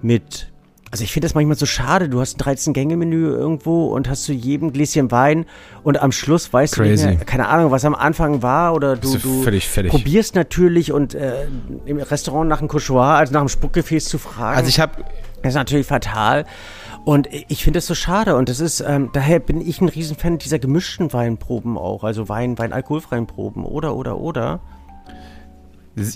mit 0.00 0.50
also 0.90 1.04
ich 1.04 1.12
finde 1.12 1.26
das 1.26 1.34
manchmal 1.34 1.58
so 1.58 1.66
schade. 1.66 2.08
Du 2.08 2.20
hast 2.20 2.40
ein 2.40 2.56
13-Gänge-Menü 2.56 3.28
irgendwo 3.28 3.88
und 3.88 4.08
hast 4.08 4.24
zu 4.24 4.32
jedem 4.32 4.72
Gläschen 4.72 5.10
Wein 5.10 5.44
und 5.82 6.00
am 6.00 6.12
Schluss 6.12 6.50
weißt 6.50 6.76
Crazy. 6.76 7.02
du 7.02 7.08
nicht 7.10 7.18
mehr, 7.18 7.26
keine 7.26 7.48
Ahnung, 7.48 7.70
was 7.70 7.84
am 7.84 7.94
Anfang 7.94 8.42
war 8.42 8.72
oder 8.72 8.96
du, 8.96 9.18
du 9.18 9.42
völlig, 9.42 9.68
völlig. 9.68 9.90
probierst 9.90 10.34
natürlich 10.34 10.90
und 10.90 11.14
äh, 11.14 11.48
im 11.84 11.98
Restaurant 11.98 12.48
nach 12.48 12.60
einem 12.60 12.68
Couchoir, 12.68 13.18
also 13.18 13.34
nach 13.34 13.40
einem 13.40 13.50
Spuckgefäß 13.50 14.06
zu 14.06 14.16
fragen. 14.16 14.56
Also 14.56 14.70
ich 14.70 14.80
habe 14.80 15.04
das 15.42 15.50
ist 15.50 15.56
natürlich 15.56 15.86
fatal. 15.86 16.44
Und 17.04 17.28
ich 17.48 17.64
finde 17.64 17.78
es 17.78 17.86
so 17.86 17.94
schade. 17.94 18.36
Und 18.36 18.48
das 18.48 18.60
ist, 18.60 18.80
ähm, 18.80 19.10
daher 19.12 19.40
bin 19.40 19.60
ich 19.60 19.80
ein 19.80 19.88
Riesenfan 19.88 20.38
dieser 20.38 20.58
gemischten 20.58 21.12
Weinproben 21.12 21.78
auch. 21.78 22.04
Also 22.04 22.28
Wein, 22.28 22.58
Wein 22.58 22.72
alkoholfreien 22.72 23.26
Proben. 23.26 23.64
Oder, 23.64 23.96
oder, 23.96 24.18
oder. 24.18 24.60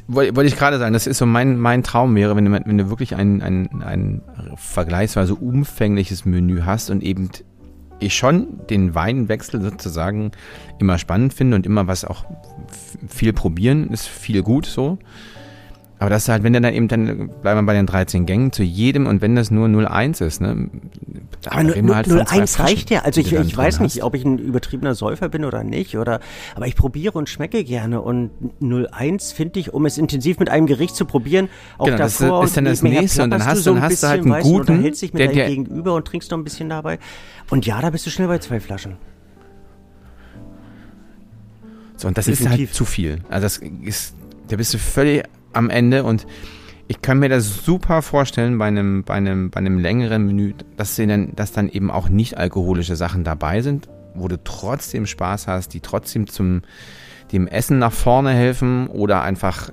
wollte 0.06 0.44
ich 0.44 0.56
gerade 0.56 0.78
sagen, 0.78 0.92
das 0.92 1.06
ist 1.06 1.18
so 1.18 1.26
mein, 1.26 1.58
mein 1.58 1.82
Traum 1.82 2.14
wäre, 2.14 2.36
wenn 2.36 2.44
du, 2.44 2.52
wenn 2.52 2.78
du 2.78 2.90
wirklich 2.90 3.16
ein, 3.16 3.40
ein, 3.42 3.82
ein 3.82 4.22
vergleichsweise 4.56 5.34
umfängliches 5.34 6.24
Menü 6.24 6.62
hast 6.62 6.90
und 6.90 7.02
eben 7.02 7.30
ich 8.02 8.14
schon 8.14 8.66
den 8.68 8.94
Weinwechsel 8.94 9.62
sozusagen 9.62 10.32
immer 10.78 10.98
spannend 10.98 11.32
finde 11.32 11.56
und 11.56 11.66
immer 11.66 11.86
was 11.86 12.04
auch 12.04 12.24
viel 13.08 13.32
probieren 13.32 13.88
ist 13.90 14.08
viel 14.08 14.42
gut 14.42 14.66
so. 14.66 14.98
Aber 16.02 16.10
das 16.10 16.24
ist 16.24 16.28
halt, 16.30 16.42
wenn 16.42 16.52
dann 16.52 16.64
eben, 16.64 16.88
dann 16.88 17.28
bleiben 17.42 17.60
wir 17.60 17.62
bei 17.62 17.74
den 17.74 17.86
13 17.86 18.26
Gängen 18.26 18.50
zu 18.50 18.64
jedem 18.64 19.06
und 19.06 19.22
wenn 19.22 19.36
das 19.36 19.52
nur 19.52 19.68
01 19.68 20.20
ist, 20.20 20.40
ne? 20.40 20.68
Aber 21.46 21.62
nur, 21.62 21.94
halt 21.94 22.08
01 22.10 22.58
reicht 22.58 22.90
ja. 22.90 23.02
Also 23.02 23.20
ich, 23.20 23.32
ich 23.32 23.56
weiß 23.56 23.78
nicht, 23.78 23.98
hast. 23.98 24.02
ob 24.02 24.16
ich 24.16 24.24
ein 24.24 24.36
übertriebener 24.36 24.96
Säufer 24.96 25.28
bin 25.28 25.44
oder 25.44 25.62
nicht, 25.62 25.96
oder, 25.96 26.18
aber 26.56 26.66
ich 26.66 26.74
probiere 26.74 27.16
und 27.16 27.28
schmecke 27.28 27.62
gerne 27.62 28.00
und 28.00 28.32
01 28.60 29.30
finde 29.30 29.60
ich, 29.60 29.72
um 29.72 29.86
es 29.86 29.96
intensiv 29.96 30.40
mit 30.40 30.50
einem 30.50 30.66
Gericht 30.66 30.96
zu 30.96 31.04
probieren, 31.04 31.48
auch 31.78 31.84
genau, 31.84 31.98
davor 31.98 32.40
das 32.40 32.50
ist 32.50 32.56
dann 32.56 32.64
das 32.64 32.82
nächste 32.82 33.22
und 33.22 33.30
dann 33.30 33.46
hast 33.46 33.58
du, 33.58 33.62
so 33.62 33.74
dann 33.74 33.82
hast 33.84 34.02
du 34.02 34.08
halt 34.08 34.26
einen 34.26 34.42
guten, 34.42 34.72
und 34.72 34.82
hältst 34.82 35.02
dich 35.02 35.12
mit 35.12 35.20
der, 35.20 35.28
deinem 35.28 35.46
Gegenüber 35.46 35.94
und 35.94 36.04
trinkst 36.04 36.32
noch 36.32 36.38
ein 36.38 36.42
bisschen 36.42 36.68
dabei. 36.68 36.98
Und 37.48 37.64
ja, 37.64 37.80
da 37.80 37.90
bist 37.90 38.04
du 38.06 38.10
schnell 38.10 38.26
bei 38.26 38.38
zwei 38.38 38.58
Flaschen. 38.58 38.96
So, 41.96 42.08
und 42.08 42.18
das 42.18 42.24
Definitiv. 42.24 42.54
ist 42.54 42.58
halt 42.58 42.74
zu 42.74 42.84
viel. 42.86 43.18
Also 43.28 43.44
das 43.44 43.60
ist, 43.84 44.16
da 44.48 44.56
bist 44.56 44.74
du 44.74 44.78
völlig 44.78 45.22
am 45.52 45.70
Ende. 45.70 46.04
Und 46.04 46.26
ich 46.88 47.02
kann 47.02 47.18
mir 47.18 47.28
das 47.28 47.64
super 47.64 48.02
vorstellen 48.02 48.58
bei 48.58 48.66
einem, 48.66 49.04
bei 49.04 49.14
einem, 49.14 49.50
bei 49.50 49.58
einem 49.58 49.78
längeren 49.78 50.26
Menü, 50.26 50.54
dass, 50.76 50.96
dann, 50.96 51.34
dass 51.34 51.52
dann 51.52 51.68
eben 51.68 51.90
auch 51.90 52.08
nicht 52.08 52.38
alkoholische 52.38 52.96
Sachen 52.96 53.24
dabei 53.24 53.62
sind, 53.62 53.88
wo 54.14 54.28
du 54.28 54.42
trotzdem 54.42 55.06
Spaß 55.06 55.48
hast, 55.48 55.74
die 55.74 55.80
trotzdem 55.80 56.26
zum 56.26 56.62
dem 57.32 57.46
Essen 57.46 57.78
nach 57.78 57.92
vorne 57.92 58.30
helfen 58.30 58.88
oder 58.88 59.22
einfach 59.22 59.70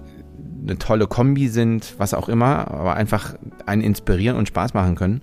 eine 0.61 0.77
tolle 0.77 1.07
Kombi 1.07 1.49
sind, 1.49 1.95
was 1.97 2.13
auch 2.13 2.29
immer, 2.29 2.71
aber 2.71 2.95
einfach 2.95 3.35
einen 3.65 3.81
inspirieren 3.81 4.37
und 4.37 4.47
Spaß 4.47 4.73
machen 4.73 4.95
können 4.95 5.21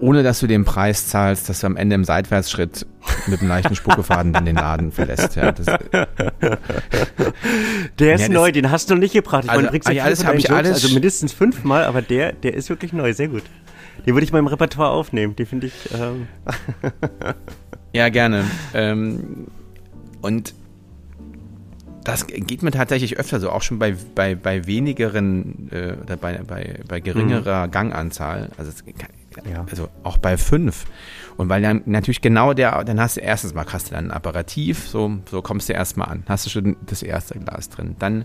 ohne 0.00 0.22
dass 0.22 0.40
du 0.40 0.46
den 0.46 0.64
Preis 0.64 1.08
zahlst, 1.08 1.48
dass 1.48 1.60
du 1.60 1.66
am 1.66 1.76
Ende 1.76 1.94
im 1.94 2.04
Seitwärtsschritt 2.04 2.86
mit 3.26 3.40
einem 3.40 3.48
leichten 3.48 3.74
Spuckefaden 3.74 4.32
dann 4.32 4.44
den 4.44 4.56
Laden 4.56 4.92
verlässt. 4.92 5.36
Ja, 5.36 5.52
das, 5.52 5.66
der 7.98 8.14
ist 8.14 8.22
ja, 8.22 8.28
neu, 8.28 8.52
den 8.52 8.70
hast 8.70 8.90
du 8.90 8.94
noch 8.94 9.00
nicht 9.00 9.14
gebracht. 9.14 9.44
Ich 9.44 9.50
also, 9.50 9.66
meine, 9.66 9.94
ja, 9.94 10.04
alles 10.04 10.24
habe 10.24 10.36
ich 10.38 10.50
alles. 10.50 10.74
Also 10.74 10.92
mindestens 10.92 11.32
fünfmal, 11.32 11.84
aber 11.84 12.02
der, 12.02 12.32
der 12.32 12.54
ist 12.54 12.68
wirklich 12.68 12.92
neu, 12.92 13.12
sehr 13.14 13.28
gut. 13.28 13.44
Den 14.04 14.14
würde 14.14 14.24
ich 14.24 14.32
mal 14.32 14.38
im 14.38 14.46
Repertoire 14.46 14.90
aufnehmen. 14.90 15.34
Den 15.36 15.46
finde 15.46 15.68
ich. 15.68 15.74
Ähm 15.98 16.28
ja, 17.92 18.08
gerne. 18.08 18.44
Ähm, 18.74 19.46
und 20.20 20.54
das 22.04 22.26
geht 22.28 22.62
mir 22.62 22.70
tatsächlich 22.70 23.18
öfter 23.18 23.40
so, 23.40 23.50
auch 23.50 23.62
schon 23.62 23.80
bei, 23.80 23.96
bei, 24.14 24.36
bei 24.36 24.66
wenigeren 24.66 25.68
äh, 25.72 25.96
oder 26.00 26.16
bei, 26.16 26.38
bei, 26.46 26.78
bei 26.86 27.00
geringerer 27.00 27.66
mhm. 27.66 27.70
Ganganzahl. 27.72 28.50
Also 28.56 28.70
es 28.70 28.84
kann, 28.84 29.08
ja. 29.50 29.64
Also 29.70 29.88
auch 30.02 30.18
bei 30.18 30.36
fünf. 30.36 30.86
Und 31.36 31.48
weil 31.48 31.62
dann 31.62 31.82
natürlich 31.84 32.20
genau 32.20 32.54
der, 32.54 32.82
dann 32.84 33.00
hast 33.00 33.16
du 33.16 33.20
erstens 33.20 33.54
mal, 33.54 33.66
hast 33.70 33.90
du 33.90 33.94
dann 33.94 34.06
ein 34.06 34.10
Apparativ, 34.10 34.88
so, 34.88 35.18
so 35.30 35.42
kommst 35.42 35.68
du 35.68 35.74
erstmal 35.74 36.08
an, 36.08 36.24
hast 36.28 36.46
du 36.46 36.50
schon 36.50 36.76
das 36.86 37.02
erste 37.02 37.38
Glas 37.38 37.68
drin. 37.68 37.96
Dann 37.98 38.24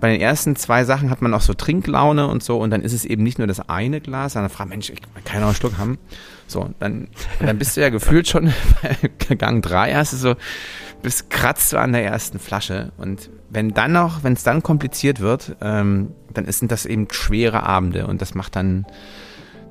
bei 0.00 0.10
den 0.10 0.20
ersten 0.20 0.56
zwei 0.56 0.84
Sachen 0.84 1.10
hat 1.10 1.22
man 1.22 1.32
auch 1.34 1.40
so 1.40 1.54
Trinklaune 1.54 2.26
und 2.26 2.42
so 2.42 2.58
und 2.58 2.70
dann 2.70 2.82
ist 2.82 2.92
es 2.92 3.04
eben 3.04 3.22
nicht 3.22 3.38
nur 3.38 3.46
das 3.46 3.68
eine 3.68 4.00
Glas, 4.00 4.32
sondern 4.32 4.50
fragt, 4.50 4.70
Mensch, 4.70 4.90
ich 4.90 5.00
kann 5.24 5.40
noch 5.40 5.48
einen 5.48 5.56
Schluck 5.56 5.78
haben. 5.78 5.98
So, 6.46 6.70
dann, 6.78 7.08
dann 7.40 7.58
bist 7.58 7.76
du 7.76 7.80
ja 7.80 7.88
gefühlt 7.90 8.28
schon 8.28 8.52
bei 8.82 9.34
Gang 9.36 9.62
drei, 9.62 9.94
hast 9.94 10.12
du 10.12 10.16
so, 10.16 10.34
bist 11.02 11.30
kratzt 11.30 11.72
du 11.72 11.78
an 11.78 11.92
der 11.92 12.04
ersten 12.04 12.38
Flasche 12.38 12.92
und 12.96 13.30
wenn 13.50 13.72
dann 13.72 13.92
noch, 13.92 14.24
wenn 14.24 14.32
es 14.32 14.42
dann 14.42 14.62
kompliziert 14.62 15.20
wird, 15.20 15.56
ähm, 15.60 16.10
dann 16.32 16.50
sind 16.50 16.72
das 16.72 16.86
eben 16.86 17.06
schwere 17.10 17.62
Abende 17.62 18.06
und 18.06 18.20
das 18.20 18.34
macht 18.34 18.56
dann, 18.56 18.84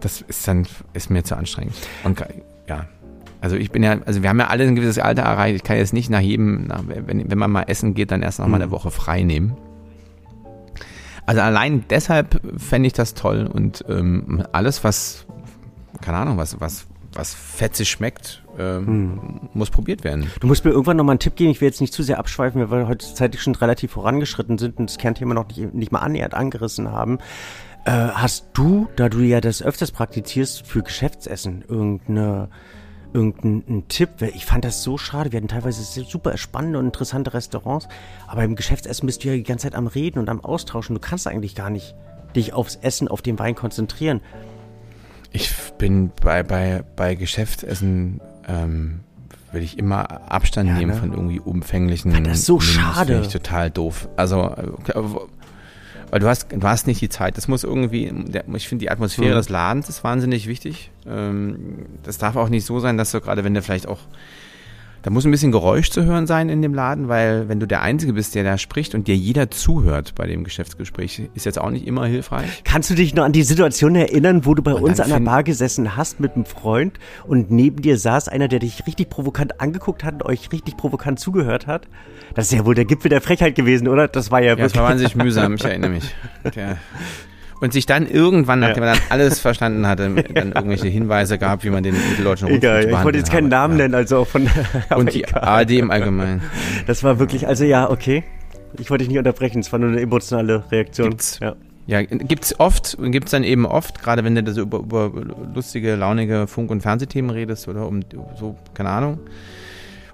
das 0.04 0.22
ist 0.22 0.48
dann, 0.48 0.68
ist 0.94 1.10
mir 1.10 1.24
zu 1.24 1.36
anstrengend. 1.36 1.76
Und 2.04 2.24
ja, 2.68 2.88
also 3.42 3.56
ich 3.56 3.72
bin 3.72 3.84
ja, 3.84 4.00
also 4.06 4.22
wir 4.22 4.30
haben 4.30 4.40
ja 4.40 4.48
alle 4.48 4.64
ein 4.64 4.76
gewisses 4.76 5.00
Alter 5.00 5.24
erreicht. 5.24 5.56
Ich 5.56 5.64
kann 5.64 5.78
jetzt 5.78 5.94
nicht 5.94 6.10
nach 6.10 6.22
jedem, 6.22 6.68
nach, 6.68 6.84
wenn, 6.88 7.30
wenn 7.30 7.38
man 7.38 7.52
mal 7.52 7.64
essen 7.64 7.94
geht, 7.94 8.12
dann 8.12 8.22
erst 8.22 8.40
noch 8.40 8.48
mal 8.48 8.56
eine 8.56 8.68
mhm. 8.68 8.72
Woche 8.72 8.92
frei 8.92 9.24
nehmen. 9.24 9.58
Also 11.26 11.42
allein 11.42 11.86
deshalb 11.90 12.42
fände 12.58 12.88
ich 12.88 12.94
das 12.94 13.14
toll 13.14 13.50
und 13.52 13.86
ähm, 13.88 14.46
alles, 14.52 14.84
was, 14.84 15.26
keine 16.02 16.18
Ahnung, 16.18 16.38
was, 16.38 16.60
was, 16.60 16.86
was 17.14 17.34
fetzig 17.34 17.90
schmeckt, 17.90 18.44
ähm, 18.60 18.88
hm. 18.88 19.50
muss 19.54 19.70
probiert 19.70 20.04
werden. 20.04 20.30
Du 20.40 20.48
musst 20.48 20.66
mir 20.66 20.72
irgendwann 20.72 20.98
nochmal 20.98 21.14
einen 21.14 21.20
Tipp 21.20 21.36
geben. 21.36 21.52
Ich 21.52 21.62
will 21.62 21.68
jetzt 21.68 21.82
nicht 21.82 21.94
zu 21.94 22.04
sehr 22.04 22.20
abschweifen, 22.20 22.70
weil 22.70 22.80
wir 22.80 22.88
heute 22.88 23.06
zeitlich 23.14 23.42
schon 23.42 23.56
relativ 23.56 23.92
vorangeschritten 23.92 24.58
sind 24.58 24.80
und 24.80 24.90
das 24.90 24.98
Kernthema 24.98 25.34
noch 25.34 25.48
nicht, 25.48 25.74
nicht 25.74 25.92
mal 25.92 26.00
annähernd 26.00 26.34
angerissen 26.34 26.92
haben. 26.92 27.20
Äh, 27.86 27.92
hast 27.92 28.46
du, 28.54 28.88
da 28.96 29.10
du 29.10 29.20
ja 29.20 29.42
das 29.42 29.62
öfters 29.62 29.92
praktizierst, 29.92 30.66
für 30.66 30.84
Geschäftsessen 30.84 31.64
irgendeine 31.68 32.50
irgendeinen 33.14 33.88
Tipp? 33.90 34.10
Ich 34.34 34.46
fand 34.46 34.66
das 34.66 34.84
so 34.84 34.98
schade. 34.98 35.32
Wir 35.32 35.38
hatten 35.38 35.48
teilweise 35.48 35.84
super 35.84 36.36
spannende 36.38 36.80
und 36.80 36.86
interessante 36.86 37.34
Restaurants, 37.34 37.88
aber 38.28 38.44
im 38.44 38.56
Geschäftsessen 38.56 39.06
bist 39.06 39.24
du 39.24 39.30
ja 39.30 39.36
die 39.36 39.44
ganze 39.44 39.64
Zeit 39.64 39.76
am 39.76 39.88
Reden 39.88 40.20
und 40.20 40.30
am 40.30 40.44
Austauschen. 40.44 40.96
Du 40.96 41.02
kannst 41.02 41.28
eigentlich 41.28 41.56
gar 41.56 41.70
nicht 41.70 41.94
dich 42.36 42.54
aufs 42.54 42.76
Essen, 42.78 43.08
auf 43.08 43.22
den 43.22 43.38
Wein 43.38 43.54
konzentrieren. 43.54 44.22
Ich 45.32 45.52
bin 45.78 46.12
bei, 46.22 46.44
bei, 46.44 46.84
bei 46.96 47.16
Geschäftsessen 47.16 48.22
ähm, 48.48 49.02
will 49.52 49.64
ich 49.64 49.78
immer 49.78 50.32
Abstand 50.32 50.70
ja, 50.70 50.78
nehmen 50.78 50.92
ne? 50.92 50.98
von 50.98 51.12
irgendwie 51.12 51.40
umfänglichen. 51.40 52.24
Das 52.24 52.40
ist 52.40 52.46
so 52.46 52.60
schade. 52.60 53.18
Das 53.18 53.28
ich 53.28 53.34
total 53.34 53.70
doof. 53.70 54.10
Also 54.16 54.42
äh, 54.42 54.94
weil 56.14 56.20
du 56.20 56.28
hast, 56.28 56.46
du 56.52 56.62
hast 56.62 56.86
nicht 56.86 57.02
die 57.02 57.10
Zeit. 57.10 57.38
Das 57.38 57.48
muss 57.48 57.64
irgendwie, 57.64 58.14
ich 58.54 58.68
finde 58.68 58.84
die 58.84 58.92
Atmosphäre 58.92 59.32
mhm. 59.32 59.38
des 59.38 59.50
Ladens 59.50 59.90
ist 59.90 60.04
wahnsinnig 60.04 60.46
wichtig. 60.46 60.92
Ähm, 61.08 61.88
das 62.04 62.20
darf 62.20 62.36
auch 62.36 62.50
nicht 62.50 62.68
so 62.68 62.80
sein, 62.80 63.00
dass 63.00 63.10
du 63.10 63.20
gerade, 63.20 63.44
wenn 63.44 63.56
du 63.56 63.64
vielleicht 63.64 63.88
auch 63.88 63.98
da 65.02 65.10
muss 65.10 65.26
ein 65.26 65.32
bisschen 65.32 65.52
Geräusch 65.52 65.90
zu 65.90 66.06
hören 66.06 66.28
sein 66.28 66.48
in 66.50 66.62
dem 66.62 66.74
Laden, 66.74 67.10
weil 67.10 67.50
wenn 67.50 67.60
du 67.60 67.66
der 67.66 67.82
Einzige 67.82 68.14
bist, 68.14 68.36
der 68.36 68.44
da 68.44 68.58
spricht 68.58 68.96
und 68.96 69.08
dir 69.08 69.16
jeder 69.16 69.50
zuhört 69.52 70.14
bei 70.16 70.28
dem 70.28 70.44
Geschäftsgespräch, 70.46 71.24
ist 71.34 71.46
jetzt 71.46 71.60
auch 71.60 71.72
nicht 71.72 71.88
immer 71.88 72.06
hilfreich. 72.06 72.62
Kannst 72.64 72.92
du 72.92 72.94
dich 72.94 73.14
noch 73.14 73.26
an 73.26 73.34
die 73.34 73.44
Situation 73.44 73.96
erinnern, 73.96 74.46
wo 74.46 74.54
du 74.54 74.62
bei 74.62 74.74
und 74.74 74.84
uns 74.84 75.00
an 75.00 75.10
der 75.10 75.20
Bar 75.20 75.44
gesessen 75.44 75.98
hast 75.98 76.20
mit 76.20 76.36
einem 76.36 76.46
Freund 76.46 77.00
und 77.26 77.52
neben 77.52 77.82
dir 77.82 77.98
saß 77.98 78.30
einer, 78.30 78.48
der 78.48 78.60
dich 78.60 78.86
richtig 78.88 79.10
provokant 79.10 79.60
angeguckt 79.60 80.04
hat 80.04 80.14
und 80.14 80.24
euch 80.24 80.52
richtig 80.54 80.78
provokant 80.78 81.20
zugehört 81.20 81.68
hat? 81.68 81.88
Das 82.36 82.46
ist 82.46 82.58
ja 82.58 82.66
wohl 82.66 82.76
der 82.76 82.86
Gipfel 82.86 83.10
der 83.10 83.22
Frechheit 83.22 83.56
gewesen, 83.56 83.88
oder? 83.88 84.08
Das 84.08 84.32
war 84.32 84.40
ja, 84.40 84.46
ja 84.46 84.52
wirklich. 84.52 84.74
Das 84.74 84.82
war 84.82 84.90
wahnsinnig 84.90 85.16
mühsam, 85.16 85.56
ich 85.56 85.64
erinnere 85.64 85.92
mich. 85.92 86.16
Und 87.60 87.72
sich 87.72 87.86
dann 87.86 88.08
irgendwann, 88.08 88.60
nachdem 88.60 88.84
ja. 88.84 88.90
er 88.90 88.96
dann 88.96 89.04
alles 89.10 89.40
verstanden 89.40 89.88
hatte, 89.88 90.10
dann 90.34 90.52
irgendwelche 90.52 90.88
Hinweise 90.88 91.38
gab, 91.38 91.64
wie 91.64 91.70
man 91.70 91.84
den 91.84 91.94
mitteldeutschen 91.94 92.50
Rundfunk 92.50 92.64
Egal, 92.64 92.90
ich 92.90 93.04
wollte 93.06 93.18
jetzt 93.20 93.32
keinen 93.32 93.48
Namen 93.48 93.78
nennen, 93.78 93.96
also 93.96 94.18
auch 94.18 94.28
von 94.28 94.50
Und 94.96 95.14
die 95.14 95.26
ARD 95.34 95.72
im 95.72 95.92
Allgemeinen. 95.92 96.42
Das 96.88 97.04
war 97.04 97.20
wirklich, 97.20 97.48
also 97.48 97.64
ja, 97.64 97.90
okay. 97.90 98.24
Ich 98.80 98.90
wollte 98.90 99.04
dich 99.04 99.10
nicht 99.10 99.20
unterbrechen, 99.20 99.60
es 99.60 99.72
war 99.72 99.80
nur 99.80 99.90
eine 99.90 100.02
emotionale 100.02 100.64
Reaktion. 100.72 101.12
Gibt's, 101.12 101.40
ja. 101.40 101.56
Ja, 101.86 102.02
gibt's 102.02 102.60
oft 102.60 102.96
und 102.96 103.12
gibt's 103.12 103.32
dann 103.32 103.44
eben 103.44 103.66
oft, 103.66 104.02
gerade 104.02 104.24
wenn 104.24 104.36
du 104.36 104.44
da 104.44 104.54
so 104.54 104.62
über, 104.62 104.80
über 104.80 105.12
lustige, 105.54 105.96
launige 105.96 106.48
Funk- 106.48 106.72
und 106.72 106.82
Fernsehthemen 106.82 107.30
redest 107.30 107.68
oder 107.68 107.88
um 107.88 108.02
so, 108.40 108.56
keine 108.74 108.90
Ahnung. 108.90 109.20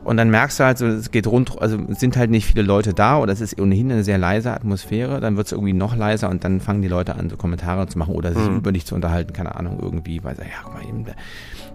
Und 0.03 0.15
dann 0.15 0.29
merkst 0.29 0.59
du 0.59 0.63
halt 0.63 0.77
so, 0.77 0.87
es 0.87 1.11
geht 1.11 1.27
rund, 1.27 1.61
also 1.61 1.77
sind 1.89 2.15
halt 2.15 2.31
nicht 2.31 2.45
viele 2.45 2.61
Leute 2.61 2.93
da 2.93 3.19
oder 3.19 3.33
es 3.33 3.41
ist 3.41 3.59
ohnehin 3.59 3.91
eine 3.91 4.03
sehr 4.03 4.17
leise 4.17 4.53
Atmosphäre, 4.53 5.19
dann 5.19 5.35
wird 5.35 5.47
es 5.47 5.51
irgendwie 5.51 5.73
noch 5.73 5.95
leiser 5.95 6.29
und 6.29 6.43
dann 6.45 6.61
fangen 6.61 6.81
die 6.81 6.87
Leute 6.87 7.15
an, 7.15 7.29
so 7.29 7.35
Kommentare 7.35 7.85
zu 7.87 7.97
machen 7.99 8.15
oder 8.15 8.33
sich 8.33 8.49
mhm. 8.49 8.57
über 8.57 8.71
dich 8.71 8.85
zu 8.85 8.95
unterhalten, 8.95 9.33
keine 9.33 9.55
Ahnung, 9.55 9.77
irgendwie, 9.81 10.23
weil 10.23 10.35
sie, 10.35 10.43
ja, 10.43 10.47
guck 10.63 10.73
mal, 10.73 10.83
eben, 10.87 11.05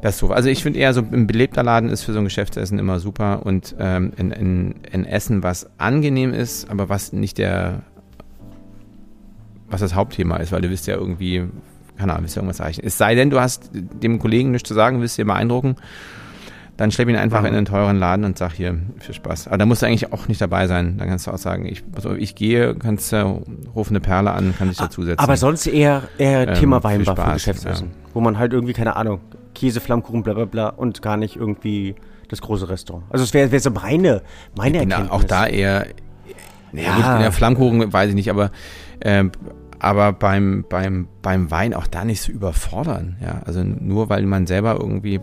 das 0.01 0.15
ist 0.15 0.21
so. 0.21 0.31
Also 0.31 0.49
ich 0.49 0.63
finde 0.63 0.79
eher 0.79 0.95
so 0.95 1.03
ein 1.03 1.27
belebter 1.27 1.63
Laden 1.63 1.91
ist 1.91 2.03
für 2.03 2.15
so 2.15 2.19
ein 2.19 2.25
Geschäftsessen 2.25 2.79
immer 2.79 2.99
super 2.99 3.45
und 3.45 3.77
ähm, 3.79 4.13
ein, 4.19 4.33
ein, 4.33 4.75
ein 4.91 5.05
Essen, 5.05 5.43
was 5.43 5.69
angenehm 5.79 6.33
ist, 6.33 6.71
aber 6.71 6.89
was 6.89 7.13
nicht 7.13 7.37
der, 7.37 7.83
was 9.69 9.81
das 9.81 9.95
Hauptthema 9.95 10.39
ist, 10.39 10.51
weil 10.51 10.63
du 10.63 10.71
willst 10.71 10.87
ja 10.87 10.95
irgendwie, 10.95 11.45
keine 11.99 12.13
Ahnung, 12.13 12.23
willst 12.23 12.37
du 12.37 12.41
irgendwas 12.41 12.61
erreichen. 12.61 12.83
Es 12.85 12.97
sei 12.97 13.15
denn, 13.15 13.29
du 13.29 13.39
hast 13.39 13.71
dem 13.73 14.19
Kollegen 14.19 14.51
nichts 14.51 14.67
zu 14.67 14.75
sagen, 14.75 15.03
willst 15.03 15.19
dir 15.19 15.27
beeindrucken 15.27 15.77
dann 16.77 16.91
schlepp 16.91 17.09
ihn 17.09 17.17
einfach 17.17 17.41
mhm. 17.41 17.47
in 17.47 17.55
einen 17.55 17.67
teuren 17.67 17.99
Laden 17.99 18.25
und 18.25 18.37
sag 18.37 18.53
hier, 18.53 18.77
viel 18.99 19.15
Spaß. 19.15 19.47
Aber 19.47 19.59
da 19.59 19.67
musst 19.67 19.83
du 19.83 19.87
eigentlich 19.87 20.13
auch 20.13 20.27
nicht 20.27 20.41
dabei 20.41 20.67
sein. 20.67 20.99
Dann 20.99 21.09
kannst 21.09 21.27
du 21.27 21.31
auch 21.31 21.39
sagen, 21.39 21.67
ich, 21.67 21.85
also 21.95 22.15
ich 22.15 22.35
gehe, 22.35 22.75
kannst 22.75 23.13
du, 23.13 23.17
äh, 23.17 23.69
ruf 23.75 23.91
eine 23.91 24.01
Perle 24.01 24.33
an, 24.33 24.55
kann 24.59 24.69
dich 24.69 24.79
dazusetzen. 24.79 25.23
Aber 25.23 25.37
sonst 25.37 25.67
eher, 25.67 26.03
eher 26.19 26.49
ähm, 26.49 26.55
Thema 26.55 26.83
Weinbar 26.83 27.17
für 27.17 27.33
Geschäftsessen. 27.35 27.89
Ja. 27.89 28.11
Wo 28.13 28.21
man 28.21 28.39
halt 28.39 28.53
irgendwie, 28.53 28.73
keine 28.73 28.97
Ahnung, 28.97 29.21
Käse, 29.55 29.81
Flammkuchen, 29.81 30.25
bla 30.25 30.35
bla 30.35 30.47
bla 30.47 30.69
und 30.69 31.01
gar 31.01 31.17
nicht 31.17 31.37
irgendwie 31.37 31.95
das 32.29 32.41
große 32.41 32.69
Restaurant. 32.69 33.05
Also 33.11 33.23
es 33.25 33.33
wäre 33.35 33.53
wär 33.53 33.61
so 33.61 33.71
meine, 33.71 34.23
meine 34.57 34.79
Erkenntnis. 34.79 35.11
Auch 35.11 35.23
da 35.23 35.47
eher, 35.47 35.87
ja, 36.73 36.83
ja 36.83 36.95
gut, 36.97 37.05
ja, 37.05 37.31
Flammkuchen 37.31 37.93
weiß 37.93 38.09
ich 38.09 38.15
nicht, 38.17 38.31
aber 38.31 38.51
ähm, 39.01 39.31
aber 39.85 40.15
beim, 40.15 40.65
beim, 40.67 41.09
beim 41.21 41.51
Wein 41.51 41.75
auch 41.75 41.87
da 41.87 42.07
nicht 42.07 42.23
so 42.23 42.33
überfordern. 42.33 43.17
Ja, 43.21 43.43
also 43.45 43.63
nur 43.63 44.09
weil 44.09 44.25
man 44.25 44.47
selber 44.47 44.79
irgendwie 44.81 45.21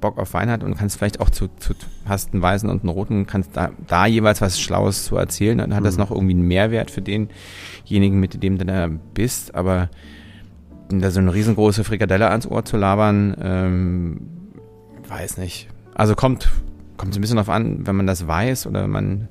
Bock 0.00 0.16
auf 0.16 0.32
Wein 0.32 0.50
hat 0.50 0.64
und 0.64 0.76
kannst 0.78 0.96
vielleicht 0.96 1.20
auch 1.20 1.28
zu, 1.28 1.48
zu 1.58 1.74
hast 2.06 2.32
einen 2.32 2.40
weißen 2.40 2.70
und 2.70 2.80
einen 2.80 2.88
roten, 2.88 3.26
kannst 3.26 3.54
da, 3.54 3.72
da 3.86 4.06
jeweils 4.06 4.40
was 4.40 4.58
Schlaues 4.58 5.04
zu 5.04 5.16
erzählen, 5.16 5.58
dann 5.58 5.74
hat 5.74 5.82
mhm. 5.82 5.84
das 5.84 5.98
noch 5.98 6.10
irgendwie 6.10 6.32
einen 6.32 6.48
Mehrwert 6.48 6.90
für 6.90 7.02
denjenigen, 7.02 8.18
mit 8.18 8.42
dem 8.42 8.56
du 8.56 8.64
da 8.64 8.88
bist. 9.12 9.54
Aber 9.54 9.90
da 10.88 11.10
so 11.10 11.20
eine 11.20 11.34
riesengroße 11.34 11.84
Frikadelle 11.84 12.30
ans 12.30 12.46
Ohr 12.46 12.64
zu 12.64 12.78
labern, 12.78 13.36
ähm, 13.42 14.20
weiß 15.06 15.36
nicht. 15.36 15.68
Also 15.94 16.14
kommt, 16.14 16.48
kommt 16.96 17.12
so 17.12 17.18
ein 17.18 17.20
bisschen 17.20 17.36
drauf 17.36 17.50
an, 17.50 17.86
wenn 17.86 17.96
man 17.96 18.06
das 18.06 18.26
weiß 18.26 18.66
oder 18.66 18.88
man 18.88 19.28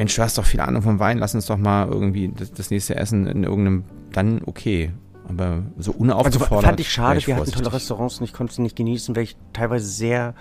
Mensch, 0.00 0.16
du 0.16 0.22
hast 0.22 0.38
doch 0.38 0.46
viel 0.46 0.60
Ahnung 0.60 0.80
vom 0.80 0.98
Wein, 0.98 1.18
lass 1.18 1.34
uns 1.34 1.44
doch 1.44 1.58
mal 1.58 1.86
irgendwie 1.86 2.32
das, 2.34 2.50
das 2.54 2.70
nächste 2.70 2.96
Essen 2.96 3.26
in 3.26 3.44
irgendeinem, 3.44 3.84
dann 4.14 4.40
okay. 4.46 4.92
Aber 5.28 5.62
so 5.76 5.92
unaufgefordert. 5.92 6.52
Also 6.52 6.66
fand 6.68 6.80
ich 6.80 6.90
schade, 6.90 7.18
ich 7.18 7.26
wir 7.26 7.36
hatten 7.36 7.50
tolle 7.50 7.70
Restaurants 7.70 8.18
und 8.18 8.24
ich 8.24 8.32
konnte 8.32 8.54
sie 8.54 8.62
nicht 8.62 8.76
genießen, 8.76 9.14
weil 9.14 9.24
ich 9.24 9.36
teilweise 9.52 9.84
sehr 9.84 10.34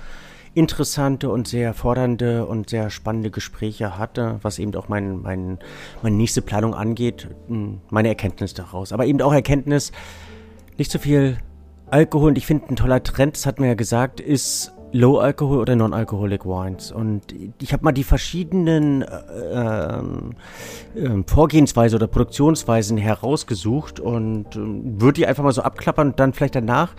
interessante 0.54 1.30
und 1.30 1.46
sehr 1.50 1.74
fordernde 1.74 2.46
und 2.46 2.70
sehr 2.70 2.90
spannende 2.90 3.32
Gespräche 3.32 3.98
hatte, 3.98 4.40
was 4.44 4.60
eben 4.60 4.74
auch 4.76 4.88
mein, 4.88 5.22
mein, 5.24 5.60
meine 6.02 6.16
nächste 6.16 6.42
Planung 6.42 6.74
angeht, 6.74 7.28
hm, 7.50 7.82
meine 7.90 8.08
Erkenntnis 8.08 8.54
daraus. 8.54 8.94
Aber 8.94 9.08
eben 9.08 9.22
auch 9.22 9.34
Erkenntnis, 9.34 9.92
nicht 10.78 10.90
so 10.90 11.00
viel 11.00 11.38
Alkohol 11.90 12.30
und 12.30 12.38
ich 12.38 12.46
finde 12.46 12.70
ein 12.70 12.78
toller 12.78 13.04
Trend, 13.04 13.36
das 13.36 13.46
hat 13.46 13.60
man 13.60 13.68
ja 13.68 13.76
gesagt, 13.76 14.22
ist 14.22 14.72
Low 14.92 15.20
Alcohol 15.20 15.60
oder 15.60 15.76
Non-Alcoholic 15.76 16.46
Wines. 16.46 16.92
Und 16.92 17.24
ich 17.62 17.74
habe 17.74 17.84
mal 17.84 17.92
die 17.92 18.04
verschiedenen 18.04 19.04
äh, 19.04 20.00
äh, 20.00 21.24
Vorgehensweise 21.26 21.96
oder 21.96 22.08
Produktionsweisen 22.08 22.98
herausgesucht 22.98 24.00
und 24.00 24.56
äh, 24.56 24.60
würde 24.60 25.14
die 25.14 25.28
einfach 25.28 25.44
mal 25.44 25.52
so 25.52 25.62
abklappern 25.62 26.10
und 26.10 26.20
dann 26.20 26.34
vielleicht 26.34 26.56
danach 26.56 26.96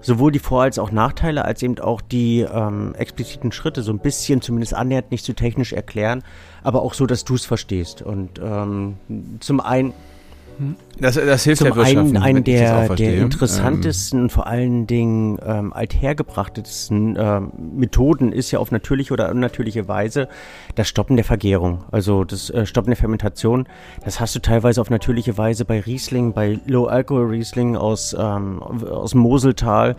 sowohl 0.00 0.30
die 0.32 0.38
Vor- 0.38 0.62
als 0.62 0.78
auch 0.78 0.92
Nachteile, 0.92 1.44
als 1.44 1.62
eben 1.62 1.78
auch 1.80 2.00
die 2.00 2.40
ähm, 2.40 2.94
expliziten 2.96 3.50
Schritte 3.52 3.82
so 3.82 3.92
ein 3.92 3.98
bisschen 3.98 4.40
zumindest 4.40 4.74
annähernd 4.74 5.10
nicht 5.10 5.24
zu 5.24 5.32
so 5.32 5.36
technisch 5.36 5.72
erklären, 5.72 6.22
aber 6.62 6.82
auch 6.82 6.94
so, 6.94 7.06
dass 7.06 7.24
du 7.24 7.34
es 7.34 7.44
verstehst. 7.44 8.02
Und 8.02 8.40
ähm, 8.42 8.96
zum 9.40 9.60
einen 9.60 9.92
das, 10.98 11.14
das 11.14 11.44
hilft 11.44 11.62
Zum 11.62 11.74
der 11.74 11.84
einen, 11.84 12.16
einen 12.16 12.44
der, 12.44 12.88
der 12.94 13.18
interessantesten, 13.18 14.22
ähm. 14.22 14.30
vor 14.30 14.46
allen 14.46 14.86
Dingen 14.86 15.38
ähm, 15.44 15.72
althergebrachtesten 15.72 17.16
ähm, 17.18 17.52
Methoden 17.74 18.32
ist 18.32 18.50
ja 18.50 18.58
auf 18.58 18.70
natürliche 18.70 19.12
oder 19.12 19.30
unnatürliche 19.30 19.88
Weise 19.88 20.28
das 20.74 20.88
Stoppen 20.88 21.16
der 21.16 21.24
Vergärung, 21.24 21.84
also 21.90 22.24
das 22.24 22.50
äh, 22.50 22.64
Stoppen 22.64 22.90
der 22.90 22.96
Fermentation. 22.96 23.66
Das 24.04 24.20
hast 24.20 24.34
du 24.34 24.40
teilweise 24.40 24.80
auf 24.80 24.90
natürliche 24.90 25.36
Weise 25.36 25.64
bei 25.64 25.80
Riesling, 25.80 26.32
bei 26.32 26.58
Low 26.66 26.86
Alcohol 26.86 27.26
Riesling 27.26 27.76
aus, 27.76 28.14
ähm, 28.18 28.62
aus 28.62 29.14
Moseltal 29.14 29.96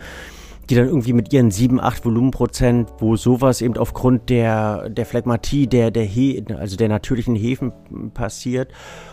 die 0.68 0.74
dann 0.74 0.86
irgendwie 0.86 1.14
mit 1.14 1.32
ihren 1.32 1.50
7, 1.50 1.80
8 1.80 2.04
Volumenprozent, 2.04 2.90
wo 2.98 3.16
sowas 3.16 3.62
eben 3.62 3.76
aufgrund 3.78 4.28
der, 4.28 4.90
der 4.90 5.06
Phlegmatie, 5.06 5.66
der, 5.66 5.90
der 5.90 6.04
He 6.04 6.44
also 6.58 6.76
der 6.76 6.88
natürlichen 6.88 7.34
Hefen 7.34 7.72
passiert. 8.12 8.70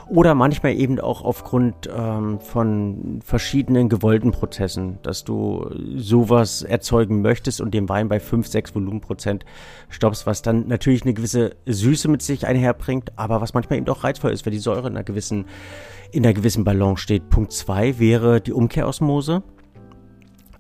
Oder 0.10 0.36
manchmal 0.36 0.74
eben 0.74 1.00
auch 1.00 1.24
aufgrund 1.24 1.90
ähm, 1.96 2.40
von 2.42 3.20
verschiedenen 3.24 3.88
gewollten 3.88 4.32
Prozessen, 4.32 5.00
dass 5.02 5.24
du 5.24 5.70
sowas 5.96 6.62
erzeugen 6.62 7.22
möchtest 7.22 7.62
und 7.62 7.74
den 7.74 7.88
Wein 7.88 8.10
bei 8.10 8.20
5, 8.20 8.48
6 8.48 8.76
Volumenprozent 8.76 9.46
stoppst, 9.90 10.28
was 10.28 10.42
dann 10.42 10.68
natürlich 10.68 11.04
eine 11.04 11.14
gewisse 11.14 11.56
Süße 11.66 12.10
mit 12.10 12.22
sich 12.22 12.46
einherbringt, 12.46 13.14
aber 13.16 13.40
was 13.40 13.54
manchmal 13.54 13.80
eben 13.80 13.88
auch 13.88 14.04
reizvoll 14.04 14.32
ist, 14.32 14.46
weil 14.46 14.52
die 14.52 14.60
Säure 14.60 14.90
in 14.90 14.96
einer 14.96 15.04
gewissen, 15.04 15.46
in 16.12 16.26
einer 16.26 16.34
gewissen 16.34 16.66
Balance 16.66 17.02
steht. 17.02 17.30
Punkt 17.30 17.54
2 17.54 17.98
wäre 17.98 18.42
die 18.42 18.52
Umkehrosmose 18.52 19.42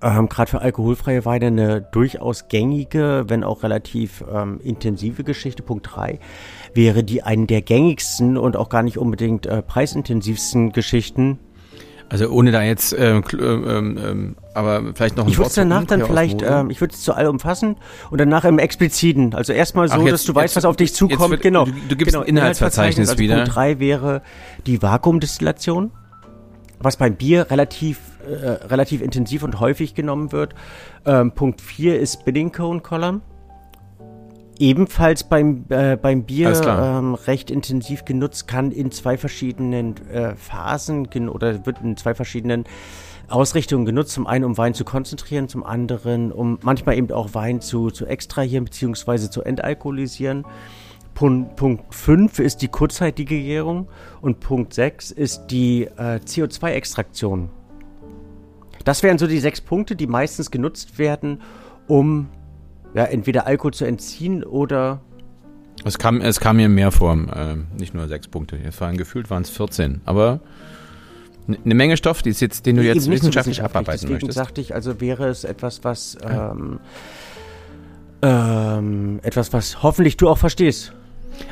ähm, 0.05 0.29
gerade 0.29 0.51
für 0.51 0.61
alkoholfreie 0.61 1.25
Weine 1.25 1.47
eine 1.47 1.81
durchaus 1.81 2.47
gängige, 2.47 3.25
wenn 3.27 3.43
auch 3.43 3.63
relativ 3.63 4.23
ähm, 4.31 4.59
intensive 4.63 5.23
Geschichte. 5.23 5.63
Punkt 5.63 5.89
3 5.95 6.19
wäre 6.75 7.03
die 7.03 7.23
eine 7.23 7.47
der 7.47 7.63
gängigsten 7.63 8.37
und 8.37 8.55
auch 8.55 8.69
gar 8.69 8.83
nicht 8.83 8.99
unbedingt 8.99 9.47
äh, 9.47 9.63
preisintensivsten 9.63 10.73
Geschichten. 10.73 11.39
Also 12.07 12.29
ohne 12.29 12.51
da 12.51 12.61
jetzt, 12.61 12.95
ähm, 12.97 13.23
ähm, 13.33 13.97
ähm, 13.99 14.35
aber 14.53 14.93
vielleicht 14.93 15.17
noch 15.17 15.25
ein 15.25 15.31
Ich 15.31 15.39
würde 15.39 15.47
es 15.47 15.55
danach 15.55 15.85
dann 15.85 16.05
vielleicht, 16.05 16.43
ähm, 16.43 16.69
ich 16.69 16.79
würde 16.79 16.93
es 16.93 17.01
zu 17.01 17.13
allumfassend 17.13 17.79
und 18.11 18.19
danach 18.19 18.45
im 18.45 18.59
expliziten. 18.59 19.33
Also 19.33 19.53
erstmal 19.53 19.87
so, 19.87 19.99
jetzt, 20.01 20.11
dass 20.11 20.23
du 20.25 20.35
weißt, 20.35 20.55
was 20.55 20.65
auf 20.65 20.75
dich 20.75 20.93
zukommt. 20.93 21.31
Wird, 21.31 21.41
genau. 21.41 21.65
Du, 21.65 21.71
du 21.71 21.95
gibst 21.95 22.13
genau, 22.13 22.21
ein 22.23 22.27
Inhaltsverzeichnis 22.27 23.09
also 23.09 23.19
wieder. 23.19 23.37
Punkt 23.37 23.55
3 23.55 23.79
wäre 23.79 24.21
die 24.67 24.83
Vakuumdestillation, 24.83 25.89
was 26.79 26.95
beim 26.95 27.15
Bier 27.15 27.49
relativ 27.49 27.97
äh, 28.25 28.65
relativ 28.65 29.01
intensiv 29.01 29.43
und 29.43 29.59
häufig 29.59 29.95
genommen 29.95 30.31
wird. 30.31 30.55
Ähm, 31.05 31.31
Punkt 31.31 31.61
4 31.61 31.99
ist 31.99 32.21
Spinning 32.21 32.51
Cone 32.51 32.81
Column. 32.81 33.21
Ebenfalls 34.57 35.25
beim, 35.25 35.65
äh, 35.69 35.97
beim 35.97 36.23
Bier 36.23 36.53
ähm, 36.65 37.15
recht 37.15 37.51
intensiv 37.51 38.05
genutzt, 38.05 38.47
kann 38.47 38.71
in 38.71 38.89
zwei 38.89 39.17
verschiedenen 39.17 39.95
äh, 40.07 40.35
Phasen 40.35 41.07
oder 41.27 41.65
wird 41.65 41.81
in 41.81 41.97
zwei 41.97 42.13
verschiedenen 42.13 42.63
Ausrichtungen 43.27 43.85
genutzt. 43.85 44.11
Zum 44.11 44.27
einen, 44.27 44.45
um 44.45 44.57
Wein 44.57 44.73
zu 44.73 44.85
konzentrieren, 44.85 45.49
zum 45.49 45.65
anderen, 45.65 46.31
um 46.31 46.57
manchmal 46.61 46.97
eben 46.97 47.11
auch 47.11 47.33
Wein 47.33 47.59
zu, 47.59 47.89
zu 47.89 48.05
extrahieren 48.05 48.63
bzw. 48.63 49.29
zu 49.29 49.41
entalkoholisieren. 49.41 50.45
Punkt 51.15 51.93
5 51.93 52.39
ist 52.39 52.61
die 52.61 52.67
kurzzeitige 52.67 53.41
Gärung 53.41 53.87
und 54.21 54.41
Punkt 54.41 54.73
6 54.73 55.11
ist 55.11 55.47
die 55.47 55.83
äh, 55.83 56.19
CO2-Extraktion. 56.25 57.49
Das 58.85 59.03
wären 59.03 59.17
so 59.17 59.27
die 59.27 59.39
sechs 59.39 59.59
Punkte, 59.59 59.95
die 59.95 60.07
meistens 60.07 60.51
genutzt 60.51 60.97
werden, 60.97 61.41
um 61.87 62.29
ja, 62.93 63.03
entweder 63.03 63.45
Alkohol 63.45 63.73
zu 63.73 63.83
entziehen 63.83 64.43
oder. 64.43 65.01
Es 65.83 65.97
kam, 65.97 66.21
es 66.21 66.39
kam 66.39 66.55
mir 66.55 66.69
mehr 66.69 66.91
vor, 66.91 67.13
äh, 67.13 67.57
nicht 67.77 67.93
nur 67.93 68.07
sechs 68.07 68.29
Punkte. 68.29 68.55
Jetzt 68.55 68.79
waren 68.79 68.95
gefühlt 68.95 69.29
waren 69.29 69.43
es 69.43 69.49
14. 69.49 70.01
Aber 70.05 70.39
eine 71.47 71.75
Menge 71.75 71.97
Stoff, 71.97 72.21
die 72.21 72.29
jetzt, 72.29 72.65
den 72.65 72.77
du 72.77 72.83
jetzt 72.83 72.95
wissenschaftlich, 72.95 73.21
wissenschaftlich 73.21 73.63
abarbeiten 73.63 74.01
deswegen 74.01 74.13
möchtest. 74.13 74.37
sagte 74.37 74.61
ich, 74.61 74.73
also 74.73 75.01
wäre 75.01 75.27
es 75.27 75.43
etwas, 75.43 75.83
was 75.83 76.17
ähm, 76.23 76.79
ähm, 78.21 79.19
etwas, 79.23 79.53
was 79.53 79.83
hoffentlich 79.83 80.17
du 80.17 80.29
auch 80.29 80.37
verstehst. 80.37 80.93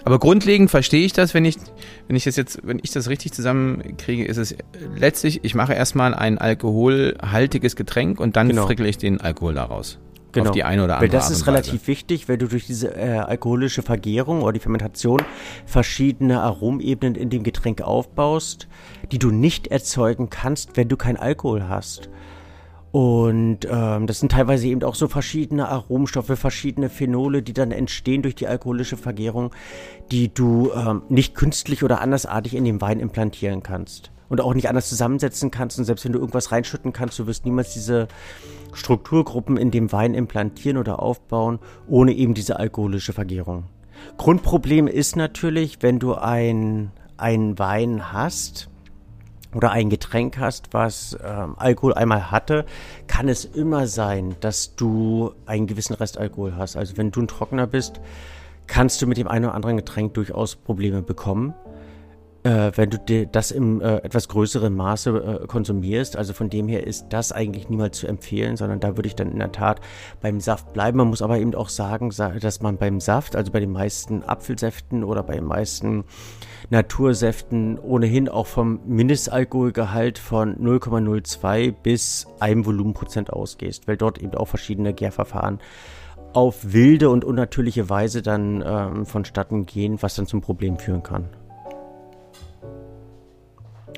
Aber 0.06 0.20
grundlegend 0.20 0.70
verstehe 0.70 1.06
ich 1.06 1.14
das, 1.14 1.34
wenn 1.34 1.46
ich, 1.46 1.58
wenn 2.08 2.16
ich 2.16 2.24
das 2.26 2.36
jetzt, 2.36 2.60
wenn 2.64 2.80
ich 2.82 2.92
das 2.92 3.10
richtig 3.10 3.34
zusammenkriege, 3.34 4.26
ist 4.26 4.38
es 4.38 4.56
letztlich, 4.96 5.44
ich 5.44 5.56
mache 5.56 5.74
erstmal 5.74 6.14
ein 6.14 6.38
alkoholhaltiges 6.38 7.76
Getränk 7.76 8.20
und 8.20 8.36
dann 8.36 8.50
genau. 8.50 8.66
frickel 8.66 8.86
ich 8.86 8.98
den 8.98 9.22
Alkohol 9.22 9.54
daraus. 9.54 10.00
Genau. 10.34 10.50
Auf 10.50 10.56
die 10.56 10.64
eine 10.64 10.84
oder 10.84 10.96
andere 10.96 11.12
Weil 11.12 11.20
das 11.20 11.30
ist 11.30 11.46
relativ 11.46 11.88
wichtig, 11.88 12.28
weil 12.28 12.40
du 12.40 12.48
durch 12.48 12.66
diese 12.66 12.96
äh, 12.96 13.20
alkoholische 13.20 13.84
Vergärung 13.84 14.42
oder 14.42 14.54
die 14.54 14.60
Fermentation 14.60 15.22
verschiedene 15.66 16.42
Aromebenen 16.42 17.14
in 17.14 17.30
dem 17.30 17.44
Getränk 17.44 17.82
aufbaust, 17.82 18.68
die 19.12 19.20
du 19.20 19.30
nicht 19.30 19.68
erzeugen 19.68 20.32
kannst, 20.32 20.76
wenn 20.76 20.90
du 20.90 20.98
kein 20.98 21.18
Alkohol 21.18 21.68
hast. 21.70 22.10
Und 22.94 23.68
ähm, 23.72 24.06
das 24.06 24.20
sind 24.20 24.32
teilweise 24.32 24.68
eben 24.68 24.84
auch 24.84 24.94
so 24.94 25.08
verschiedene 25.08 25.68
Aromstoffe, 25.68 26.38
verschiedene 26.38 26.89
Phenole, 26.89 27.41
die 27.41 27.54
dann 27.54 27.72
entstehen 27.72 28.22
durch 28.22 28.36
die 28.36 28.48
alkoholische 28.48 28.98
Vergärung, 28.98 29.50
die 30.12 30.32
du 30.32 30.70
ähm, 30.76 31.02
nicht 31.10 31.34
künstlich 31.34 31.84
oder 31.84 32.02
andersartig 32.02 32.54
in 32.54 32.66
den 32.66 32.82
Wein 32.82 33.00
implantieren 33.00 33.64
kannst. 33.64 34.12
Und 34.30 34.41
auch 34.41 34.54
nicht 34.54 34.70
anders 34.70 34.89
zusammensetzen 34.89 35.50
kannst. 35.50 35.80
Und 35.80 35.86
selbst 35.86 36.06
wenn 36.06 36.12
du 36.12 36.20
irgendwas 36.20 36.52
reinschütten 36.52 36.94
kannst, 36.94 37.18
du 37.18 37.26
wirst 37.26 37.46
niemals 37.46 37.74
diese 37.74 38.08
Strukturgruppen 38.74 39.58
in 39.58 39.72
dem 39.72 39.91
Wein 39.91 40.14
implantieren 40.14 40.78
oder 40.78 41.02
aufbauen, 41.02 41.58
ohne 41.88 42.14
eben 42.14 42.36
diese 42.36 42.60
alkoholische 42.60 43.12
Vergärung. 43.14 43.64
Grundproblem 44.18 44.86
ist 44.86 45.16
natürlich, 45.16 45.80
wenn 45.82 45.98
du 45.98 46.14
ein, 46.14 46.91
ein 47.18 47.58
Wein 47.58 48.14
hast, 48.14 48.70
oder 49.54 49.72
ein 49.72 49.89
Getränk 49.89 50.38
hast, 50.39 50.74
was 50.74 51.18
ähm, 51.24 51.56
Alkohol 51.58 51.93
einmal 51.93 52.32
hatte, 52.32 52.66
kann 53.08 53.30
es 53.30 53.45
immer 53.45 53.88
sein, 53.88 54.36
dass 54.39 54.76
du 54.76 55.34
einen 55.45 55.68
gewissen 55.68 55.93
Restalkohol 55.93 56.56
hast. 56.56 56.76
Also 56.76 56.97
wenn 56.97 57.12
du 57.12 57.22
ein 57.22 57.28
Trockener 57.28 57.68
bist, 57.68 57.99
kannst 58.68 59.01
du 59.01 59.08
mit 59.08 59.18
dem 59.18 59.28
einen 59.28 59.45
oder 59.45 59.56
anderen 59.56 59.78
Getränk 59.78 60.14
durchaus 60.14 60.56
Probleme 60.56 61.01
bekommen. 61.01 61.54
Äh, 62.44 62.74
wenn 62.76 62.89
du 62.89 63.28
das 63.28 63.52
im 63.52 63.80
äh, 63.80 63.98
etwas 63.98 64.28
größeren 64.28 64.76
Maße 64.76 65.10
äh, 65.44 65.48
konsumierst. 65.48 66.18
Also 66.18 66.34
von 66.34 66.50
dem 66.50 66.68
her 66.68 66.86
ist 66.86 67.06
das 67.10 67.32
eigentlich 67.32 67.70
niemals 67.70 67.98
zu 67.98 68.08
empfehlen, 68.08 68.58
sondern 68.58 68.82
da 68.82 68.98
würde 68.98 69.08
ich 69.08 69.16
dann 69.16 69.32
in 69.32 69.39
der 69.39 69.54
Tat 69.54 69.80
beim 70.22 70.41
Saft 70.41 70.74
bleiben. 70.74 70.98
Man 70.98 71.08
muss 71.08 71.22
aber 71.22 71.38
eben 71.39 71.56
auch 71.56 71.70
sagen, 71.70 72.12
dass 72.41 72.62
man 72.62 72.78
beim 72.78 73.00
Saft, 73.00 73.38
also 73.38 73.50
bei 73.52 73.62
den 73.62 73.72
meisten 73.72 74.24
Apfelsäften 74.24 75.06
oder 75.06 75.24
bei 75.24 75.36
den 75.36 75.46
meisten 75.46 76.04
Natursäften 76.70 77.80
ohnehin 77.80 78.28
auch 78.28 78.48
vom 78.48 78.82
Mindestalkoholgehalt 78.86 80.18
von 80.18 80.58
0,02 80.58 81.72
bis 81.72 82.28
1 82.41 82.66
Volumenprozent 82.66 83.32
ausgehst, 83.32 83.88
weil 83.88 83.96
dort 83.96 84.18
eben 84.18 84.34
auch 84.36 84.50
verschiedene 84.50 84.94
Gärverfahren 84.94 85.60
auf 86.34 86.74
wilde 86.74 87.10
und 87.10 87.24
unnatürliche 87.24 87.89
Weise 87.89 88.22
dann 88.22 88.64
ähm, 88.66 89.06
vonstatten 89.06 89.66
gehen, 89.66 90.02
was 90.02 90.16
dann 90.16 90.26
zum 90.26 90.41
Problem 90.41 90.78
führen 90.78 91.04
kann. 91.04 91.30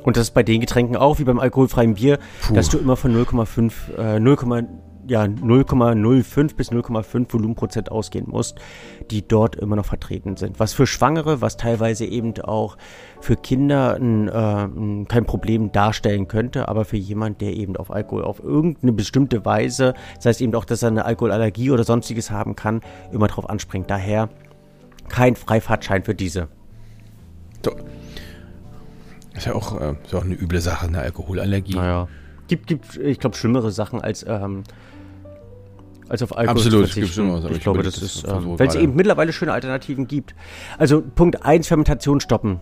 Und 0.05 0.17
das 0.17 0.27
ist 0.27 0.33
bei 0.33 0.43
den 0.43 0.61
Getränken 0.61 0.95
auch, 0.95 1.19
wie 1.19 1.23
beim 1.23 1.39
alkoholfreien 1.39 1.95
Bier, 1.95 2.19
Puh. 2.41 2.53
dass 2.53 2.69
du 2.69 2.77
immer 2.77 2.95
von 2.95 3.11
0,5, 3.11 3.97
äh, 3.97 4.19
0, 4.19 4.67
ja, 5.07 5.23
0,05 5.23 6.55
bis 6.55 6.71
0,5 6.71 7.33
Volumenprozent 7.33 7.91
ausgehen 7.91 8.27
musst, 8.29 8.59
die 9.09 9.27
dort 9.27 9.55
immer 9.55 9.75
noch 9.75 9.85
vertreten 9.85 10.37
sind. 10.37 10.59
Was 10.59 10.73
für 10.73 10.85
Schwangere, 10.85 11.41
was 11.41 11.57
teilweise 11.57 12.05
eben 12.05 12.39
auch 12.41 12.77
für 13.19 13.35
Kinder 13.35 13.95
ein, 13.95 14.27
äh, 14.27 15.05
kein 15.07 15.25
Problem 15.25 15.71
darstellen 15.71 16.27
könnte, 16.27 16.69
aber 16.69 16.85
für 16.85 16.97
jemand, 16.97 17.41
der 17.41 17.53
eben 17.53 17.75
auf 17.75 17.89
Alkohol 17.89 18.23
auf 18.23 18.39
irgendeine 18.39 18.93
bestimmte 18.93 19.43
Weise, 19.43 19.95
das 20.17 20.25
heißt 20.25 20.41
eben 20.41 20.53
auch, 20.53 20.65
dass 20.65 20.83
er 20.83 20.89
eine 20.89 21.05
Alkoholallergie 21.05 21.71
oder 21.71 21.83
sonstiges 21.83 22.29
haben 22.29 22.55
kann, 22.55 22.81
immer 23.11 23.27
drauf 23.27 23.49
anspringt. 23.49 23.89
Daher 23.89 24.29
kein 25.09 25.35
Freifahrtschein 25.35 26.03
für 26.03 26.13
diese. 26.13 26.47
So. 27.63 27.71
Ist 29.35 29.45
ja 29.45 29.53
auch, 29.53 29.79
äh, 29.79 29.95
ist 30.03 30.15
auch 30.15 30.23
eine 30.23 30.35
üble 30.35 30.61
Sache, 30.61 30.87
eine 30.87 30.99
Alkoholallergie. 30.99 31.75
Naja. 31.75 32.07
Gibt, 32.47 32.67
gibt 32.67 32.97
ich 32.97 33.19
glaube, 33.19 33.35
schlimmere 33.35 33.71
Sachen 33.71 34.01
als, 34.01 34.25
ähm, 34.27 34.63
als 36.07 36.21
auf 36.21 36.37
Alkohol 36.37 36.57
Absolut, 36.57 36.87
verzichten. 36.87 37.31
Gibt 37.33 37.49
ich, 37.49 37.57
ich 37.57 37.63
glaube, 37.63 37.83
das, 37.83 37.97
ist, 37.97 38.25
ähm, 38.27 38.57
weil 38.59 38.67
es 38.67 38.75
eben 38.75 38.95
mittlerweile 38.95 39.33
schöne 39.33 39.51
Alternativen 39.51 40.07
gibt. 40.07 40.35
Also 40.77 41.01
Punkt 41.01 41.43
1, 41.43 41.67
Fermentation 41.67 42.19
stoppen. 42.19 42.59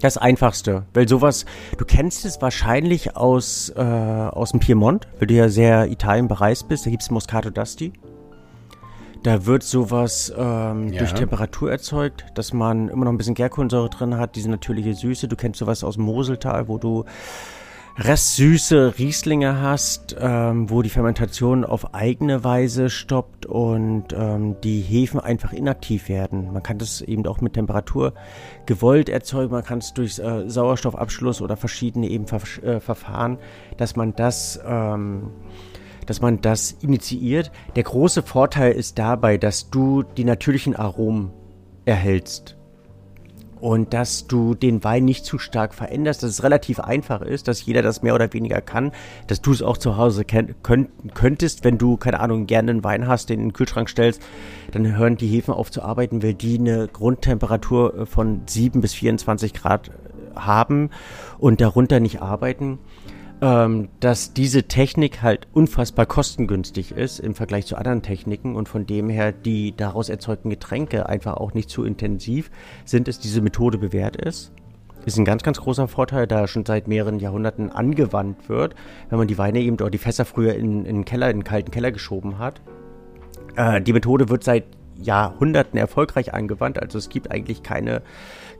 Das 0.00 0.16
Einfachste, 0.18 0.84
weil 0.94 1.08
sowas, 1.08 1.44
du 1.78 1.84
kennst 1.84 2.24
es 2.24 2.42
wahrscheinlich 2.42 3.16
aus, 3.16 3.72
äh, 3.76 3.80
aus 3.80 4.50
dem 4.50 4.58
Piemont, 4.58 5.06
weil 5.20 5.28
du 5.28 5.34
ja 5.34 5.48
sehr 5.48 5.88
Italien 5.92 6.26
bereist 6.26 6.66
bist, 6.66 6.86
da 6.86 6.90
gibt 6.90 7.04
es 7.04 7.10
Moscato 7.10 7.50
d'Asti. 7.50 7.92
Da 9.22 9.46
wird 9.46 9.62
sowas 9.62 10.32
ähm, 10.36 10.88
ja. 10.88 10.98
durch 10.98 11.14
Temperatur 11.14 11.70
erzeugt, 11.70 12.24
dass 12.34 12.52
man 12.52 12.88
immer 12.88 13.04
noch 13.04 13.12
ein 13.12 13.18
bisschen 13.18 13.34
Gärkohlensäure 13.34 13.88
drin 13.88 14.16
hat, 14.16 14.34
diese 14.34 14.50
natürliche 14.50 14.94
Süße. 14.94 15.28
Du 15.28 15.36
kennst 15.36 15.60
sowas 15.60 15.84
aus 15.84 15.94
dem 15.94 16.04
Moseltal, 16.04 16.66
wo 16.66 16.78
du 16.78 17.04
restsüße 17.98 18.94
Rieslinge 18.98 19.60
hast, 19.60 20.16
ähm, 20.18 20.70
wo 20.70 20.82
die 20.82 20.88
Fermentation 20.88 21.64
auf 21.64 21.94
eigene 21.94 22.42
Weise 22.42 22.88
stoppt 22.88 23.44
und 23.44 24.06
ähm, 24.14 24.56
die 24.62 24.80
Hefen 24.80 25.20
einfach 25.20 25.52
inaktiv 25.52 26.08
werden. 26.08 26.52
Man 26.52 26.62
kann 26.62 26.78
das 26.78 27.02
eben 27.02 27.26
auch 27.26 27.40
mit 27.40 27.52
Temperatur 27.52 28.14
gewollt 28.64 29.08
erzeugen, 29.08 29.52
man 29.52 29.64
kann 29.64 29.78
es 29.78 29.92
durch 29.92 30.18
äh, 30.18 30.48
Sauerstoffabschluss 30.48 31.42
oder 31.42 31.56
verschiedene 31.56 32.08
eben 32.08 32.26
Ver 32.26 32.40
äh, 32.62 32.80
Verfahren, 32.80 33.38
dass 33.76 33.94
man 33.94 34.14
das 34.16 34.58
ähm, 34.66 35.30
dass 36.12 36.20
man 36.20 36.42
das 36.42 36.72
initiiert. 36.82 37.50
Der 37.74 37.84
große 37.84 38.22
Vorteil 38.22 38.72
ist 38.72 38.98
dabei, 38.98 39.38
dass 39.38 39.70
du 39.70 40.02
die 40.02 40.26
natürlichen 40.26 40.76
Aromen 40.76 41.30
erhältst. 41.86 42.58
Und 43.58 43.94
dass 43.94 44.26
du 44.26 44.54
den 44.54 44.84
Wein 44.84 45.06
nicht 45.06 45.24
zu 45.24 45.38
stark 45.38 45.72
veränderst, 45.72 46.22
dass 46.22 46.28
es 46.28 46.42
relativ 46.42 46.80
einfach 46.80 47.22
ist, 47.22 47.48
dass 47.48 47.64
jeder 47.64 47.80
das 47.80 48.02
mehr 48.02 48.14
oder 48.14 48.30
weniger 48.34 48.60
kann, 48.60 48.92
dass 49.26 49.40
du 49.40 49.52
es 49.52 49.62
auch 49.62 49.78
zu 49.78 49.96
Hause 49.96 50.26
könntest, 50.26 51.64
wenn 51.64 51.78
du, 51.78 51.96
keine 51.96 52.20
Ahnung, 52.20 52.46
gerne 52.46 52.72
einen 52.72 52.84
Wein 52.84 53.08
hast, 53.08 53.30
den 53.30 53.38
in 53.38 53.46
den 53.46 53.52
Kühlschrank 53.54 53.88
stellst, 53.88 54.20
dann 54.72 54.94
hören 54.94 55.16
die 55.16 55.28
Hefen 55.28 55.54
auf 55.54 55.70
zu 55.70 55.80
arbeiten, 55.80 56.22
weil 56.22 56.34
die 56.34 56.58
eine 56.58 56.88
Grundtemperatur 56.88 58.04
von 58.06 58.42
7 58.44 58.82
bis 58.82 58.92
24 58.92 59.54
Grad 59.54 59.90
haben 60.34 60.90
und 61.38 61.62
darunter 61.62 62.00
nicht 62.00 62.20
arbeiten 62.20 62.78
ähm, 63.42 63.88
dass 63.98 64.32
diese 64.32 64.62
Technik 64.68 65.20
halt 65.20 65.48
unfassbar 65.52 66.06
kostengünstig 66.06 66.92
ist 66.92 67.18
im 67.18 67.34
Vergleich 67.34 67.66
zu 67.66 67.74
anderen 67.74 68.00
Techniken 68.00 68.54
und 68.54 68.68
von 68.68 68.86
dem 68.86 69.10
her 69.10 69.32
die 69.32 69.76
daraus 69.76 70.08
erzeugten 70.08 70.48
Getränke 70.48 71.08
einfach 71.08 71.34
auch 71.34 71.52
nicht 71.52 71.68
zu 71.68 71.82
intensiv 71.82 72.52
sind, 72.84 73.08
es 73.08 73.18
diese 73.18 73.40
Methode 73.40 73.78
bewährt 73.78 74.14
ist. 74.14 74.52
Ist 75.04 75.18
ein 75.18 75.24
ganz, 75.24 75.42
ganz 75.42 75.60
großer 75.60 75.88
Vorteil, 75.88 76.28
da 76.28 76.46
schon 76.46 76.64
seit 76.64 76.86
mehreren 76.86 77.18
Jahrhunderten 77.18 77.72
angewandt 77.72 78.48
wird, 78.48 78.76
wenn 79.10 79.18
man 79.18 79.26
die 79.26 79.38
Weine 79.38 79.58
eben 79.58 79.74
oder 79.74 79.90
die 79.90 79.98
Fässer 79.98 80.24
früher 80.24 80.54
in, 80.54 80.86
in 80.86 80.98
den 80.98 81.04
Keller, 81.04 81.28
in 81.28 81.38
den 81.38 81.44
kalten 81.44 81.72
Keller 81.72 81.90
geschoben 81.90 82.38
hat. 82.38 82.62
Äh, 83.56 83.82
die 83.82 83.92
Methode 83.92 84.28
wird 84.28 84.44
seit 84.44 84.66
Jahrhunderten 84.94 85.80
erfolgreich 85.80 86.32
angewandt, 86.32 86.80
also 86.80 86.96
es 86.96 87.08
gibt 87.08 87.32
eigentlich 87.32 87.64
keine, 87.64 88.02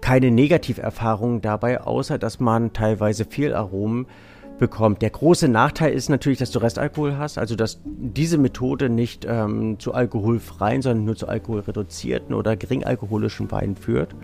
keine 0.00 0.32
Negativerfahrungen 0.32 1.40
dabei, 1.40 1.80
außer 1.80 2.18
dass 2.18 2.40
man 2.40 2.72
teilweise 2.72 3.24
Fehlaromen 3.24 4.06
bekommt. 4.58 5.02
Der 5.02 5.10
große 5.10 5.48
Nachteil 5.48 5.92
ist 5.92 6.08
natürlich, 6.08 6.38
dass 6.38 6.50
du 6.50 6.58
Restalkohol 6.58 7.16
hast, 7.16 7.38
also 7.38 7.56
dass 7.56 7.80
diese 7.84 8.38
Methode 8.38 8.88
nicht 8.88 9.26
ähm, 9.28 9.78
zu 9.78 9.94
alkoholfreien, 9.94 10.82
sondern 10.82 11.04
nur 11.04 11.16
zu 11.16 11.28
alkoholreduzierten 11.28 12.34
oder 12.34 12.56
geringalkoholischen 12.56 13.50
Weinen 13.50 13.76
führt. 13.76 14.14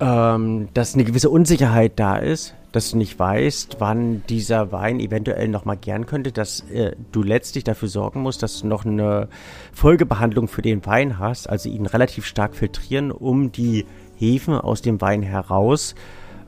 Ähm, 0.00 0.68
dass 0.74 0.94
eine 0.94 1.04
gewisse 1.04 1.28
Unsicherheit 1.28 1.92
da 1.96 2.16
ist, 2.16 2.54
dass 2.70 2.90
du 2.90 2.98
nicht 2.98 3.18
weißt, 3.18 3.76
wann 3.80 4.22
dieser 4.28 4.70
Wein 4.70 5.00
eventuell 5.00 5.48
nochmal 5.48 5.76
gern 5.76 6.06
könnte, 6.06 6.30
dass 6.30 6.60
äh, 6.70 6.92
du 7.10 7.22
letztlich 7.22 7.64
dafür 7.64 7.88
sorgen 7.88 8.20
musst, 8.20 8.42
dass 8.42 8.60
du 8.60 8.68
noch 8.68 8.84
eine 8.84 9.28
Folgebehandlung 9.72 10.46
für 10.46 10.62
den 10.62 10.86
Wein 10.86 11.18
hast, 11.18 11.48
also 11.48 11.68
ihn 11.68 11.86
relativ 11.86 12.26
stark 12.26 12.54
filtrieren, 12.54 13.10
um 13.10 13.50
die 13.50 13.86
Hefen 14.16 14.54
aus 14.54 14.82
dem 14.82 15.00
Wein 15.00 15.22
heraus 15.22 15.92
äh, 15.92 15.96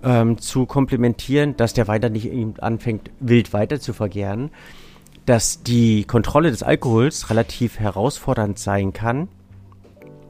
ähm, 0.03 0.39
zu 0.39 0.67
komplementieren, 0.67 1.57
dass 1.57 1.73
der 1.73 1.89
Wein 1.89 2.01
dann 2.01 2.13
nicht 2.13 2.31
anfängt, 2.63 3.11
wild 3.21 3.53
weiter 3.53 3.81
zu 3.81 3.93
vergären, 3.93 4.51
dass 5.27 5.63
die 5.63 6.05
Kontrolle 6.05 6.51
des 6.51 6.63
Alkohols 6.63 7.31
relativ 7.31 7.79
herausfordernd 7.79 8.59
sein 8.59 8.93
kann. 8.93 9.29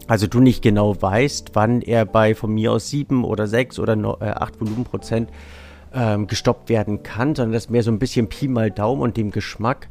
Also 0.06 0.26
du 0.26 0.40
nicht 0.40 0.62
genau 0.62 1.00
weißt, 1.00 1.50
wann 1.54 1.82
er 1.82 2.04
bei 2.04 2.34
von 2.34 2.52
mir 2.52 2.72
aus 2.72 2.90
sieben 2.90 3.24
oder 3.24 3.46
sechs 3.46 3.78
oder 3.78 3.94
äh, 4.20 4.30
acht 4.30 4.60
Volumenprozent 4.60 5.30
ähm, 5.94 6.26
gestoppt 6.26 6.68
werden 6.68 7.02
kann, 7.02 7.34
sondern 7.34 7.52
dass 7.52 7.70
mehr 7.70 7.82
so 7.82 7.90
ein 7.90 7.98
bisschen 7.98 8.28
Pi 8.28 8.48
mal 8.48 8.70
Daumen 8.70 9.02
und 9.02 9.16
dem 9.16 9.30
Geschmack 9.30 9.88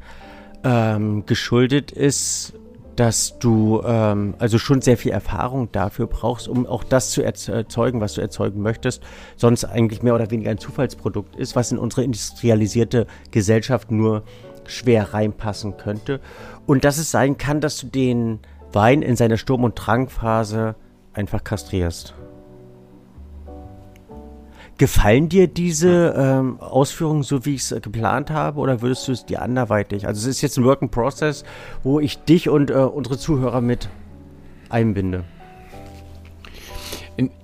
ähm, 0.64 1.26
geschuldet 1.26 1.92
ist, 1.92 2.54
dass 3.00 3.40
du 3.40 3.82
ähm, 3.86 4.36
also 4.40 4.58
schon 4.58 4.82
sehr 4.82 4.98
viel 4.98 5.14
Erfahrung 5.14 5.72
dafür 5.72 6.08
brauchst, 6.08 6.50
um 6.50 6.66
auch 6.66 6.84
das 6.84 7.12
zu 7.12 7.22
erzeugen, 7.22 8.02
was 8.02 8.16
du 8.16 8.22
erzeugen 8.22 8.62
möchtest, 8.62 9.02
sonst 9.38 9.64
eigentlich 9.64 10.04
mehr 10.04 10.16
oder 10.16 10.32
weniger 10.32 10.52
ein 10.52 10.58
Zufallsprodukt 10.58 11.38
ist, 11.38 11.56
was 11.56 11.72
in 11.72 11.78
unsere 11.78 12.04
industrialisierte 12.04 13.08
Gesellschaft 13.32 13.90
nur 13.90 14.24
schwer 14.66 15.14
reinpassen 15.14 15.78
könnte. 15.78 16.20
Und 16.66 16.84
dass 16.84 16.98
es 16.98 17.10
sein 17.10 17.38
kann, 17.38 17.62
dass 17.62 17.78
du 17.78 17.88
den 17.88 18.40
Wein 18.74 19.02
in 19.02 19.16
seiner 19.16 19.38
Sturm- 19.38 19.64
und 19.64 19.76
Drangphase 19.76 20.76
einfach 21.14 21.46
kastrierst. 21.46 22.14
Gefallen 24.80 25.28
dir 25.28 25.48
diese 25.48 26.16
ähm, 26.18 26.58
Ausführungen 26.62 27.24
so, 27.24 27.46
wie 27.46 27.56
ich 27.56 27.64
es 27.64 27.74
äh, 27.74 27.82
geplant 27.82 28.32
habe, 28.32 28.60
oder 28.60 28.82
würdest 28.82 29.10
du 29.10 29.12
es 29.12 29.26
dir 29.26 29.42
anderweitig? 29.42 30.08
Also 30.08 30.22
es 30.22 30.38
ist 30.38 30.42
jetzt 30.42 30.58
ein 30.58 30.64
Work 30.64 30.82
in 30.82 30.90
Process, 30.90 31.44
wo 31.84 32.00
ich 32.00 32.18
dich 32.20 32.48
und 32.48 32.72
äh, 32.72 32.76
unsere 32.76 33.18
Zuhörer 33.18 33.60
mit 33.60 33.90
einbinde. 34.70 35.26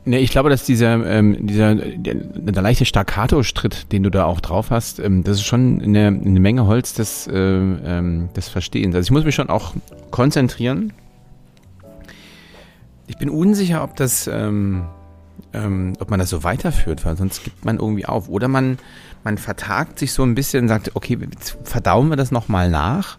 Ne, 0.05 0.19
ich 0.19 0.29
glaube, 0.29 0.49
dass 0.49 0.63
dieser, 0.63 1.05
ähm, 1.05 1.45
dieser 1.45 1.75
der, 1.75 2.15
der 2.15 2.63
leichte 2.63 2.85
Staccato-Stritt, 2.85 3.91
den 3.91 4.03
du 4.03 4.09
da 4.09 4.23
auch 4.23 4.39
drauf 4.39 4.69
hast, 4.69 4.99
ähm, 4.99 5.25
das 5.25 5.37
ist 5.37 5.43
schon 5.43 5.81
eine, 5.81 6.07
eine 6.07 6.39
Menge 6.39 6.67
Holz 6.67 6.93
des, 6.93 7.27
äh, 7.27 7.33
ähm, 7.35 8.29
des 8.33 8.47
Verstehens. 8.47 8.95
Also 8.95 9.07
ich 9.07 9.11
muss 9.11 9.25
mich 9.25 9.35
schon 9.35 9.49
auch 9.49 9.73
konzentrieren. 10.09 10.93
Ich 13.07 13.17
bin 13.17 13.29
unsicher, 13.29 13.83
ob 13.83 13.97
das, 13.97 14.27
ähm, 14.31 14.85
ähm, 15.55 15.93
ob 15.99 16.09
man 16.09 16.19
das 16.19 16.29
so 16.29 16.43
weiterführt, 16.43 17.05
weil 17.05 17.15
sonst 17.15 17.43
gibt 17.43 17.65
man 17.65 17.77
irgendwie 17.77 18.05
auf. 18.05 18.29
Oder 18.29 18.47
man, 18.47 18.77
man 19.23 19.37
vertagt 19.37 19.99
sich 19.99 20.11
so 20.11 20.23
ein 20.23 20.35
bisschen 20.35 20.63
und 20.63 20.67
sagt, 20.67 20.91
okay, 20.95 21.17
verdauen 21.63 22.09
wir 22.09 22.17
das 22.17 22.31
nochmal 22.31 22.69
nach. 22.69 23.17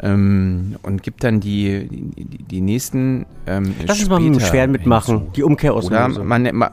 Ähm, 0.00 0.76
und 0.82 1.02
gibt 1.02 1.22
dann 1.22 1.40
die, 1.40 1.86
die, 1.88 2.44
die 2.44 2.60
nächsten 2.62 3.26
ähm, 3.46 3.74
Lass 3.86 4.00
uns 4.00 4.08
mal 4.08 4.20
mit 4.20 4.34
dem 4.34 4.40
Schweren 4.40 4.70
mitmachen, 4.70 5.18
hinzu. 5.18 5.32
die 5.36 5.42
Umkehr 5.42 5.74
aus 5.74 5.84
Oder 5.84 6.08
man, 6.08 6.48
man, 6.54 6.70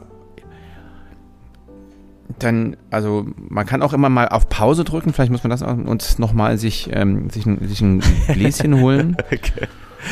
dann, 2.40 2.78
also 2.92 3.28
man 3.36 3.66
kann 3.66 3.82
auch 3.82 3.92
immer 3.92 4.08
mal 4.08 4.30
auf 4.30 4.48
Pause 4.48 4.86
drücken, 4.86 5.12
vielleicht 5.12 5.34
muss 5.34 5.44
man 5.44 5.50
das 5.50 5.64
auch, 5.64 5.78
uns 5.78 6.18
nochmal 6.18 6.58
sich, 6.58 6.90
ähm, 6.94 7.30
sich, 7.30 7.46
ein, 7.46 7.68
sich 7.68 7.82
ein 7.82 8.02
Gläschen 8.28 8.80
holen. 8.80 9.18
okay. 9.26 9.68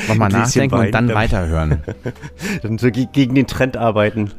Nochmal 0.10 0.30
nachdenken 0.30 0.76
Wein, 0.76 0.88
und 0.88 0.92
dann 0.92 1.08
weiterhören. 1.14 1.82
dann 2.62 2.78
so 2.78 2.92
gegen 2.92 3.36
den 3.36 3.48
Trend 3.48 3.78
arbeiten 3.78 4.32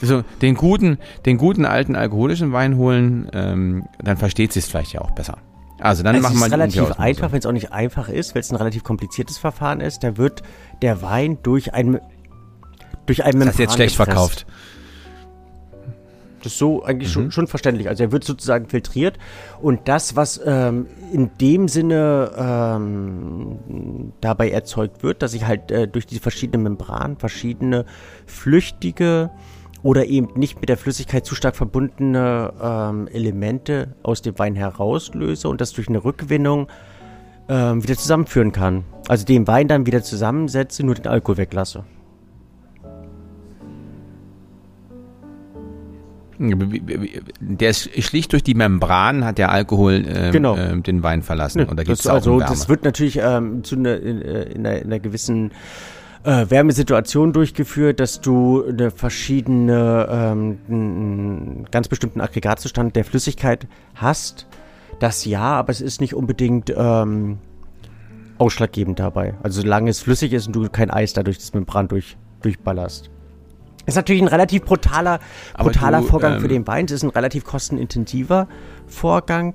so 0.00 0.22
den 0.42 0.54
guten, 0.54 0.98
den 1.26 1.38
guten 1.38 1.64
alten 1.64 1.96
alkoholischen 1.96 2.52
Wein 2.52 2.76
holen, 2.76 3.28
ähm, 3.32 3.84
dann 4.02 4.16
versteht 4.16 4.52
sie 4.52 4.60
es 4.60 4.68
vielleicht 4.68 4.92
ja 4.92 5.00
auch 5.00 5.10
besser. 5.12 5.38
Also 5.80 6.02
dann 6.02 6.14
also 6.14 6.28
machen 6.28 6.38
wir 6.38 6.46
es 6.46 6.52
relativ 6.52 6.92
einfach, 6.98 7.32
wenn 7.32 7.38
es 7.38 7.46
auch 7.46 7.52
nicht 7.52 7.72
einfach 7.72 8.08
ist, 8.08 8.34
weil 8.34 8.40
es 8.40 8.50
ein 8.50 8.56
relativ 8.56 8.84
kompliziertes 8.84 9.38
Verfahren 9.38 9.80
ist. 9.80 10.04
Da 10.04 10.16
wird 10.16 10.42
der 10.82 11.02
Wein 11.02 11.38
durch 11.42 11.72
ein 11.72 12.00
durch 13.06 13.24
ein 13.24 13.32
Membran 13.32 13.48
Das 13.48 13.54
ist 13.54 13.60
jetzt 13.60 13.74
schlecht 13.74 13.96
gepresst. 13.96 14.12
verkauft. 14.12 14.46
Das 16.42 16.52
ist 16.52 16.58
so 16.58 16.82
eigentlich 16.84 17.08
mhm. 17.08 17.12
schon, 17.12 17.30
schon 17.32 17.46
verständlich. 17.46 17.88
Also 17.88 18.04
er 18.04 18.12
wird 18.12 18.24
sozusagen 18.24 18.68
filtriert 18.68 19.18
und 19.60 19.88
das, 19.88 20.16
was 20.16 20.40
ähm, 20.44 20.86
in 21.12 21.30
dem 21.40 21.68
Sinne 21.68 22.30
ähm, 22.36 24.12
dabei 24.20 24.50
erzeugt 24.50 25.02
wird, 25.02 25.22
dass 25.22 25.32
sich 25.32 25.46
halt 25.46 25.70
äh, 25.70 25.86
durch 25.86 26.06
diese 26.06 26.20
verschiedenen 26.20 26.62
Membranen 26.62 27.16
verschiedene 27.18 27.84
flüchtige 28.26 29.30
oder 29.82 30.06
eben 30.06 30.28
nicht 30.34 30.60
mit 30.60 30.68
der 30.68 30.76
Flüssigkeit 30.76 31.24
zu 31.24 31.34
stark 31.34 31.56
verbundene 31.56 32.52
ähm, 32.62 33.08
Elemente 33.08 33.94
aus 34.02 34.22
dem 34.22 34.38
Wein 34.38 34.54
herauslöse 34.56 35.48
und 35.48 35.60
das 35.60 35.72
durch 35.72 35.88
eine 35.88 36.04
Rückgewinnung 36.04 36.68
ähm, 37.48 37.82
wieder 37.82 37.96
zusammenführen 37.96 38.52
kann. 38.52 38.84
Also 39.08 39.24
den 39.24 39.46
Wein 39.46 39.68
dann 39.68 39.86
wieder 39.86 40.02
zusammensetze, 40.02 40.84
nur 40.84 40.94
den 40.94 41.06
Alkohol 41.06 41.38
weglasse. 41.38 41.84
Der 46.38 47.68
ist 47.68 48.02
schlicht 48.02 48.32
durch 48.32 48.42
die 48.42 48.54
Membran 48.54 49.26
hat 49.26 49.36
der 49.36 49.52
Alkohol 49.52 50.06
ähm, 50.08 50.32
genau. 50.32 50.56
äh, 50.56 50.80
den 50.80 51.02
Wein 51.02 51.22
verlassen. 51.22 51.58
Ne, 51.58 51.84
gibt's 51.84 52.04
das, 52.04 52.06
also 52.06 52.40
das 52.40 52.66
wird 52.66 52.82
natürlich 52.82 53.18
ähm, 53.22 53.62
zu 53.62 53.76
ne, 53.76 53.96
in, 53.96 54.22
äh, 54.22 54.44
in, 54.44 54.66
einer, 54.66 54.78
in 54.78 54.86
einer 54.86 55.00
gewissen 55.00 55.50
äh, 56.24 56.46
Wärmesituation 56.48 57.32
durchgeführt, 57.32 58.00
dass 58.00 58.20
du 58.20 58.64
eine 58.66 58.90
verschiedene, 58.90 60.08
ähm, 60.10 60.58
einen 60.68 61.66
ganz 61.70 61.88
bestimmten 61.88 62.20
Aggregatzustand 62.20 62.96
der 62.96 63.04
Flüssigkeit 63.04 63.66
hast. 63.94 64.46
Das 64.98 65.24
ja, 65.24 65.40
aber 65.40 65.70
es 65.70 65.80
ist 65.80 66.00
nicht 66.00 66.14
unbedingt 66.14 66.72
ähm, 66.76 67.38
ausschlaggebend 68.38 68.98
dabei. 68.98 69.34
Also 69.42 69.62
solange 69.62 69.90
es 69.90 70.00
flüssig 70.00 70.32
ist 70.32 70.46
und 70.46 70.56
du 70.56 70.68
kein 70.68 70.90
Eis 70.90 71.12
dadurch 71.12 71.38
das 71.38 71.54
Membran 71.54 71.88
durch, 71.88 72.16
durchballerst. 72.42 73.10
Ist 73.86 73.94
natürlich 73.96 74.22
ein 74.22 74.28
relativ 74.28 74.64
brutaler, 74.64 75.20
brutaler 75.56 76.00
du, 76.00 76.06
Vorgang 76.06 76.34
ähm, 76.34 76.40
für 76.40 76.48
den 76.48 76.66
Wein. 76.66 76.84
Es 76.84 76.92
ist 76.92 77.02
ein 77.02 77.10
relativ 77.10 77.44
kostenintensiver 77.44 78.46
Vorgang. 78.86 79.54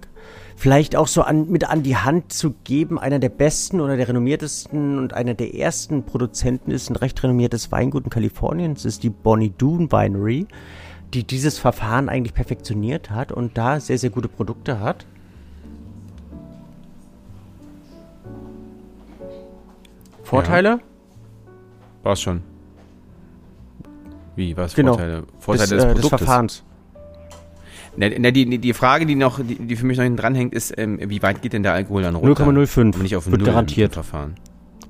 Vielleicht 0.58 0.96
auch 0.96 1.08
so 1.08 1.22
an, 1.22 1.50
mit 1.50 1.70
an 1.70 1.84
die 1.84 1.98
Hand 1.98 2.32
zu 2.32 2.56
geben, 2.64 2.98
einer 2.98 3.20
der 3.20 3.30
besten 3.30 3.82
oder 3.82 3.98
der 3.98 4.08
renommiertesten 4.08 4.98
und 4.98 5.14
einer 5.14 5.34
der 5.34 5.54
ersten 5.54 6.04
Produzenten 6.04 6.72
ist 6.72 6.90
ein 6.90 6.96
recht 6.96 7.22
renommiertes 7.22 7.72
Weingut 7.72 8.06
in 8.06 8.10
Kalifornien. 8.10 8.72
Es 8.72 8.86
ist 8.86 9.04
die 9.04 9.10
Bonnie 9.10 9.54
Doon 9.58 9.92
Winery, 9.92 10.48
die 11.14 11.26
dieses 11.26 11.60
Verfahren 11.60 12.08
eigentlich 12.08 12.34
perfektioniert 12.34 13.12
hat 13.12 13.34
und 13.34 13.58
da 13.58 13.80
sehr, 13.82 13.98
sehr 13.98 14.10
gute 14.10 14.30
Produkte 14.30 14.80
hat. 14.80 15.06
Vorteile? 20.24 20.70
Ja. 20.70 20.80
War's 22.04 22.22
schon. 22.22 22.42
Wie, 24.36 24.56
was 24.58 24.74
genau. 24.74 24.94
Vorteile? 24.94 25.24
Vorteile 25.40 25.70
des, 25.70 25.70
des, 25.70 25.86
Produktes? 25.86 26.02
Des 26.02 26.20
Verfahrens. 26.20 26.64
Na, 27.98 28.08
na, 28.18 28.32
die, 28.32 28.58
die 28.58 28.74
Frage, 28.74 29.06
die 29.06 29.16
noch, 29.16 29.40
die, 29.40 29.56
die 29.56 29.76
für 29.76 29.86
mich 29.86 29.98
noch 29.98 30.04
hinten 30.04 30.18
dranhängt, 30.18 30.54
ist, 30.54 30.78
ähm, 30.78 31.00
wie 31.02 31.22
weit 31.22 31.42
geht 31.42 31.54
denn 31.54 31.64
der 31.64 31.74
Alkohol 31.74 32.04
dann 32.04 32.16
runter? 32.16 32.46
0,05 32.46 33.02
nicht 33.02 33.16
auf 33.16 33.30
wird 33.30 33.44
garantiert. 33.44 33.94
Verfahren. 33.94 34.36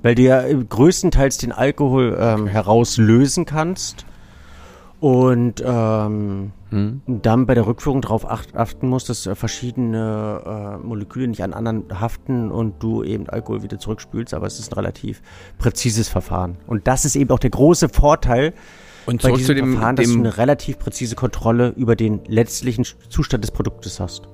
Weil 0.02 0.14
du 0.14 0.22
ja 0.22 0.42
größtenteils 0.42 1.38
den 1.38 1.52
Alkohol 1.52 2.16
ähm, 2.18 2.42
okay. 2.42 2.50
herauslösen 2.50 3.44
kannst 3.44 4.06
und 5.00 5.62
ähm, 5.64 6.52
hm. 6.70 7.02
dann 7.06 7.46
bei 7.46 7.54
der 7.54 7.66
Rückführung 7.66 8.00
darauf 8.00 8.28
achten 8.28 8.88
musst, 8.88 9.08
dass 9.08 9.26
äh, 9.26 9.34
verschiedene 9.34 10.78
äh, 10.82 10.84
Moleküle 10.84 11.28
nicht 11.28 11.42
an 11.42 11.52
anderen 11.52 11.84
haften 12.00 12.50
und 12.50 12.82
du 12.82 13.04
eben 13.04 13.28
Alkohol 13.28 13.62
wieder 13.62 13.78
zurückspülst, 13.78 14.32
aber 14.34 14.46
es 14.46 14.58
ist 14.58 14.72
ein 14.72 14.74
relativ 14.74 15.22
präzises 15.58 16.08
Verfahren. 16.08 16.56
Und 16.66 16.86
das 16.88 17.04
ist 17.04 17.14
eben 17.14 17.30
auch 17.30 17.38
der 17.38 17.50
große 17.50 17.88
Vorteil, 17.88 18.54
und 19.06 19.22
bei 19.22 19.30
diesem 19.30 19.46
zu 19.46 19.54
dem, 19.54 19.72
Verfahren, 19.72 19.96
dass 19.96 20.06
du 20.06 20.18
eine 20.18 20.36
relativ 20.36 20.78
präzise 20.78 21.14
Kontrolle 21.14 21.72
über 21.76 21.96
den 21.96 22.20
letztlichen 22.26 22.84
Zustand 23.08 23.44
des 23.44 23.50
Produktes 23.50 24.00
hast. 24.00 24.28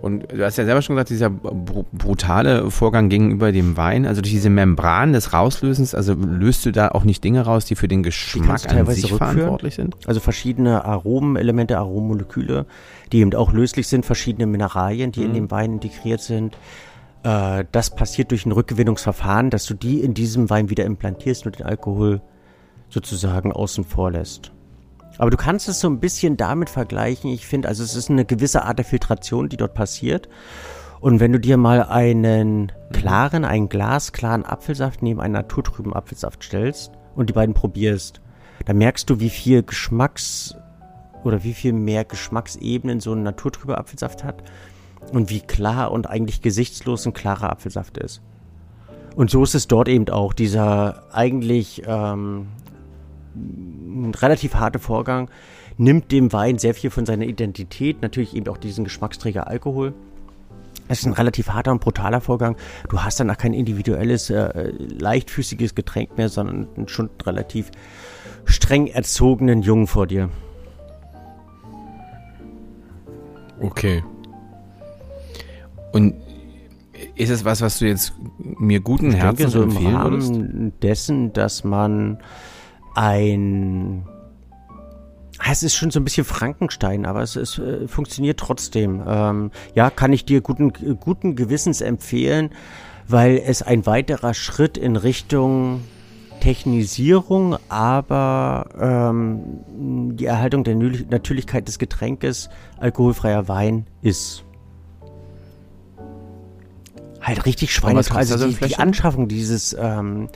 Und 0.00 0.30
du 0.30 0.44
hast 0.44 0.56
ja 0.56 0.64
selber 0.64 0.80
schon 0.80 0.94
gesagt, 0.94 1.10
dieser 1.10 1.28
brutale 1.28 2.70
Vorgang 2.70 3.08
gegenüber 3.08 3.50
dem 3.50 3.76
Wein, 3.76 4.06
also 4.06 4.22
durch 4.22 4.32
diese 4.32 4.48
Membran 4.48 5.12
des 5.12 5.32
Rauslösens, 5.32 5.94
also 5.94 6.14
löst 6.14 6.64
du 6.66 6.70
da 6.70 6.88
auch 6.90 7.02
nicht 7.02 7.24
Dinge 7.24 7.40
raus, 7.42 7.64
die 7.64 7.74
für 7.74 7.88
den 7.88 8.04
Geschmack 8.04 8.70
an 8.70 8.86
sich 8.86 9.12
verantwortlich 9.12 9.74
sind? 9.74 9.96
Also 10.06 10.20
verschiedene 10.20 10.84
Aromenelemente, 10.84 11.78
Arommoleküle, 11.78 12.66
die 13.10 13.18
eben 13.18 13.34
auch 13.34 13.52
löslich 13.52 13.88
sind, 13.88 14.06
verschiedene 14.06 14.46
Mineralien, 14.46 15.10
die 15.10 15.20
mhm. 15.20 15.26
in 15.26 15.34
dem 15.34 15.50
Wein 15.50 15.72
integriert 15.74 16.20
sind, 16.20 16.56
äh, 17.22 17.64
das 17.72 17.90
passiert 17.90 18.30
durch 18.30 18.46
ein 18.46 18.52
Rückgewinnungsverfahren, 18.52 19.50
dass 19.50 19.66
du 19.66 19.74
die 19.74 20.00
in 20.00 20.14
diesem 20.14 20.50
Wein 20.50 20.70
wieder 20.70 20.84
implantierst 20.84 21.46
und 21.46 21.58
den 21.58 21.66
Alkohol 21.66 22.20
sozusagen 22.88 23.52
außen 23.52 23.84
vor 23.84 24.10
lässt. 24.10 24.52
Aber 25.18 25.30
du 25.30 25.36
kannst 25.36 25.68
es 25.68 25.80
so 25.80 25.88
ein 25.88 26.00
bisschen 26.00 26.36
damit 26.36 26.70
vergleichen. 26.70 27.30
Ich 27.30 27.46
finde, 27.46 27.68
also 27.68 27.82
es 27.82 27.96
ist 27.96 28.08
eine 28.08 28.24
gewisse 28.24 28.64
Art 28.64 28.78
der 28.78 28.84
Filtration, 28.84 29.48
die 29.48 29.56
dort 29.56 29.74
passiert. 29.74 30.28
Und 31.00 31.20
wenn 31.20 31.32
du 31.32 31.40
dir 31.40 31.56
mal 31.56 31.82
einen 31.82 32.72
klaren, 32.92 33.44
einen 33.44 33.68
glasklaren 33.68 34.44
Apfelsaft 34.44 35.02
neben 35.02 35.20
einen 35.20 35.34
naturtrüben 35.34 35.94
Apfelsaft 35.94 36.44
stellst 36.44 36.92
und 37.14 37.28
die 37.28 37.32
beiden 37.32 37.54
probierst, 37.54 38.20
dann 38.64 38.78
merkst 38.78 39.08
du, 39.10 39.20
wie 39.20 39.30
viel 39.30 39.62
Geschmacks 39.62 40.56
oder 41.24 41.42
wie 41.44 41.54
viel 41.54 41.72
mehr 41.72 42.04
Geschmacksebenen 42.04 43.00
so 43.00 43.12
ein 43.12 43.22
naturtrüber 43.22 43.78
Apfelsaft 43.78 44.24
hat 44.24 44.42
und 45.12 45.30
wie 45.30 45.40
klar 45.40 45.90
und 45.90 46.08
eigentlich 46.08 46.42
gesichtslos 46.42 47.06
ein 47.06 47.12
klarer 47.12 47.50
Apfelsaft 47.50 47.98
ist. 47.98 48.20
Und 49.16 49.30
so 49.30 49.42
ist 49.42 49.54
es 49.54 49.66
dort 49.66 49.88
eben 49.88 50.08
auch. 50.10 50.32
Dieser 50.32 51.02
eigentlich 51.12 51.82
ähm, 51.86 52.48
relativ 54.20 54.54
harte 54.54 54.78
Vorgang 54.78 55.30
nimmt 55.76 56.12
dem 56.12 56.32
Wein 56.32 56.58
sehr 56.58 56.74
viel 56.74 56.90
von 56.90 57.06
seiner 57.06 57.24
Identität, 57.24 58.02
natürlich 58.02 58.36
eben 58.36 58.48
auch 58.48 58.58
diesen 58.58 58.84
Geschmacksträger 58.84 59.46
Alkohol. 59.48 59.94
Es 60.88 61.00
ist 61.00 61.06
ein 61.06 61.12
relativ 61.12 61.50
harter 61.50 61.72
und 61.72 61.80
brutaler 61.80 62.20
Vorgang. 62.20 62.56
Du 62.88 63.02
hast 63.02 63.20
danach 63.20 63.36
kein 63.36 63.52
individuelles, 63.52 64.30
äh, 64.30 64.72
leichtfüßiges 64.78 65.74
Getränk 65.74 66.16
mehr, 66.16 66.28
sondern 66.28 66.88
schon 66.88 67.10
relativ 67.24 67.70
streng 68.44 68.86
erzogenen 68.86 69.62
Jungen 69.62 69.86
vor 69.86 70.06
dir. 70.06 70.30
Okay. 73.60 74.02
Und 75.92 76.14
ist 77.14 77.30
es 77.30 77.44
was, 77.44 77.60
was 77.60 77.78
du 77.78 77.86
jetzt 77.86 78.12
mir 78.38 78.80
guten 78.80 79.10
ich 79.10 79.16
Herzens 79.16 79.52
so 79.52 79.62
empfehlen 79.62 79.86
im 79.86 79.96
Rahmen 79.96 80.12
würdest? 80.12 80.82
dessen, 80.82 81.32
dass 81.32 81.64
man 81.64 82.18
ein 82.94 84.04
es 85.50 85.62
ist 85.62 85.76
schon 85.76 85.90
so 85.90 86.00
ein 86.00 86.04
bisschen 86.04 86.24
Frankenstein, 86.24 87.06
aber 87.06 87.22
es, 87.22 87.36
es 87.36 87.58
äh, 87.58 87.86
funktioniert 87.86 88.40
trotzdem. 88.40 89.02
Ähm, 89.06 89.50
ja, 89.74 89.88
kann 89.88 90.12
ich 90.12 90.24
dir 90.24 90.40
guten, 90.40 90.72
guten 90.98 91.36
Gewissens 91.36 91.80
empfehlen, 91.80 92.50
weil 93.06 93.40
es 93.46 93.62
ein 93.62 93.86
weiterer 93.86 94.34
Schritt 94.34 94.76
in 94.76 94.96
Richtung 94.96 95.82
Technisierung, 96.40 97.56
aber 97.68 98.66
ähm, 98.80 99.42
die 100.16 100.26
Erhaltung 100.26 100.64
der 100.64 100.76
Natürlichkeit 100.76 101.68
des 101.68 101.78
Getränkes, 101.78 102.48
alkoholfreier 102.78 103.48
Wein 103.48 103.86
ist 104.02 104.44
halt 107.20 107.46
richtig 107.46 107.72
schweineteuer. 107.72 108.16
Also 108.16 108.46
die, 108.46 108.54
die, 108.54 108.76
Anschaffung 108.76 109.28
dieses, 109.28 109.76
ähm, 109.78 110.28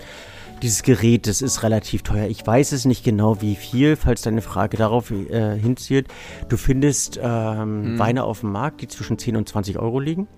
dieses 0.62 0.82
Gerätes 0.82 1.42
ist 1.42 1.62
relativ 1.62 2.02
teuer. 2.02 2.26
Ich 2.26 2.46
weiß 2.46 2.72
es 2.72 2.84
nicht 2.84 3.04
genau, 3.04 3.40
wie 3.40 3.56
viel, 3.56 3.96
falls 3.96 4.22
deine 4.22 4.42
Frage 4.42 4.76
darauf 4.76 5.10
äh, 5.10 5.58
hinzielt. 5.58 6.08
Du 6.48 6.56
findest 6.56 7.18
ähm, 7.22 7.84
hm. 7.84 7.98
Weine 7.98 8.24
auf 8.24 8.40
dem 8.40 8.52
Markt, 8.52 8.80
die 8.82 8.88
zwischen 8.88 9.18
10 9.18 9.36
und 9.36 9.48
20 9.48 9.78
Euro 9.78 10.00
liegen. 10.00 10.28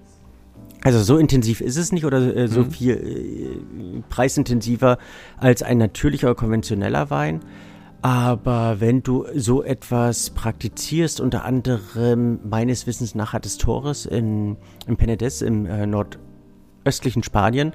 Also 0.84 1.02
so 1.02 1.16
intensiv 1.16 1.62
ist 1.62 1.78
es 1.78 1.92
nicht 1.92 2.04
oder 2.04 2.36
äh, 2.36 2.46
so 2.46 2.60
mhm. 2.60 2.70
viel 2.70 2.92
äh, 2.92 4.02
preisintensiver 4.10 4.98
als 5.38 5.62
ein 5.62 5.78
natürlicher 5.78 6.28
oder 6.28 6.34
konventioneller 6.34 7.08
Wein. 7.08 7.40
Aber 8.02 8.80
wenn 8.80 9.02
du 9.02 9.24
so 9.34 9.62
etwas 9.62 10.28
praktizierst, 10.28 11.22
unter 11.22 11.46
anderem 11.46 12.38
meines 12.44 12.86
Wissens 12.86 13.14
nach 13.14 13.32
hat 13.32 13.46
es 13.46 13.56
Torres 13.56 14.04
in, 14.04 14.58
in 14.86 14.98
Penedès 14.98 15.42
im 15.42 15.64
äh, 15.64 15.86
Nord, 15.86 16.18
östlichen 16.84 17.22
Spanien 17.22 17.72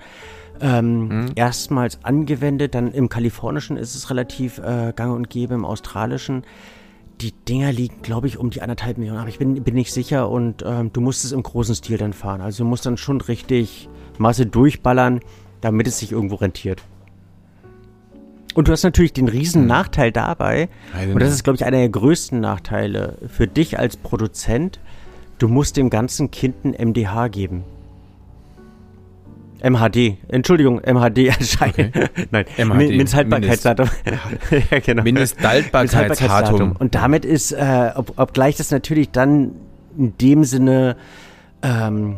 ähm, 0.62 1.07
mhm. 1.07 1.32
erstmals 1.36 1.99
angewendet. 2.03 2.76
Dann 2.76 2.91
im 2.91 3.10
kalifornischen 3.10 3.78
ist 3.78 3.95
es 3.95 4.10
relativ 4.10 4.60
äh, 4.60 4.93
gang 4.95 5.16
und 5.16 5.30
gäbe, 5.30 5.53
im 5.53 5.66
australischen. 5.66 6.43
Die 7.22 7.34
Dinger 7.34 7.72
liegen, 7.72 8.01
glaube 8.01 8.28
ich, 8.28 8.38
um 8.38 8.49
die 8.49 8.62
anderthalb 8.62 8.97
Millionen, 8.97 9.20
aber 9.20 9.30
ich 9.30 9.39
bin, 9.39 9.62
bin 9.62 9.76
nicht 9.76 9.91
sicher 9.91 10.30
und 10.30 10.64
ähm, 10.66 10.93
du 10.93 11.01
musst 11.01 11.26
es 11.26 11.34
im 11.34 11.43
großen 11.43 11.76
Stil 11.76 11.97
dann 11.97 12.14
fahren. 12.14 12.39
Also 12.39 12.64
du 12.64 12.70
musst 12.70 12.86
dann 12.86 12.95
schon 12.95 13.20
richtig 13.20 13.89
Masse 14.18 14.45
durchballern, 14.45 15.20
damit 15.60 15.88
es 15.88 15.99
sich 15.99 16.14
irgendwo 16.14 16.36
rentiert. 16.36 16.82
Und 18.55 18.68
du 18.68 18.72
hast 18.72 18.84
natürlich 18.84 19.14
den 19.14 19.28
riesen 19.28 19.64
mhm. 19.64 19.68
Nachteil 19.68 20.12
dabei, 20.12 20.70
und 21.14 21.22
das 21.22 21.32
ist, 21.32 21.43
glaube 21.43 21.55
ich, 21.55 21.66
einer 21.66 21.78
der 21.78 21.89
größten 21.89 22.39
Nachteile 22.39 23.18
für 23.28 23.47
dich 23.47 23.78
als 23.78 23.95
Produzent, 23.95 24.80
du 25.38 25.47
musst 25.47 25.78
dem 25.78 25.89
ganzen 25.89 26.32
Kind 26.32 26.66
ein 26.66 26.89
MDH 26.89 27.28
geben. 27.28 27.64
MHD, 29.62 30.18
Entschuldigung, 30.28 30.82
MHD 30.82 31.18
erscheinen. 31.28 31.91
Okay. 31.93 32.10
Nein, 32.32 32.45
MHD, 32.57 32.89
Mindesthaltbarkeitsdatum. 32.89 33.89
Mindest, 34.05 34.72
ja, 34.72 34.80
genau. 34.80 35.03
Mindesthaltbarkeitsdatum. 35.03 36.76
Und 36.78 36.95
damit 36.95 37.26
ist, 37.26 37.51
äh, 37.51 37.91
ob, 37.95 38.18
obgleich 38.18 38.57
das 38.57 38.72
natürlich 38.72 39.12
dann 39.12 39.51
in 39.97 40.18
dem 40.18 40.43
Sinne 40.43 40.95
ähm, 41.62 42.18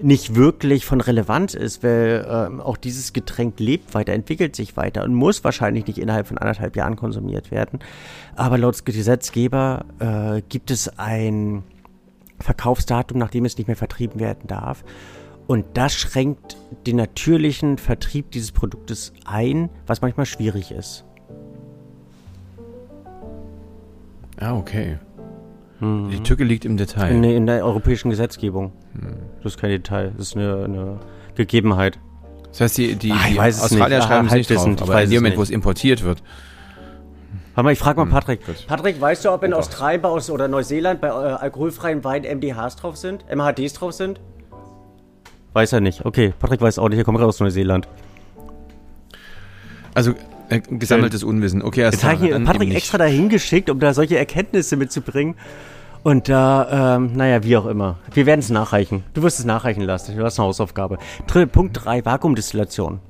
nicht 0.00 0.36
wirklich 0.36 0.86
von 0.86 1.00
Relevanz 1.00 1.54
ist, 1.54 1.82
weil 1.82 2.24
äh, 2.24 2.62
auch 2.62 2.76
dieses 2.76 3.12
Getränk 3.12 3.58
lebt 3.58 3.94
weiter, 3.94 4.12
entwickelt 4.12 4.54
sich 4.54 4.76
weiter 4.76 5.02
und 5.02 5.14
muss 5.14 5.42
wahrscheinlich 5.42 5.86
nicht 5.86 5.98
innerhalb 5.98 6.28
von 6.28 6.38
anderthalb 6.38 6.76
Jahren 6.76 6.96
konsumiert 6.96 7.50
werden. 7.50 7.80
Aber 8.36 8.58
laut 8.58 8.84
Gesetzgeber 8.84 9.84
äh, 9.98 10.42
gibt 10.48 10.70
es 10.70 10.98
ein 10.98 11.64
Verkaufsdatum, 12.38 13.18
nachdem 13.18 13.44
es 13.44 13.58
nicht 13.58 13.66
mehr 13.66 13.76
vertrieben 13.76 14.20
werden 14.20 14.46
darf. 14.46 14.84
Und 15.48 15.64
das 15.72 15.94
schränkt 15.94 16.58
den 16.86 16.96
natürlichen 16.96 17.78
Vertrieb 17.78 18.30
dieses 18.32 18.52
Produktes 18.52 19.14
ein, 19.24 19.70
was 19.86 20.02
manchmal 20.02 20.26
schwierig 20.26 20.70
ist. 20.70 21.06
Ah, 24.38 24.54
okay. 24.54 24.98
Mhm. 25.80 26.10
Die 26.10 26.22
Tücke 26.22 26.44
liegt 26.44 26.66
im 26.66 26.76
Detail. 26.76 27.12
In, 27.12 27.24
in 27.24 27.46
der 27.46 27.64
europäischen 27.64 28.10
Gesetzgebung. 28.10 28.72
Mhm. 28.92 29.16
Das 29.42 29.54
ist 29.54 29.58
kein 29.58 29.70
Detail, 29.70 30.12
das 30.18 30.28
ist 30.28 30.36
eine, 30.36 30.64
eine 30.64 31.00
Gegebenheit. 31.34 31.98
Das 32.50 32.60
heißt, 32.60 32.76
die, 32.76 32.96
die, 32.96 33.12
Ach, 33.14 33.26
die 33.26 33.40
Australier 33.40 34.02
schreiben 34.02 34.26
es 34.26 34.34
nicht 34.34 34.50
drauf, 34.50 34.82
aber 34.82 35.02
in 35.02 35.08
dem 35.08 35.22
Moment, 35.22 35.38
wo 35.38 35.42
es 35.42 35.50
importiert 35.50 36.04
wird. 36.04 36.22
Warte 37.54 37.64
mal, 37.64 37.72
ich 37.72 37.78
frage 37.78 37.98
mal 37.98 38.04
hm, 38.04 38.12
Patrick. 38.12 38.46
Hm, 38.46 38.54
Patrick, 38.66 39.00
weißt 39.00 39.24
du, 39.24 39.32
ob 39.32 39.42
in 39.44 39.54
Australien 39.54 40.04
oder 40.04 40.46
Neuseeland 40.46 41.00
bei 41.00 41.08
äh, 41.08 41.10
alkoholfreien 41.10 42.04
Wein 42.04 42.22
MDHs 42.22 42.76
drauf 42.76 42.98
sind? 42.98 43.24
MHDs 43.34 43.72
drauf 43.72 43.94
sind? 43.94 44.20
Weiß 45.52 45.72
er 45.72 45.80
nicht. 45.80 46.04
Okay, 46.04 46.32
Patrick 46.38 46.60
weiß 46.60 46.78
auch 46.78 46.88
nicht, 46.88 46.98
er 46.98 47.04
kommt 47.04 47.18
gerade 47.18 47.28
aus 47.28 47.40
Neuseeland. 47.40 47.88
Also 49.94 50.14
äh, 50.48 50.60
gesammeltes 50.60 51.24
Unwissen. 51.24 51.62
Okay, 51.62 51.80
erst 51.80 52.02
Jetzt 52.02 52.04
habe 52.04 52.28
ich 52.28 52.44
Patrick 52.44 52.74
extra 52.74 52.98
dahin 52.98 53.28
geschickt, 53.28 53.68
um 53.70 53.80
da 53.80 53.92
solche 53.92 54.16
Erkenntnisse 54.18 54.76
mitzubringen. 54.76 55.34
Und 56.04 56.28
da, 56.28 56.96
ähm, 56.96 57.12
naja, 57.14 57.42
wie 57.42 57.56
auch 57.56 57.66
immer. 57.66 57.98
Wir 58.12 58.24
werden 58.24 58.40
es 58.40 58.50
nachreichen. 58.50 59.02
Du 59.14 59.22
wirst 59.22 59.40
es 59.40 59.44
nachreichen 59.44 59.82
lassen. 59.82 60.16
Du 60.16 60.24
hast 60.24 60.38
eine 60.38 60.46
Hausaufgabe. 60.46 60.98
Punkt 61.52 61.84
3, 61.84 62.04
Vakuumdistillation. 62.04 63.00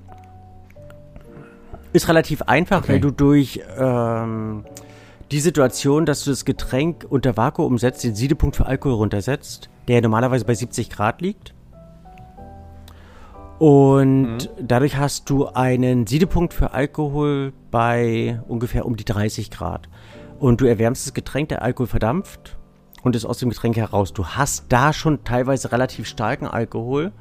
Ist 1.93 2.09
relativ 2.09 2.43
einfach, 2.43 2.78
okay. 2.78 2.95
weil 2.95 3.01
du 3.01 3.11
durch 3.11 3.61
ähm, 3.78 4.64
die 5.30 5.41
Situation, 5.41 6.07
dass 6.07 6.24
du 6.24 6.30
das 6.30 6.45
Getränk 6.45 7.07
unter 7.09 7.36
Vakuum 7.36 7.78
setzt, 7.78 8.05
den 8.05 8.14
Siedepunkt 8.14 8.57
für 8.57 8.66
Alkohol 8.66 8.97
runtersetzt, 8.97 9.68
der 9.86 10.01
normalerweise 10.01 10.45
bei 10.45 10.55
70 10.55 10.91
Grad 10.91 11.20
liegt. 11.20 11.55
Und 13.59 14.36
mhm. 14.36 14.38
dadurch 14.61 14.96
hast 14.96 15.28
du 15.30 15.46
einen 15.46 16.06
Siedepunkt 16.06 16.54
für 16.54 16.72
Alkohol 16.72 17.52
bei 17.70 18.40
ungefähr 18.46 18.86
um 18.86 18.96
die 18.96 19.04
30 19.04 19.50
Grad. 19.50 19.88
Und 20.38 20.61
du 20.61 20.66
erwärmst 20.66 21.06
das 21.06 21.14
Getränk, 21.14 21.48
der 21.48 21.62
Alkohol 21.62 21.88
verdampft 21.88 22.56
und 23.02 23.16
ist 23.16 23.24
aus 23.24 23.38
dem 23.38 23.50
Getränk 23.50 23.76
heraus. 23.76 24.12
Du 24.12 24.26
hast 24.26 24.66
da 24.68 24.92
schon 24.92 25.24
teilweise 25.24 25.72
relativ 25.72 26.06
starken 26.06 26.46
Alkohol 26.46 27.12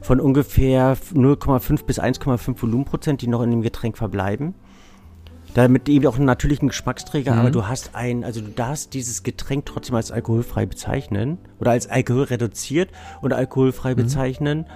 von 0.00 0.20
ungefähr 0.20 0.96
0,5 0.96 1.84
bis 1.84 2.00
1,5 2.00 2.62
Volumenprozent, 2.62 3.20
die 3.22 3.26
noch 3.26 3.42
in 3.42 3.50
dem 3.50 3.62
Getränk 3.62 3.98
verbleiben. 3.98 4.54
Damit 5.54 5.88
eben 5.88 6.06
auch 6.06 6.14
einen 6.14 6.26
natürlichen 6.26 6.68
Geschmacksträger, 6.68 7.32
mhm. 7.32 7.38
aber 7.40 7.50
du 7.50 7.66
hast 7.66 7.96
ein, 7.96 8.22
also 8.22 8.40
du 8.40 8.50
darfst 8.50 8.94
dieses 8.94 9.24
Getränk 9.24 9.66
trotzdem 9.66 9.96
als 9.96 10.12
alkoholfrei 10.12 10.64
bezeichnen 10.64 11.38
oder 11.58 11.72
als 11.72 11.90
alkoholreduziert 11.90 12.90
und 13.20 13.32
alkoholfrei 13.32 13.92
mhm. 13.92 13.96
bezeichnen 13.96 14.66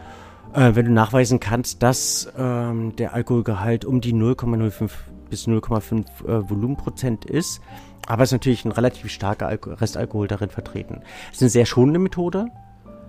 äh, 0.54 0.74
wenn 0.74 0.86
du 0.86 0.92
nachweisen 0.92 1.40
kannst, 1.40 1.82
dass 1.82 2.32
ähm, 2.38 2.94
der 2.96 3.14
Alkoholgehalt 3.14 3.84
um 3.84 4.00
die 4.00 4.14
0,05 4.14 4.90
bis 5.28 5.46
0,5 5.46 6.04
äh, 6.26 6.48
Volumenprozent 6.48 7.24
ist. 7.24 7.60
Aber 8.06 8.22
es 8.22 8.28
ist 8.28 8.34
natürlich 8.34 8.64
ein 8.64 8.72
relativ 8.72 9.10
starker 9.10 9.48
Alko 9.48 9.70
Restalkohol 9.70 10.28
darin 10.28 10.50
vertreten. 10.50 11.00
Es 11.30 11.36
ist 11.36 11.42
eine 11.42 11.50
sehr 11.50 11.66
schonende 11.66 11.98
Methode. 11.98 12.46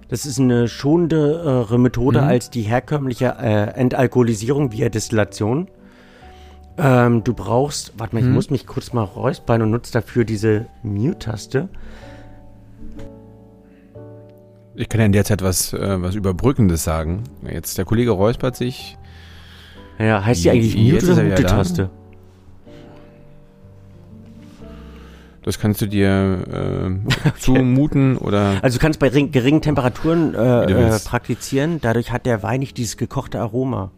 Das 0.08 0.26
ist 0.26 0.40
eine 0.40 0.68
schonendere 0.68 1.78
Methode 1.80 2.22
mhm. 2.22 2.28
als 2.28 2.50
die 2.50 2.62
herkömmliche 2.62 3.36
äh, 3.40 3.72
Entalkoholisierung 3.76 4.72
via 4.72 4.90
Destillation. 4.90 5.68
Ähm, 6.78 7.24
du 7.24 7.34
brauchst, 7.34 7.94
warte 7.98 8.16
mal, 8.16 8.22
mhm. 8.22 8.30
ich 8.30 8.34
muss 8.34 8.50
mich 8.50 8.68
kurz 8.68 8.94
mal 8.94 9.04
räuspern 9.04 9.62
und 9.62 9.72
nutze 9.72 9.94
dafür 9.94 10.26
diese 10.26 10.68
Mute-Taste. 10.84 11.70
Ich 14.76 14.90
kann 14.90 15.00
ja 15.00 15.06
in 15.06 15.14
der 15.14 15.24
Zeit 15.24 15.42
was, 15.42 15.74
äh, 15.74 16.02
was 16.02 16.16
Überbrückendes 16.16 16.84
sagen. 16.84 17.24
Jetzt 17.50 17.78
der 17.78 17.86
Kollege 17.86 18.12
räuspert 18.12 18.56
sich. 18.56 18.98
Ja, 19.98 20.24
heißt 20.24 20.44
die 20.44 20.50
eigentlich 20.50 20.76
Mute 20.76 21.14
oder 21.14 21.24
Mute-Taste? 21.24 21.90
Das 25.44 25.60
kannst 25.60 25.80
du 25.80 25.86
dir 25.86 27.00
äh, 27.08 27.30
zumuten 27.40 28.18
oder. 28.18 28.58
Also 28.64 28.78
du 28.78 28.82
kannst 28.82 29.00
bei 29.00 29.10
geringen 29.10 29.62
Temperaturen 29.62 30.34
äh, 30.34 30.64
äh, 30.66 31.00
praktizieren. 31.00 31.80
Dadurch 31.82 32.12
hat 32.12 32.26
der 32.26 32.42
Wein 32.44 32.60
nicht 32.60 32.78
dieses 32.78 32.98
gekochte 32.98 33.40
Aroma, 33.40 33.92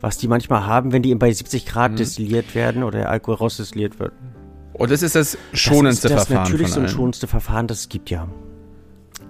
was 0.00 0.16
die 0.16 0.28
manchmal 0.28 0.64
haben, 0.64 0.92
wenn 0.92 1.02
die 1.02 1.12
bei 1.16 1.32
70 1.32 1.66
Grad 1.66 1.92
mhm. 1.92 1.96
destilliert 1.96 2.54
werden 2.54 2.84
oder 2.84 3.00
der 3.00 3.10
Alkohol 3.10 3.34
rausdestilliert 3.34 3.98
wird. 3.98 4.12
Und 4.72 4.90
das 4.90 5.02
ist 5.02 5.16
das 5.16 5.36
schonendste 5.52 6.08
das 6.08 6.12
ist 6.12 6.18
das 6.18 6.26
Verfahren. 6.28 6.52
Natürlich 6.52 6.72
so 6.72 6.80
ein 6.80 6.88
schonendste 6.88 7.26
Verfahren, 7.26 7.66
das 7.66 7.80
es 7.80 7.88
gibt 7.88 8.08
ja. 8.08 8.28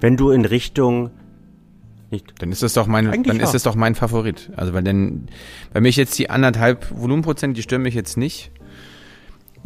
Wenn 0.01 0.17
du 0.17 0.31
in 0.31 0.45
Richtung 0.45 1.11
nicht. 2.11 2.35
Dann 2.39 2.53
ist 2.53 2.63
das 2.63 2.75
doch 2.75 2.87
mein, 2.87 3.09
Eigentlich 3.09 3.37
dann 3.37 3.41
ist 3.41 3.55
das 3.55 3.63
doch 3.63 3.75
mein 3.75 3.95
Favorit. 3.95 4.51
Also 4.57 4.73
weil 4.73 4.83
denn, 4.83 5.27
bei 5.73 5.81
mich 5.81 5.97
jetzt 5.97 6.19
die 6.19 6.31
anderthalb 6.31 6.87
Volumenprozent, 6.97 7.57
die 7.57 7.63
stören 7.63 7.83
mich 7.83 7.95
jetzt 7.95 8.17
nicht. 8.17 8.53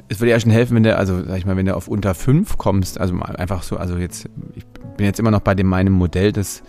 Es 0.09 0.21
würde 0.21 0.31
ja 0.31 0.41
schon 0.41 0.51
helfen, 0.51 0.75
wenn 0.77 0.83
du, 0.83 0.97
also 0.97 1.23
sag 1.23 1.37
ich 1.37 1.45
mal, 1.45 1.57
wenn 1.57 1.67
du 1.67 1.77
auf 1.77 1.89
unter 1.89 2.15
fünf 2.15 2.57
kommst, 2.57 2.99
also 2.99 3.15
einfach 3.21 3.63
so, 3.63 3.77
also 3.77 3.99
jetzt, 3.99 4.31
ich 4.55 4.65
bin 4.97 5.05
jetzt 5.05 5.21
immer 5.21 5.31
noch 5.31 5.41
bei 5.41 5.55
dem 5.55 5.67
meinem 5.67 5.93
Modell 5.93 6.33
des, 6.33 6.63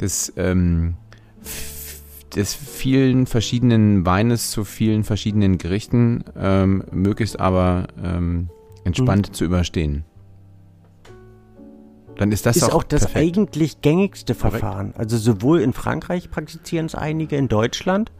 des, 0.00 0.32
ähm, 0.36 0.94
des 2.34 2.54
vielen 2.54 3.26
verschiedenen 3.26 4.06
Weines 4.06 4.50
zu 4.50 4.64
vielen 4.64 5.04
verschiedenen 5.04 5.58
Gerichten, 5.58 6.24
ähm, 6.38 6.84
möglichst 6.90 7.38
aber 7.38 7.88
ähm, 8.02 8.48
entspannt 8.84 9.28
mhm. 9.28 9.34
zu 9.34 9.44
überstehen. 9.44 10.04
Dann 12.20 12.32
ist 12.32 12.44
das 12.44 12.56
ist 12.56 12.64
auch, 12.64 12.74
auch 12.74 12.82
das 12.82 13.06
perfekt. 13.06 13.38
eigentlich 13.38 13.80
gängigste 13.80 14.34
Verfahren. 14.34 14.92
Also 14.94 15.16
sowohl 15.16 15.62
in 15.62 15.72
Frankreich 15.72 16.30
praktizieren 16.30 16.84
es 16.84 16.94
einige, 16.94 17.36
in 17.36 17.48
Deutschland 17.48 18.12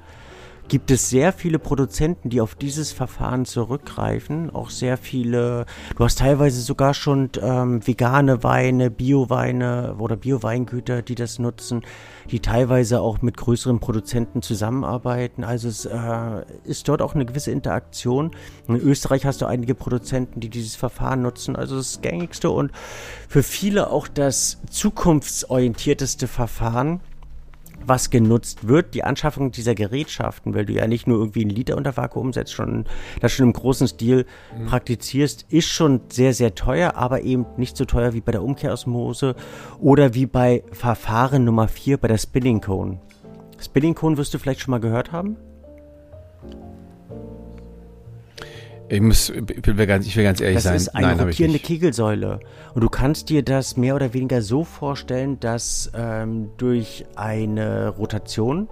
gibt 0.69 0.91
es 0.91 1.11
sehr 1.11 1.35
viele 1.35 1.59
Produzenten, 1.59 2.31
die 2.31 2.41
auf 2.41 2.55
dieses 2.55 2.93
Verfahren 2.93 3.45
zurückgreifen. 3.45 4.49
Auch 4.55 4.71
sehr 4.71 4.97
viele, 4.97 5.67
du 5.97 6.05
hast 6.05 6.21
teilweise 6.21 6.63
sogar 6.63 6.95
schon 6.95 7.29
ähm, 7.43 7.87
vegane 7.87 8.43
Weine, 8.43 8.91
Bioweine 8.91 9.97
oder 9.99 10.17
Bioweingüter, 10.17 11.03
die 11.03 11.17
das 11.17 11.39
nutzen, 11.39 11.83
die 12.31 12.41
teilweise 12.41 13.01
auch 13.01 13.23
mit 13.23 13.37
größeren 13.37 13.81
Produzenten 13.81 14.43
zusammenarbeiten. 14.43 15.45
Also 15.45 15.69
es 15.69 15.85
äh, 15.85 16.45
ist 16.65 16.89
dort 16.89 17.03
auch 17.03 17.15
eine 17.15 17.27
gewisse 17.27 17.51
Interaktion. 17.51 18.31
In 18.69 18.77
Österreich 18.77 19.27
hast 19.27 19.41
du 19.41 19.47
einige 19.47 19.75
Produzenten, 19.75 20.41
die 20.41 20.49
dieses 20.49 20.77
Verfahren 20.77 21.23
nutzen. 21.23 21.57
Also 21.57 21.77
das 21.77 22.01
gängigste 22.01 22.51
und 22.51 22.71
für 23.29 23.43
viele 23.43 23.91
auch 23.91 24.09
das 24.09 24.59
zukunftsorientierteste 24.71 26.29
Verfahren 26.29 27.01
was 27.85 28.11
genutzt 28.11 28.69
wird, 28.69 28.95
die 28.95 29.05
Anschaffung 29.05 29.51
dieser 29.51 29.75
Gerätschaften, 29.75 30.55
weil 30.55 30.67
du 30.67 30.73
ja 30.73 30.87
nicht 30.87 31.07
nur 31.07 31.19
irgendwie 31.19 31.43
einen 31.43 31.51
Liter 31.51 31.77
unter 31.77 31.97
Vakuum 31.97 32.33
setzt, 32.33 32.53
schon 32.53 32.85
das 33.21 33.33
schon 33.33 33.47
im 33.47 33.53
großen 33.53 33.89
Stil 33.89 34.27
mhm. 34.57 34.67
praktizierst, 34.67 35.47
ist 35.49 35.69
schon 35.69 36.01
sehr, 36.09 36.35
sehr 36.35 36.55
teuer, 36.55 36.95
aber 36.97 37.23
eben 37.23 37.47
nicht 37.57 37.77
so 37.77 37.85
teuer 37.85 38.13
wie 38.13 38.21
bei 38.21 38.33
der 38.33 38.43
Umkehrosmose 38.43 39.35
oder 39.79 40.15
wie 40.15 40.27
bei 40.27 40.63
Verfahren 40.73 41.45
Nummer 41.45 41.69
4 41.69 41.99
bei 41.99 42.09
der 42.09 42.19
Spinning 42.19 42.61
Cone. 42.61 43.01
Spinning 43.59 43.95
Cone 43.95 44.17
wirst 44.17 44.33
du 44.35 44.39
vielleicht 44.39 44.61
schon 44.61 44.71
mal 44.71 44.81
gehört 44.81 45.13
haben? 45.13 45.37
Ich 48.93 49.01
muss, 49.01 49.31
ich 49.31 49.77
will 49.77 49.87
ganz, 49.87 50.05
ich 50.05 50.17
will 50.17 50.25
ganz 50.25 50.41
ehrlich 50.41 50.57
das 50.57 50.65
sein. 50.65 50.73
Das 50.75 50.83
ist 50.83 50.89
eine 50.97 51.07
Nein, 51.07 51.21
rotierende 51.21 51.61
Kegelsäule. 51.61 52.41
Und 52.75 52.83
du 52.83 52.89
kannst 52.89 53.29
dir 53.29 53.45
das 53.45 53.77
mehr 53.77 53.95
oder 53.95 54.15
weniger 54.15 54.43
so 54.43 54.65
vorstellen, 54.65 55.39
dass 55.39 55.93
ähm, 55.95 56.51
durch 56.57 57.07
eine 57.15 57.91
Rotation 57.91 58.69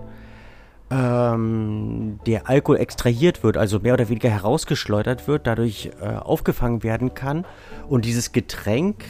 ähm, 0.91 2.19
der 2.27 2.49
Alkohol 2.49 2.79
extrahiert 2.79 3.45
wird, 3.45 3.57
also 3.57 3.79
mehr 3.79 3.95
oder 3.95 4.09
weniger 4.09 4.29
herausgeschleudert 4.29 5.29
wird, 5.29 5.47
dadurch 5.47 5.91
äh, 6.01 6.09
aufgefangen 6.09 6.83
werden 6.83 7.15
kann 7.15 7.45
und 7.89 8.05
dieses 8.05 8.33
Getränk 8.33 9.05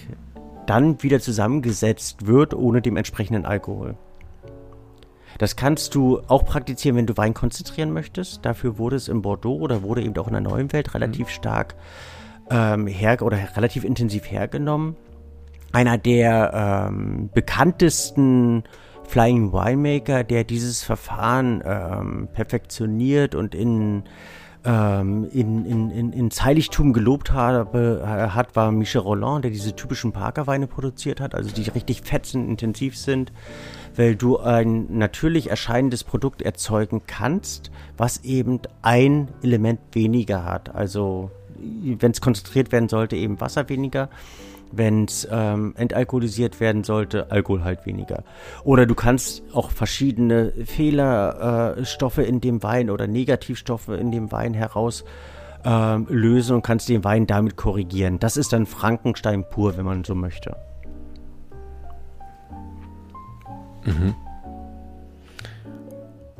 dann 0.67 1.03
wieder 1.03 1.21
zusammengesetzt 1.21 2.27
wird 2.27 2.53
ohne 2.53 2.83
dem 2.83 2.99
entsprechenden 2.99 3.47
Alkohol. 3.47 3.97
Das 5.39 5.55
kannst 5.55 5.95
du 5.95 6.20
auch 6.26 6.45
praktizieren, 6.45 6.97
wenn 6.97 7.07
du 7.07 7.16
Wein 7.16 7.32
konzentrieren 7.32 7.93
möchtest. 7.93 8.45
Dafür 8.45 8.76
wurde 8.76 8.97
es 8.97 9.09
in 9.09 9.22
Bordeaux 9.22 9.59
oder 9.59 9.82
wurde 9.82 10.03
eben 10.03 10.16
auch 10.18 10.26
in 10.26 10.32
der 10.32 10.43
neuen 10.43 10.72
Welt 10.72 10.95
relativ 10.95 11.28
mhm. 11.28 11.32
stark 11.32 11.76
ähm, 12.51 12.86
her 12.86 13.22
oder 13.22 13.39
relativ 13.57 13.84
intensiv 13.84 14.30
hergenommen. 14.30 14.97
Einer 15.72 15.97
der 15.97 16.89
ähm, 16.89 17.30
bekanntesten 17.32 18.64
Flying 19.05 19.53
Winemaker, 19.53 20.24
der 20.24 20.45
dieses 20.45 20.82
Verfahren 20.82 21.62
ähm, 21.64 22.28
perfektioniert 22.32 23.34
und 23.34 23.55
in 23.55 24.05
ähm, 24.64 25.28
in, 25.32 25.64
in, 25.64 25.91
in, 25.91 26.12
ins 26.12 26.45
Heiligtum 26.45 26.93
gelobt 26.93 27.32
habe, 27.32 28.03
äh, 28.05 28.30
hat, 28.30 28.57
war 28.57 28.72
Michel 28.72 29.01
Roland, 29.01 29.45
der 29.45 29.53
diese 29.53 29.74
typischen 29.74 30.12
Parkerweine 30.12 30.66
produziert 30.66 31.20
hat, 31.20 31.34
also 31.34 31.51
die 31.51 31.70
richtig 31.70 32.03
fett 32.03 32.26
sind, 32.26 32.49
intensiv 32.49 32.97
sind, 32.97 33.32
weil 33.99 34.14
du 34.14 34.38
ein 34.38 34.96
natürlich 34.96 35.51
erscheinendes 35.51 36.05
Produkt 36.05 36.40
erzeugen 36.40 37.03
kannst, 37.09 37.72
was 37.96 38.22
eben 38.24 38.61
ein 38.80 39.28
Element 39.42 39.80
weniger 39.92 40.44
hat. 40.44 40.72
Also 40.72 41.32
wenn 41.59 42.12
es 42.12 42.20
konzentriert 42.20 42.70
werden 42.70 42.88
sollte, 42.88 43.16
eben 43.16 43.40
Wasser 43.40 43.68
weniger 43.68 44.09
wenn 44.70 45.05
es 45.05 45.26
ähm, 45.30 45.72
entalkoholisiert 45.78 46.61
werden 46.61 46.84
sollte, 46.84 47.30
Alkohol 47.30 47.64
halt 47.64 47.86
weniger. 47.86 48.22
Oder 48.64 48.84
du 48.84 48.94
kannst 48.94 49.42
auch 49.55 49.70
verschiedene 49.70 50.53
Fehlerstoffe 50.66 52.18
äh, 52.18 52.24
in 52.24 52.42
dem 52.42 52.62
Wein 52.62 52.90
oder 52.90 53.07
Negativstoffe 53.07 53.88
in 53.88 54.12
dem 54.12 54.30
Wein 54.30 54.53
heraus 54.53 55.07
ähm, 55.64 56.07
lösen 56.11 56.57
und 56.57 56.62
kannst 56.62 56.90
den 56.90 57.03
Wein 57.03 57.26
damit 57.26 57.57
korrigieren. 57.57 58.18
Das 58.18 58.36
ist 58.36 58.53
dann 58.53 58.66
Frankenstein 58.66 59.49
pur, 59.49 59.78
wenn 59.78 59.86
man 59.86 60.05
so 60.05 60.14
möchte. 60.14 60.68
Mhm. 63.89 64.14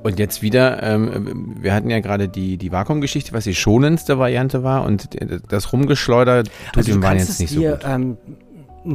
Und 0.03 0.19
jetzt 0.19 0.43
wieder, 0.43 0.83
ähm, 0.83 1.57
wir 1.61 1.75
hatten 1.75 1.91
ja 1.91 2.01
gerade 2.01 2.29
die, 2.29 2.57
die 2.57 2.71
Vakuumgeschichte, 2.71 3.33
was 3.33 3.45
die 3.45 3.55
schonendste 3.55 4.19
Variante 4.19 4.63
war 4.63 4.85
und 4.85 5.09
das 5.49 5.73
Rumgeschleuder 5.73 6.45
tut 6.45 6.53
also 6.77 6.93
dem 6.93 7.03
Wein 7.03 7.19
jetzt 7.19 7.41
nicht 7.41 7.53
dir, 7.53 7.73
so 7.73 7.77
gut. 7.77 7.85
Ähm, 7.85 8.17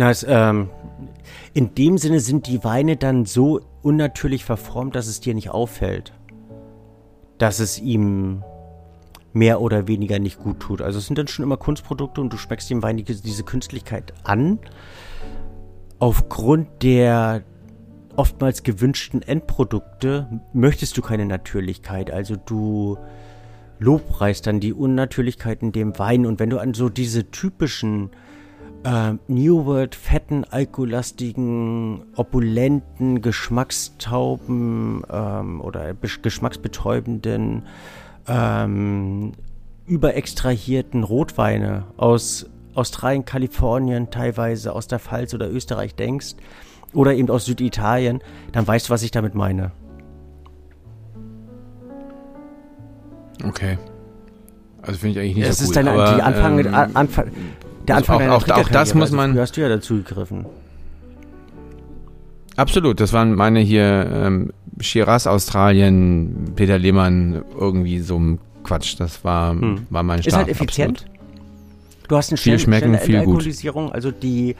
es, 0.09 0.25
ähm, 0.27 0.69
in 1.53 1.75
dem 1.75 1.97
Sinne 1.97 2.19
sind 2.19 2.47
die 2.47 2.63
Weine 2.63 2.95
dann 2.95 3.25
so 3.25 3.61
unnatürlich 3.81 4.45
verformt, 4.45 4.95
dass 4.95 5.07
es 5.07 5.19
dir 5.19 5.33
nicht 5.33 5.49
auffällt, 5.49 6.13
dass 7.37 7.59
es 7.59 7.79
ihm 7.79 8.43
mehr 9.33 9.61
oder 9.61 9.87
weniger 9.87 10.19
nicht 10.19 10.39
gut 10.39 10.59
tut. 10.59 10.81
Also 10.81 10.99
es 10.99 11.07
sind 11.07 11.17
dann 11.17 11.27
schon 11.27 11.43
immer 11.43 11.57
Kunstprodukte 11.57 12.21
und 12.21 12.31
du 12.31 12.37
schmeckst 12.37 12.69
dem 12.69 12.81
Wein 12.81 12.97
die, 12.97 13.03
diese 13.03 13.43
Künstlichkeit 13.43 14.13
an. 14.23 14.59
Aufgrund 15.99 16.67
der 16.81 17.43
oftmals 18.15 18.63
gewünschten 18.63 19.21
Endprodukte 19.21 20.41
möchtest 20.53 20.97
du 20.97 21.01
keine 21.01 21.25
Natürlichkeit. 21.25 22.11
Also 22.11 22.35
du 22.35 22.97
lobpreist 23.79 24.47
dann 24.47 24.59
die 24.59 24.73
Unnatürlichkeit 24.73 25.61
in 25.61 25.71
dem 25.71 25.97
Wein. 25.99 26.25
Und 26.25 26.39
wenn 26.39 26.49
du 26.49 26.59
an 26.59 26.73
so 26.73 26.89
diese 26.89 27.29
typischen 27.31 28.11
äh, 28.83 29.13
New 29.27 29.65
World 29.65 29.95
fetten, 29.95 30.43
alkoholastigen, 30.45 32.03
opulenten, 32.15 33.21
geschmackstauben 33.21 35.03
ähm, 35.09 35.61
oder 35.61 35.93
geschmacksbetäubenden, 35.93 37.63
ähm, 38.27 39.33
überextrahierten 39.85 41.03
Rotweine 41.03 41.85
aus 41.97 42.49
Australien, 42.73 43.25
Kalifornien, 43.25 44.09
teilweise 44.09 44.73
aus 44.73 44.87
der 44.87 44.99
Pfalz 44.99 45.33
oder 45.33 45.51
Österreich 45.51 45.95
denkst, 45.95 46.35
oder 46.93 47.13
eben 47.13 47.29
aus 47.29 47.45
Süditalien, 47.45 48.21
dann 48.51 48.67
weißt 48.67 48.89
du, 48.89 48.93
was 48.93 49.03
ich 49.03 49.11
damit 49.11 49.35
meine. 49.35 49.71
Okay. 53.43 53.77
Also 54.81 54.99
finde 54.99 55.19
ich 55.19 55.25
eigentlich 55.25 55.35
nicht 55.37 55.49
das 55.49 55.57
so 55.59 55.65
cool. 55.65 55.73
Das 55.73 55.85
ist 55.85 55.95
deine, 55.95 56.15
die 56.15 56.21
Anfang, 56.21 56.59
ähm, 56.59 56.73
Anfang, 56.93 57.31
der 57.87 57.97
Anfang 57.97 58.29
auch, 58.29 58.47
auch, 58.47 58.57
auch 58.57 58.69
das 58.69 58.93
muss 58.93 59.11
man. 59.11 59.31
Also, 59.31 59.41
hast 59.41 59.57
du 59.57 59.61
ja 59.61 59.69
dazu 59.69 59.95
gegriffen. 59.95 60.45
Absolut, 62.55 62.99
das 62.99 63.13
waren 63.13 63.33
meine 63.33 63.59
hier 63.59 64.09
ähm, 64.13 64.53
Shiraz 64.79 65.25
Australien, 65.25 66.53
Peter 66.55 66.77
Lehmann, 66.77 67.43
irgendwie 67.57 67.99
so 67.99 68.19
ein 68.19 68.39
Quatsch. 68.63 68.95
Das 68.99 69.23
war, 69.23 69.51
hm. 69.51 69.87
war 69.89 70.03
mein 70.03 70.21
Start. 70.21 70.27
Ist 70.27 70.37
halt 70.37 70.49
effizient. 70.49 70.99
Absolut. 70.99 71.13
Du 72.09 72.17
hast 72.17 72.29
eine 72.29 72.37
viel 72.37 72.59
schmecken, 72.59 72.97
viel 72.99 73.23
gut. 73.23 73.47
Also 73.91 74.11
die 74.11 74.55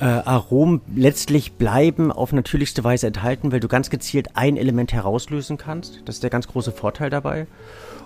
äh, 0.00 0.04
Aromen 0.04 0.80
letztlich 0.94 1.52
bleiben 1.52 2.10
auf 2.10 2.32
natürlichste 2.32 2.84
Weise 2.84 3.06
enthalten, 3.06 3.52
weil 3.52 3.60
du 3.60 3.68
ganz 3.68 3.90
gezielt 3.90 4.30
ein 4.34 4.56
Element 4.56 4.92
herauslösen 4.92 5.56
kannst. 5.56 6.02
Das 6.04 6.16
ist 6.16 6.22
der 6.22 6.30
ganz 6.30 6.48
große 6.48 6.72
Vorteil 6.72 7.10
dabei. 7.10 7.46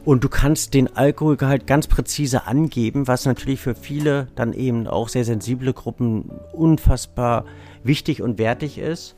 Und 0.05 0.24
du 0.24 0.28
kannst 0.28 0.74
den 0.74 0.97
Alkoholgehalt 0.97 1.66
ganz 1.66 1.86
präzise 1.86 2.47
angeben, 2.47 3.09
was 3.09 3.26
natürlich 3.26 3.61
für 3.61 3.74
viele 3.74 4.28
dann 4.36 4.53
eben 4.53 4.86
auch 4.86 5.09
sehr 5.09 5.24
sensible 5.24 5.72
Gruppen 5.72 6.30
unfassbar 6.53 7.45
wichtig 7.82 8.22
und 8.22 8.39
wertig 8.39 8.78
ist. 8.78 9.16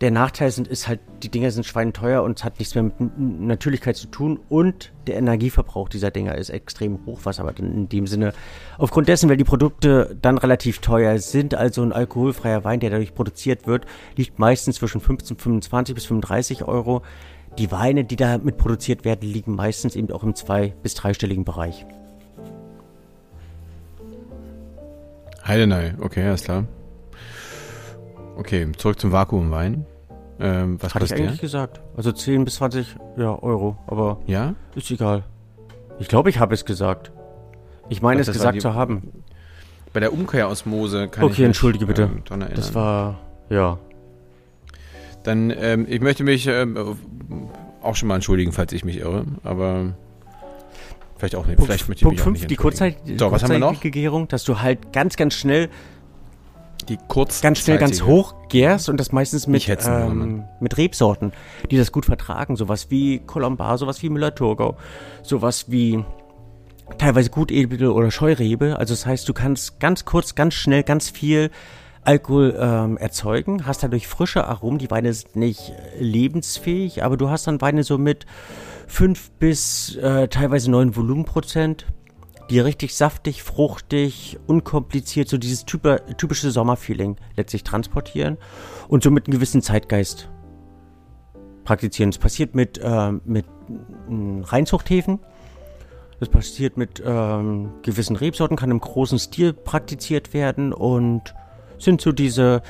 Der 0.00 0.10
Nachteil 0.10 0.50
sind, 0.50 0.66
ist 0.66 0.88
halt, 0.88 1.00
die 1.22 1.28
Dinger 1.28 1.50
sind 1.50 1.66
schweineteuer 1.66 2.22
und 2.22 2.38
es 2.38 2.44
hat 2.44 2.58
nichts 2.58 2.74
mehr 2.74 2.84
mit 2.84 3.18
Natürlichkeit 3.18 3.96
zu 3.96 4.06
tun 4.06 4.40
und 4.48 4.92
der 5.06 5.16
Energieverbrauch 5.16 5.90
dieser 5.90 6.10
Dinger 6.10 6.36
ist 6.36 6.48
extrem 6.48 7.04
hoch, 7.04 7.20
was 7.24 7.38
aber 7.38 7.52
dann 7.52 7.70
in 7.70 7.88
dem 7.90 8.06
Sinne, 8.06 8.32
aufgrund 8.78 9.08
dessen, 9.08 9.28
weil 9.28 9.36
die 9.36 9.44
Produkte 9.44 10.16
dann 10.22 10.38
relativ 10.38 10.78
teuer 10.78 11.18
sind, 11.18 11.54
also 11.54 11.82
ein 11.82 11.92
alkoholfreier 11.92 12.64
Wein, 12.64 12.80
der 12.80 12.88
dadurch 12.88 13.14
produziert 13.14 13.66
wird, 13.66 13.84
liegt 14.16 14.38
meistens 14.38 14.76
zwischen 14.76 15.02
15, 15.02 15.36
25 15.36 15.94
bis 15.94 16.06
35 16.06 16.64
Euro. 16.64 17.02
Die 17.58 17.70
Weine, 17.70 18.04
die 18.04 18.16
damit 18.16 18.56
produziert 18.56 19.04
werden, 19.04 19.28
liegen 19.28 19.54
meistens 19.54 19.96
eben 19.96 20.10
auch 20.12 20.22
im 20.22 20.34
zwei- 20.34 20.72
bis 20.82 20.94
dreistelligen 20.94 21.44
Bereich. 21.44 21.84
Heidenei, 25.46 25.94
okay, 26.00 26.24
alles 26.26 26.44
klar. 26.44 26.64
Okay, 28.36 28.66
zurück 28.78 28.98
zum 28.98 29.12
Vakuumwein. 29.12 29.84
Ähm, 30.40 30.82
was 30.82 30.94
Hatte 30.94 31.04
ich 31.04 31.12
eigentlich 31.12 31.32
der? 31.32 31.40
gesagt. 31.40 31.80
Also 31.96 32.12
10 32.12 32.44
bis 32.44 32.56
20 32.56 32.96
ja, 33.16 33.38
Euro, 33.42 33.76
aber 33.86 34.18
ja? 34.26 34.54
ist 34.74 34.90
egal. 34.90 35.24
Ich 35.98 36.08
glaube, 36.08 36.30
ich 36.30 36.38
habe 36.38 36.54
es 36.54 36.64
gesagt. 36.64 37.12
Ich 37.90 38.00
meine, 38.00 38.20
es 38.20 38.32
gesagt 38.32 38.54
die, 38.54 38.60
zu 38.60 38.74
haben. 38.74 39.22
Bei 39.92 40.00
der 40.00 40.12
Umkehrosmose 40.12 41.08
kann 41.08 41.24
okay, 41.24 41.32
ich 41.32 41.38
Okay, 41.38 41.44
entschuldige 41.44 41.86
bitte. 41.86 42.10
Ähm, 42.30 42.44
das 42.54 42.74
war, 42.74 43.18
ja. 43.50 43.78
Dann, 45.24 45.50
ähm, 45.50 45.86
ich 45.88 46.00
möchte 46.00 46.24
mich 46.24 46.46
ähm, 46.46 46.96
auch 47.82 47.96
schon 47.96 48.08
mal 48.08 48.14
entschuldigen, 48.14 48.52
falls 48.52 48.72
ich 48.72 48.84
mich 48.84 48.98
irre, 48.98 49.24
aber 49.42 49.94
vielleicht 51.18 51.34
auch 51.34 51.46
nicht. 51.46 51.56
Punkt, 51.56 51.70
vielleicht 51.70 51.88
möchte 51.88 52.00
ich 52.00 52.04
Punkt 52.04 52.20
5, 52.20 52.46
die 52.46 52.56
Kurzzeit, 52.56 52.96
so, 53.18 53.30
was 53.30 53.42
haben 53.42 53.50
wir 53.50 53.58
noch? 53.58 53.78
Gärung, 53.80 54.28
dass 54.28 54.44
du 54.44 54.60
halt 54.60 54.92
ganz, 54.92 55.16
ganz 55.16 55.34
schnell 55.34 55.68
die 56.90 56.98
kurz 57.08 57.40
ganz 57.40 57.60
schnell 57.60 57.78
ganz 57.78 58.02
hoch 58.02 58.34
gärst 58.48 58.88
und 58.88 58.98
das 58.98 59.12
meistens 59.12 59.46
mit, 59.46 59.66
ähm, 59.86 60.44
mit 60.58 60.76
Rebsorten, 60.76 61.32
die 61.70 61.78
das 61.78 61.92
gut 61.92 62.04
vertragen. 62.04 62.56
Sowas 62.56 62.90
wie 62.90 63.20
Colombar, 63.20 63.78
sowas 63.78 64.02
wie 64.02 64.10
Müller-Thurgau, 64.10 64.76
sowas 65.22 65.70
wie 65.70 66.04
teilweise 66.98 67.30
Gutedel 67.30 67.90
oder 67.90 68.10
Scheurebe. 68.10 68.76
Also 68.78 68.92
das 68.92 69.06
heißt, 69.06 69.28
du 69.28 69.32
kannst 69.32 69.78
ganz 69.78 70.04
kurz, 70.04 70.34
ganz 70.34 70.54
schnell, 70.54 70.82
ganz 70.82 71.08
viel 71.08 71.50
Alkohol 72.02 72.56
ähm, 72.58 72.96
erzeugen, 72.96 73.66
hast 73.66 73.82
dadurch 73.82 74.08
frische 74.08 74.46
Aromen. 74.46 74.78
Die 74.78 74.90
Weine 74.90 75.12
sind 75.12 75.36
nicht 75.36 75.72
lebensfähig, 75.98 77.04
aber 77.04 77.16
du 77.16 77.30
hast 77.30 77.46
dann 77.46 77.60
Weine 77.60 77.84
so 77.84 77.98
mit 77.98 78.26
5 78.88 79.30
bis 79.32 79.96
äh, 79.96 80.28
teilweise 80.28 80.70
9 80.70 80.96
Volumenprozent 80.96 81.86
die 82.50 82.58
richtig 82.58 82.96
saftig, 82.96 83.42
fruchtig, 83.42 84.38
unkompliziert, 84.46 85.28
so 85.28 85.38
dieses 85.38 85.64
typische 85.64 86.50
Sommerfeeling 86.50 87.16
letztlich 87.36 87.62
transportieren 87.62 88.38
und 88.88 89.04
somit 89.04 89.26
einen 89.26 89.34
gewissen 89.34 89.62
Zeitgeist 89.62 90.28
praktizieren. 91.64 92.10
Das 92.10 92.18
passiert 92.18 92.56
mit, 92.56 92.78
äh, 92.78 93.12
mit 93.24 93.46
äh, 93.46 94.42
Reinzuchthäfen. 94.42 95.20
Das 96.18 96.28
passiert 96.28 96.76
mit 96.76 97.02
ähm, 97.04 97.70
gewissen 97.82 98.16
Rebsorten, 98.16 98.56
kann 98.56 98.70
im 98.70 98.80
großen 98.80 99.18
Stil 99.18 99.52
praktiziert 99.52 100.34
werden 100.34 100.72
und 100.72 101.34
sind 101.78 102.00
so 102.00 102.12
diese 102.12 102.62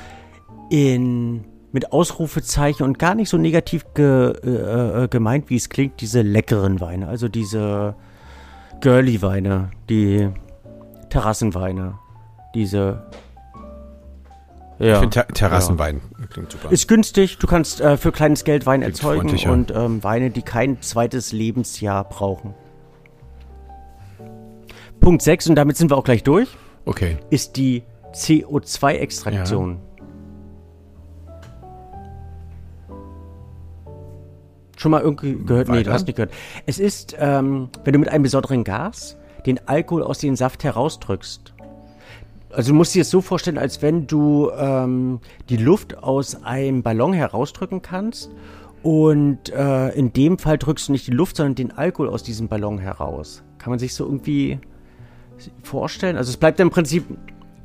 in 0.69 1.43
mit 1.73 1.91
Ausrufezeichen 1.91 2.83
und 2.83 2.99
gar 2.99 3.15
nicht 3.15 3.29
so 3.29 3.37
negativ 3.37 3.85
ge, 3.93 4.33
äh, 4.43 5.03
äh 5.03 5.07
gemeint, 5.07 5.49
wie 5.49 5.55
es 5.55 5.69
klingt, 5.69 6.01
diese 6.01 6.21
leckeren 6.21 6.81
Weine. 6.81 7.07
Also 7.07 7.29
diese 7.29 7.95
Girly-Weine, 8.81 9.71
die 9.89 10.29
Terrassenweine, 11.09 11.99
diese. 12.55 13.03
Ja, 14.79 14.93
ich 14.93 14.99
finde 14.99 15.09
Ter 15.11 15.27
Terrassenwein 15.27 16.01
ja. 16.19 16.25
klingt 16.25 16.51
super. 16.51 16.71
Ist 16.71 16.87
günstig, 16.87 17.37
du 17.37 17.45
kannst 17.45 17.81
äh, 17.81 17.97
für 17.97 18.11
kleines 18.11 18.43
Geld 18.43 18.65
Wein 18.65 18.81
erzeugen 18.81 19.29
und 19.47 19.71
ähm, 19.71 20.03
Weine, 20.03 20.31
die 20.31 20.41
kein 20.41 20.81
zweites 20.81 21.31
Lebensjahr 21.31 22.03
brauchen. 22.03 22.55
Punkt 24.99 25.21
6, 25.21 25.49
und 25.49 25.55
damit 25.55 25.77
sind 25.77 25.91
wir 25.91 25.97
auch 25.97 26.03
gleich 26.03 26.23
durch. 26.23 26.49
Okay. 26.85 27.17
Ist 27.29 27.57
die 27.57 27.83
CO2-Extraktion. 28.13 29.73
Ja. 29.73 29.90
Schon 34.81 34.89
mal 34.89 35.01
irgendwie 35.01 35.37
gehört? 35.45 35.67
Weiter? 35.67 35.77
Nee, 35.77 35.83
du 35.83 35.93
hast 35.93 36.07
nicht 36.07 36.15
gehört. 36.15 36.33
Es 36.65 36.79
ist, 36.79 37.15
ähm, 37.19 37.69
wenn 37.83 37.93
du 37.93 37.99
mit 37.99 38.09
einem 38.09 38.23
besonderen 38.23 38.63
Gas 38.63 39.15
den 39.45 39.59
Alkohol 39.67 40.01
aus 40.01 40.17
dem 40.17 40.35
Saft 40.35 40.63
herausdrückst. 40.63 41.53
Also 42.49 42.71
du 42.71 42.75
musst 42.75 42.95
dir 42.95 43.03
es 43.03 43.11
so 43.11 43.21
vorstellen, 43.21 43.59
als 43.59 43.83
wenn 43.83 44.07
du 44.07 44.49
ähm, 44.57 45.19
die 45.49 45.57
Luft 45.57 45.99
aus 45.99 46.43
einem 46.43 46.81
Ballon 46.81 47.13
herausdrücken 47.13 47.83
kannst 47.83 48.31
Und 48.83 49.49
äh, 49.49 49.89
in 49.89 50.11
dem 50.13 50.37
Fall 50.39 50.57
drückst 50.57 50.87
du 50.87 50.91
nicht 50.93 51.05
die 51.05 51.11
Luft, 51.11 51.35
sondern 51.37 51.55
den 51.55 51.71
Alkohol 51.71 52.09
aus 52.09 52.23
diesem 52.23 52.47
Ballon 52.47 52.79
heraus. 52.79 53.43
Kann 53.59 53.69
man 53.69 53.79
sich 53.79 53.93
so 53.93 54.05
irgendwie 54.05 54.59
vorstellen? 55.61 56.17
Also 56.17 56.29
es 56.31 56.37
bleibt 56.37 56.59
im 56.59 56.71
Prinzip. 56.71 57.05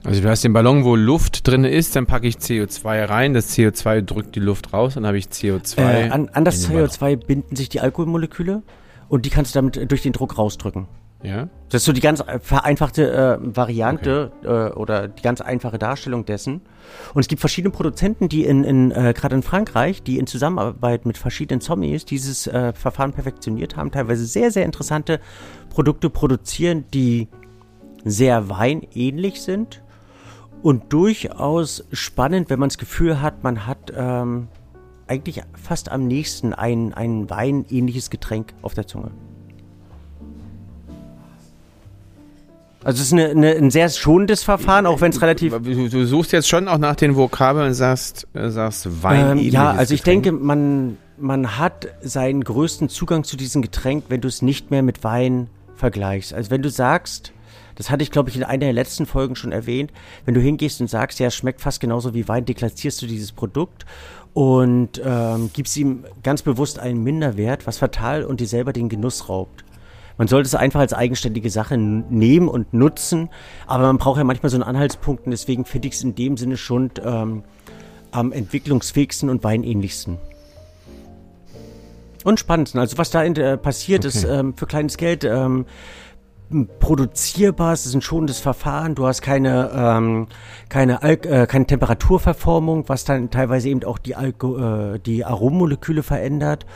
Also 0.07 0.23
du 0.23 0.29
hast 0.29 0.45
den 0.45 0.53
Ballon, 0.53 0.85
wo 0.85 0.95
Luft 0.95 1.49
drin 1.49 1.65
ist, 1.65 1.97
dann 1.97 2.07
packe 2.07 2.29
ich 2.29 2.37
CO2 2.37 3.09
rein, 3.09 3.35
das 3.35 3.57
CO2 3.57 4.03
drückt 4.03 4.37
die 4.37 4.41
Luft 4.41 4.73
raus, 4.73 4.95
dann 4.95 5.05
habe 5.05 5.19
ich 5.19 5.27
CO2. 5.27 5.79
Äh, 5.79 6.11
an, 6.11 6.29
an 6.29 6.45
das 6.45 6.69
CO2 6.69 6.99
Ballon. 7.01 7.21
binden 7.27 7.57
sich 7.57 7.69
die 7.69 7.81
Alkoholmoleküle 7.81 8.63
und 9.09 9.27
die 9.27 9.31
kannst 9.31 9.55
du 9.55 9.59
damit 9.59 9.91
durch 9.91 10.03
den 10.03 10.13
Druck 10.13 10.39
rausdrücken. 10.39 10.87
Ja. 11.25 11.49
Das 11.71 11.83
ist 11.83 11.87
so 11.87 11.93
die 11.93 12.01
ganz 12.01 12.23
vereinfachte 12.41 13.11
äh, 13.11 13.57
Variante 13.57 14.31
okay. 14.43 14.69
äh, 14.69 14.73
oder 14.75 15.09
die 15.09 15.23
ganz 15.23 15.41
einfache 15.41 15.79
Darstellung 15.79 16.25
dessen. 16.25 16.61
Und 17.15 17.21
es 17.21 17.27
gibt 17.27 17.41
verschiedene 17.41 17.73
Produzenten, 17.73 18.29
die 18.29 18.45
in, 18.45 18.63
in 18.63 18.93
äh, 18.93 19.13
gerade 19.13 19.35
in 19.35 19.43
Frankreich, 19.43 20.05
die 20.05 20.19
in 20.19 20.29
Zusammenarbeit 20.29 21.05
mit 21.05 21.19
verschiedenen 21.19 21.61
Zombies 21.61 22.05
dieses 22.05 22.47
äh, 22.47 22.73
Verfahren 22.75 23.13
perfektioniert 23.13 23.77
haben, 23.77 23.91
teilweise 23.91 24.25
sehr, 24.25 24.53
sehr 24.53 24.65
interessante 24.65 25.19
Produkte 25.69 26.11
produzieren, 26.11 26.85
die 26.95 27.27
sehr 28.05 28.49
weinähnlich 28.49 29.43
sind 29.43 29.83
und 30.63 30.93
durchaus 30.93 31.85
spannend, 31.93 32.51
wenn 32.51 32.59
man 32.59 32.69
das 32.69 32.79
Gefühl 32.79 33.21
hat, 33.21 33.45
man 33.45 33.67
hat 33.67 33.93
ähm, 33.95 34.49
eigentlich 35.07 35.43
fast 35.55 35.91
am 35.91 36.07
nächsten 36.07 36.53
ein, 36.53 36.93
ein 36.95 37.31
weinähnliches 37.31 38.11
Getränk 38.11 38.55
auf 38.63 38.75
der 38.75 38.87
Zunge. 38.87 39.11
Also 42.87 43.01
es 43.01 43.09
ist 43.09 43.13
eine, 43.15 43.31
eine, 43.31 43.51
ein 43.57 43.71
sehr 43.73 43.89
schonendes 43.89 44.45
Verfahren, 44.45 44.87
auch 44.87 45.01
wenn 45.01 45.11
es 45.11 45.21
relativ. 45.21 45.53
Du, 45.53 45.89
du, 45.89 46.07
suchst 46.07 46.31
jetzt 46.31 46.49
schon 46.49 46.69
auch 46.69 46.79
nach 46.79 46.95
den 46.95 47.17
Vokabeln 47.17 47.67
und 47.67 47.75
sagst, 47.75 48.29
äh, 48.33 48.49
sagst 48.49 49.03
Wein. 49.03 49.39
Ähm, 49.39 49.51
ja, 49.51 49.73
also 49.73 49.93
ich 49.93 50.05
Getränk. 50.05 50.23
denke, 50.23 50.45
man, 50.45 50.97
man 51.19 51.59
hat 51.59 51.89
seinen 52.03 52.45
größten 52.45 52.89
Zugang 52.89 53.25
zu 53.25 53.37
diesem 53.37 53.61
Getränk, 53.61 54.05
wenn 54.09 54.21
du 54.21 54.29
es 54.29 54.41
nicht 54.41 54.71
mehr 54.71 54.85
mit 54.85 55.03
Wein 55.03 55.49
vergleichst. 55.75 56.33
Also 56.33 56.53
wenn 56.53 56.63
du 56.63 56.71
sagst, 56.71 57.33
das 57.77 57.91
hatte 57.91 58.03
ich, 58.03 58.11
glaube 58.11 58.31
ich, 58.31 58.37
in 58.37 58.43
einer 58.43 58.67
der 58.67 58.73
letzten 58.73 59.07
Folgen 59.07 59.37
schon 59.37 59.53
erwähnt, 59.53 59.93
wenn 60.25 60.35
du 60.35 60.41
hingehst 60.41 60.81
und 60.81 60.89
sagst, 60.89 61.21
ja, 61.21 61.29
es 61.29 61.35
schmeckt 61.35 61.61
fast 61.61 61.81
genauso 61.81 62.15
wie 62.15 62.27
Wein, 62.27 62.45
deklassierst 62.45 63.01
du 63.03 63.07
dieses 63.07 63.33
Produkt 63.33 63.87
und 64.35 65.01
ähm, 65.05 65.51
gibst 65.53 65.77
ihm 65.77 66.05
ganz 66.23 66.43
bewusst 66.43 66.79
einen 66.79 67.03
Minderwert, 67.03 67.67
was 67.67 67.79
fatal 67.79 68.25
und 68.25 68.41
dir 68.41 68.47
selber 68.47 68.73
den 68.73 68.89
Genuss 68.89 69.29
raubt. 69.29 69.65
Man 70.19 70.29
sollte 70.29 70.47
es 70.47 70.55
einfach 70.55 70.81
als 70.81 70.95
eigenständige 70.95 71.51
Sache 71.51 71.77
nehmen 71.77 72.49
und 72.49 72.73
nutzen, 72.73 73.29
aber 73.67 73.85
man 73.85 73.99
braucht 73.99 74.19
ja 74.19 74.25
manchmal 74.25 74.51
so 74.51 74.57
einen 74.57 74.63
Anhaltspunkt 74.63 75.27
und 75.27 75.31
deswegen 75.31 75.67
finde 75.67 75.89
ich 75.89 75.95
es 75.95 76.03
in 76.03 76.15
dem 76.15 76.39
Sinne 76.39 76.57
schon 76.57 76.91
ähm, 77.05 77.45
am 78.11 78.33
entwicklungsfähigsten 78.33 79.29
und 79.29 79.45
weinähnlichsten. 79.45 80.19
Und 82.25 82.41
spannendsten. 82.41 82.81
Also 82.81 82.99
was 82.99 83.11
da 83.11 83.23
in, 83.23 83.37
äh, 83.37 83.57
passiert 83.57 84.05
okay. 84.05 84.09
ist 84.09 84.25
ähm, 84.25 84.55
für 84.57 84.67
kleines 84.67 84.97
Geld 84.97 85.23
ähm, 85.23 85.67
produzierbar, 86.79 87.73
es 87.73 87.87
ist 87.87 87.95
ein 87.95 88.03
schonendes 88.03 88.39
Verfahren, 88.39 88.95
du 88.95 89.07
hast 89.07 89.21
keine, 89.21 89.71
ähm, 89.75 90.29
keine, 90.69 91.03
Al 91.03 91.19
äh, 91.25 91.47
keine 91.47 91.67
Temperaturverformung, 91.67 92.89
was 92.89 93.05
dann 93.05 93.31
teilweise 93.31 93.69
eben 93.69 93.83
auch 93.85 93.99
die, 93.99 94.13
äh, 94.13 94.99
die 94.99 95.25
Arommoleküle 95.25 96.03
verändert 96.03 96.67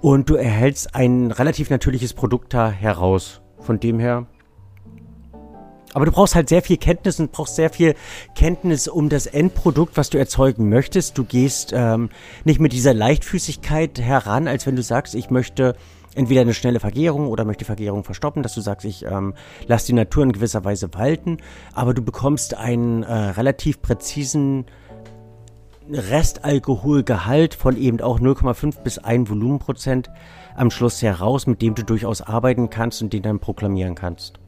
und 0.00 0.30
du 0.30 0.36
erhältst 0.36 0.94
ein 0.94 1.32
relativ 1.32 1.70
natürliches 1.70 2.14
Produkt 2.14 2.54
da 2.54 2.70
heraus. 2.70 3.40
Von 3.60 3.80
dem 3.80 3.98
her. 3.98 4.26
Aber 5.94 6.04
du 6.04 6.12
brauchst 6.12 6.34
halt 6.34 6.48
sehr 6.48 6.62
viel 6.62 6.76
Kenntnis 6.76 7.18
und 7.18 7.32
brauchst 7.32 7.56
sehr 7.56 7.70
viel 7.70 7.94
Kenntnis 8.36 8.86
um 8.86 9.08
das 9.08 9.26
Endprodukt, 9.26 9.96
was 9.96 10.10
du 10.10 10.18
erzeugen 10.18 10.68
möchtest. 10.68 11.18
Du 11.18 11.24
gehst 11.24 11.72
ähm, 11.74 12.10
nicht 12.44 12.60
mit 12.60 12.72
dieser 12.72 12.94
Leichtfüßigkeit 12.94 13.98
heran, 14.00 14.46
als 14.46 14.66
wenn 14.66 14.76
du 14.76 14.82
sagst, 14.82 15.14
ich 15.14 15.30
möchte 15.30 15.74
entweder 16.18 16.40
eine 16.40 16.54
schnelle 16.54 16.80
Vergärung 16.80 17.28
oder 17.28 17.44
möchte 17.44 17.60
die 17.60 17.66
Vergärung 17.66 18.02
verstoppen, 18.02 18.42
dass 18.42 18.54
du 18.54 18.60
sagst, 18.60 18.84
ich 18.84 19.04
ähm, 19.04 19.34
lass 19.66 19.84
die 19.84 19.92
Natur 19.92 20.24
in 20.24 20.32
gewisser 20.32 20.64
Weise 20.64 20.92
walten, 20.94 21.38
aber 21.74 21.94
du 21.94 22.02
bekommst 22.02 22.54
einen 22.54 23.04
äh, 23.04 23.12
relativ 23.12 23.80
präzisen 23.80 24.66
Restalkoholgehalt 25.90 27.54
von 27.54 27.76
eben 27.76 28.00
auch 28.00 28.20
0,5 28.20 28.82
bis 28.82 28.98
1 28.98 29.30
Volumenprozent 29.30 30.10
am 30.56 30.70
Schluss 30.70 31.00
heraus, 31.00 31.46
mit 31.46 31.62
dem 31.62 31.74
du 31.74 31.84
durchaus 31.84 32.20
arbeiten 32.20 32.68
kannst 32.68 33.00
und 33.00 33.12
den 33.12 33.22
dann 33.22 33.38
proklamieren 33.38 33.94
kannst. 33.94 34.38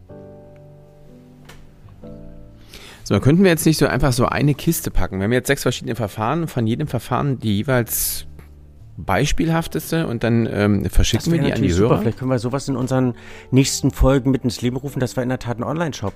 So, 3.05 3.19
könnten 3.19 3.43
wir 3.43 3.51
jetzt 3.51 3.67
nicht 3.67 3.79
so 3.79 3.87
einfach 3.87 4.13
so 4.13 4.27
eine 4.27 4.55
Kiste 4.55 4.91
packen. 4.91 5.19
Wir 5.19 5.25
haben 5.25 5.33
jetzt 5.33 5.49
sechs 5.49 5.63
verschiedene 5.63 5.97
Verfahren, 5.97 6.47
von 6.47 6.67
jedem 6.67 6.87
Verfahren 6.87 7.39
die 7.39 7.57
jeweils 7.57 8.27
beispielhafteste 9.05 10.07
und 10.07 10.25
dann 10.25 10.49
ähm, 10.51 10.85
verschicken 10.91 11.33
wir 11.33 11.43
die 11.43 11.53
an 11.53 11.63
die 11.63 11.71
super. 11.71 11.91
Hörer. 11.91 11.99
Vielleicht 12.01 12.19
können 12.19 12.31
wir 12.31 12.39
sowas 12.39 12.69
in 12.69 12.77
unseren 12.77 13.15
nächsten 13.51 13.91
Folgen 13.91 14.31
mit 14.31 14.45
ins 14.45 14.63
Leben 14.63 14.77
rufen. 14.77 15.01
Das 15.01 15.17
war 15.17 15.23
in 15.23 15.29
der 15.29 15.39
Tat 15.39 15.59
ein 15.59 15.65
Online-Shop. 15.65 16.15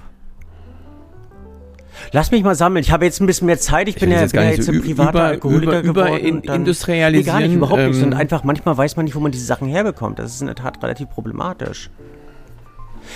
Lass 2.12 2.30
mich 2.30 2.42
mal 2.42 2.54
sammeln. 2.54 2.82
Ich 2.82 2.90
habe 2.90 3.04
jetzt 3.04 3.20
ein 3.20 3.26
bisschen 3.26 3.46
mehr 3.46 3.58
Zeit. 3.58 3.88
Ich, 3.88 3.96
ich 3.96 4.00
bin 4.00 4.10
ja, 4.10 4.24
bin 4.26 4.42
ja 4.42 4.50
jetzt 4.50 4.66
so 4.66 4.72
ein 4.72 4.82
privater 4.82 5.10
über, 5.10 5.24
Alkoholiker 5.24 5.80
über, 5.80 5.88
über 5.88 6.04
geworden. 6.04 6.42
In, 6.42 6.42
industrialisieren. 6.42 7.24
Nee, 7.24 7.42
gar 7.42 7.48
nicht, 7.48 7.56
überhaupt 7.56 7.80
ähm, 7.80 7.90
nicht. 7.90 8.02
Und 8.02 8.14
einfach, 8.14 8.44
manchmal 8.44 8.76
weiß 8.76 8.96
man 8.96 9.04
nicht, 9.04 9.14
wo 9.14 9.20
man 9.20 9.32
diese 9.32 9.46
Sachen 9.46 9.68
herbekommt. 9.68 10.18
Das 10.18 10.34
ist 10.34 10.40
in 10.40 10.46
der 10.46 10.56
Tat 10.56 10.82
relativ 10.82 11.08
problematisch. 11.10 11.90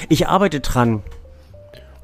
Ich 0.08 0.28
arbeite 0.28 0.60
dran. 0.60 1.02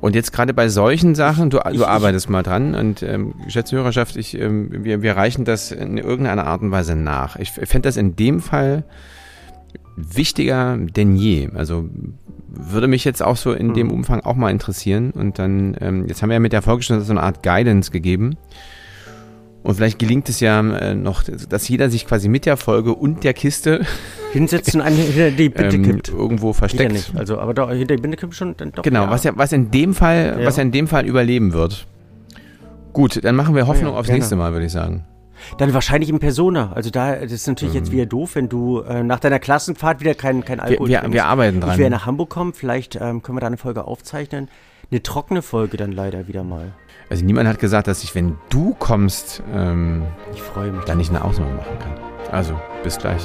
Und 0.04 0.14
jetzt 0.14 0.34
gerade 0.34 0.52
bei 0.52 0.68
solchen 0.68 1.14
Sachen, 1.14 1.48
du, 1.48 1.60
du 1.72 1.86
arbeitest 1.86 2.28
mal 2.28 2.42
dran 2.42 2.74
und 2.74 3.02
ähm, 3.02 3.36
geschätzte 3.42 3.76
Hörerschaft, 3.76 4.16
ich, 4.16 4.38
ähm, 4.38 4.84
wir, 4.84 5.00
wir 5.00 5.16
reichen 5.16 5.46
das 5.46 5.72
in 5.72 5.96
irgendeiner 5.96 6.46
Art 6.46 6.60
und 6.60 6.70
Weise 6.72 6.94
nach. 6.94 7.36
Ich 7.36 7.52
fände 7.52 7.88
das 7.88 7.96
in 7.96 8.14
dem 8.14 8.40
Fall 8.40 8.84
wichtiger 9.96 10.76
denn 10.76 11.16
je. 11.16 11.48
Also 11.54 11.88
würde 12.48 12.86
mich 12.86 13.06
jetzt 13.06 13.22
auch 13.22 13.38
so 13.38 13.54
in 13.54 13.68
mhm. 13.68 13.74
dem 13.74 13.90
Umfang 13.90 14.20
auch 14.20 14.36
mal 14.36 14.50
interessieren. 14.50 15.10
Und 15.12 15.38
dann, 15.38 15.74
ähm, 15.80 16.06
jetzt 16.06 16.20
haben 16.20 16.28
wir 16.28 16.34
ja 16.34 16.40
mit 16.40 16.52
der 16.52 16.60
Folge 16.60 16.82
schon 16.82 17.00
so 17.00 17.10
eine 17.10 17.22
Art 17.22 17.42
Guidance 17.42 17.90
gegeben. 17.90 18.36
Und 19.64 19.76
vielleicht 19.76 19.98
gelingt 19.98 20.28
es 20.28 20.40
ja 20.40 20.60
äh, 20.60 20.94
noch, 20.94 21.22
dass 21.22 21.66
jeder 21.68 21.88
sich 21.88 22.06
quasi 22.06 22.28
mit 22.28 22.44
der 22.44 22.58
Folge 22.58 22.94
und 22.94 23.24
der 23.24 23.32
Kiste 23.32 23.80
hinsetzt 24.32 24.74
und 24.74 24.84
hinter 24.84 25.30
die 25.30 25.48
Binde 25.48 25.76
ähm, 25.76 25.82
kippt. 25.82 26.10
Irgendwo 26.10 26.52
versteckt. 26.52 26.92
Nicht. 26.92 27.16
Also, 27.16 27.38
aber 27.38 27.54
doch, 27.54 27.70
hinter 27.70 27.96
die 27.96 28.02
Binde 28.02 28.18
kippt 28.18 28.34
schon 28.34 28.54
doch. 28.56 28.82
Genau, 28.82 29.04
ja. 29.04 29.10
was 29.10 29.24
ja, 29.24 29.32
was 29.36 29.52
in 29.52 29.70
dem 29.70 29.94
Fall, 29.94 30.36
ja. 30.38 30.46
was 30.46 30.58
ja 30.58 30.62
in 30.62 30.70
dem 30.70 30.86
Fall 30.86 31.06
überleben 31.06 31.54
wird. 31.54 31.86
Gut, 32.92 33.24
dann 33.24 33.36
machen 33.36 33.54
wir 33.54 33.66
Hoffnung 33.66 33.94
aufs 33.94 34.06
gerne. 34.06 34.18
nächste 34.18 34.36
Mal, 34.36 34.52
würde 34.52 34.66
ich 34.66 34.72
sagen. 34.72 35.06
Dann 35.56 35.72
wahrscheinlich 35.72 36.10
in 36.10 36.18
Persona. 36.18 36.72
Also 36.74 36.90
da, 36.90 37.16
das 37.16 37.32
ist 37.32 37.48
natürlich 37.48 37.72
mhm. 37.72 37.80
jetzt 37.80 37.90
wieder 37.90 38.04
doof, 38.04 38.34
wenn 38.34 38.50
du 38.50 38.80
äh, 38.80 39.02
nach 39.02 39.18
deiner 39.18 39.38
Klassenfahrt 39.38 40.00
wieder 40.00 40.14
kein, 40.14 40.44
kein 40.44 40.60
Alkohol 40.60 40.90
wir, 40.90 41.02
wir, 41.02 41.12
wir 41.12 41.24
arbeiten 41.24 41.62
dran. 41.62 41.72
Ich 41.72 41.78
werde 41.78 41.90
nach 41.90 42.04
Hamburg 42.04 42.28
kommen, 42.28 42.52
vielleicht 42.52 42.96
ähm, 42.96 43.22
können 43.22 43.36
wir 43.36 43.40
da 43.40 43.46
eine 43.46 43.56
Folge 43.56 43.86
aufzeichnen. 43.86 44.48
Eine 44.90 45.02
trockene 45.02 45.40
Folge 45.40 45.78
dann 45.78 45.90
leider 45.90 46.28
wieder 46.28 46.44
mal. 46.44 46.74
Also 47.10 47.24
niemand 47.24 47.48
hat 47.48 47.58
gesagt, 47.58 47.86
dass 47.86 48.02
ich, 48.02 48.14
wenn 48.14 48.36
du 48.50 48.74
kommst, 48.78 49.42
ähm, 49.52 50.02
ich 50.32 50.42
freue 50.42 50.72
mich, 50.72 50.84
da 50.84 50.94
nicht 50.94 51.10
eine 51.10 51.22
Ausnahme 51.24 51.54
machen 51.54 51.78
kann. 51.78 51.92
Also, 52.32 52.58
bis 52.82 52.98
gleich. 52.98 53.22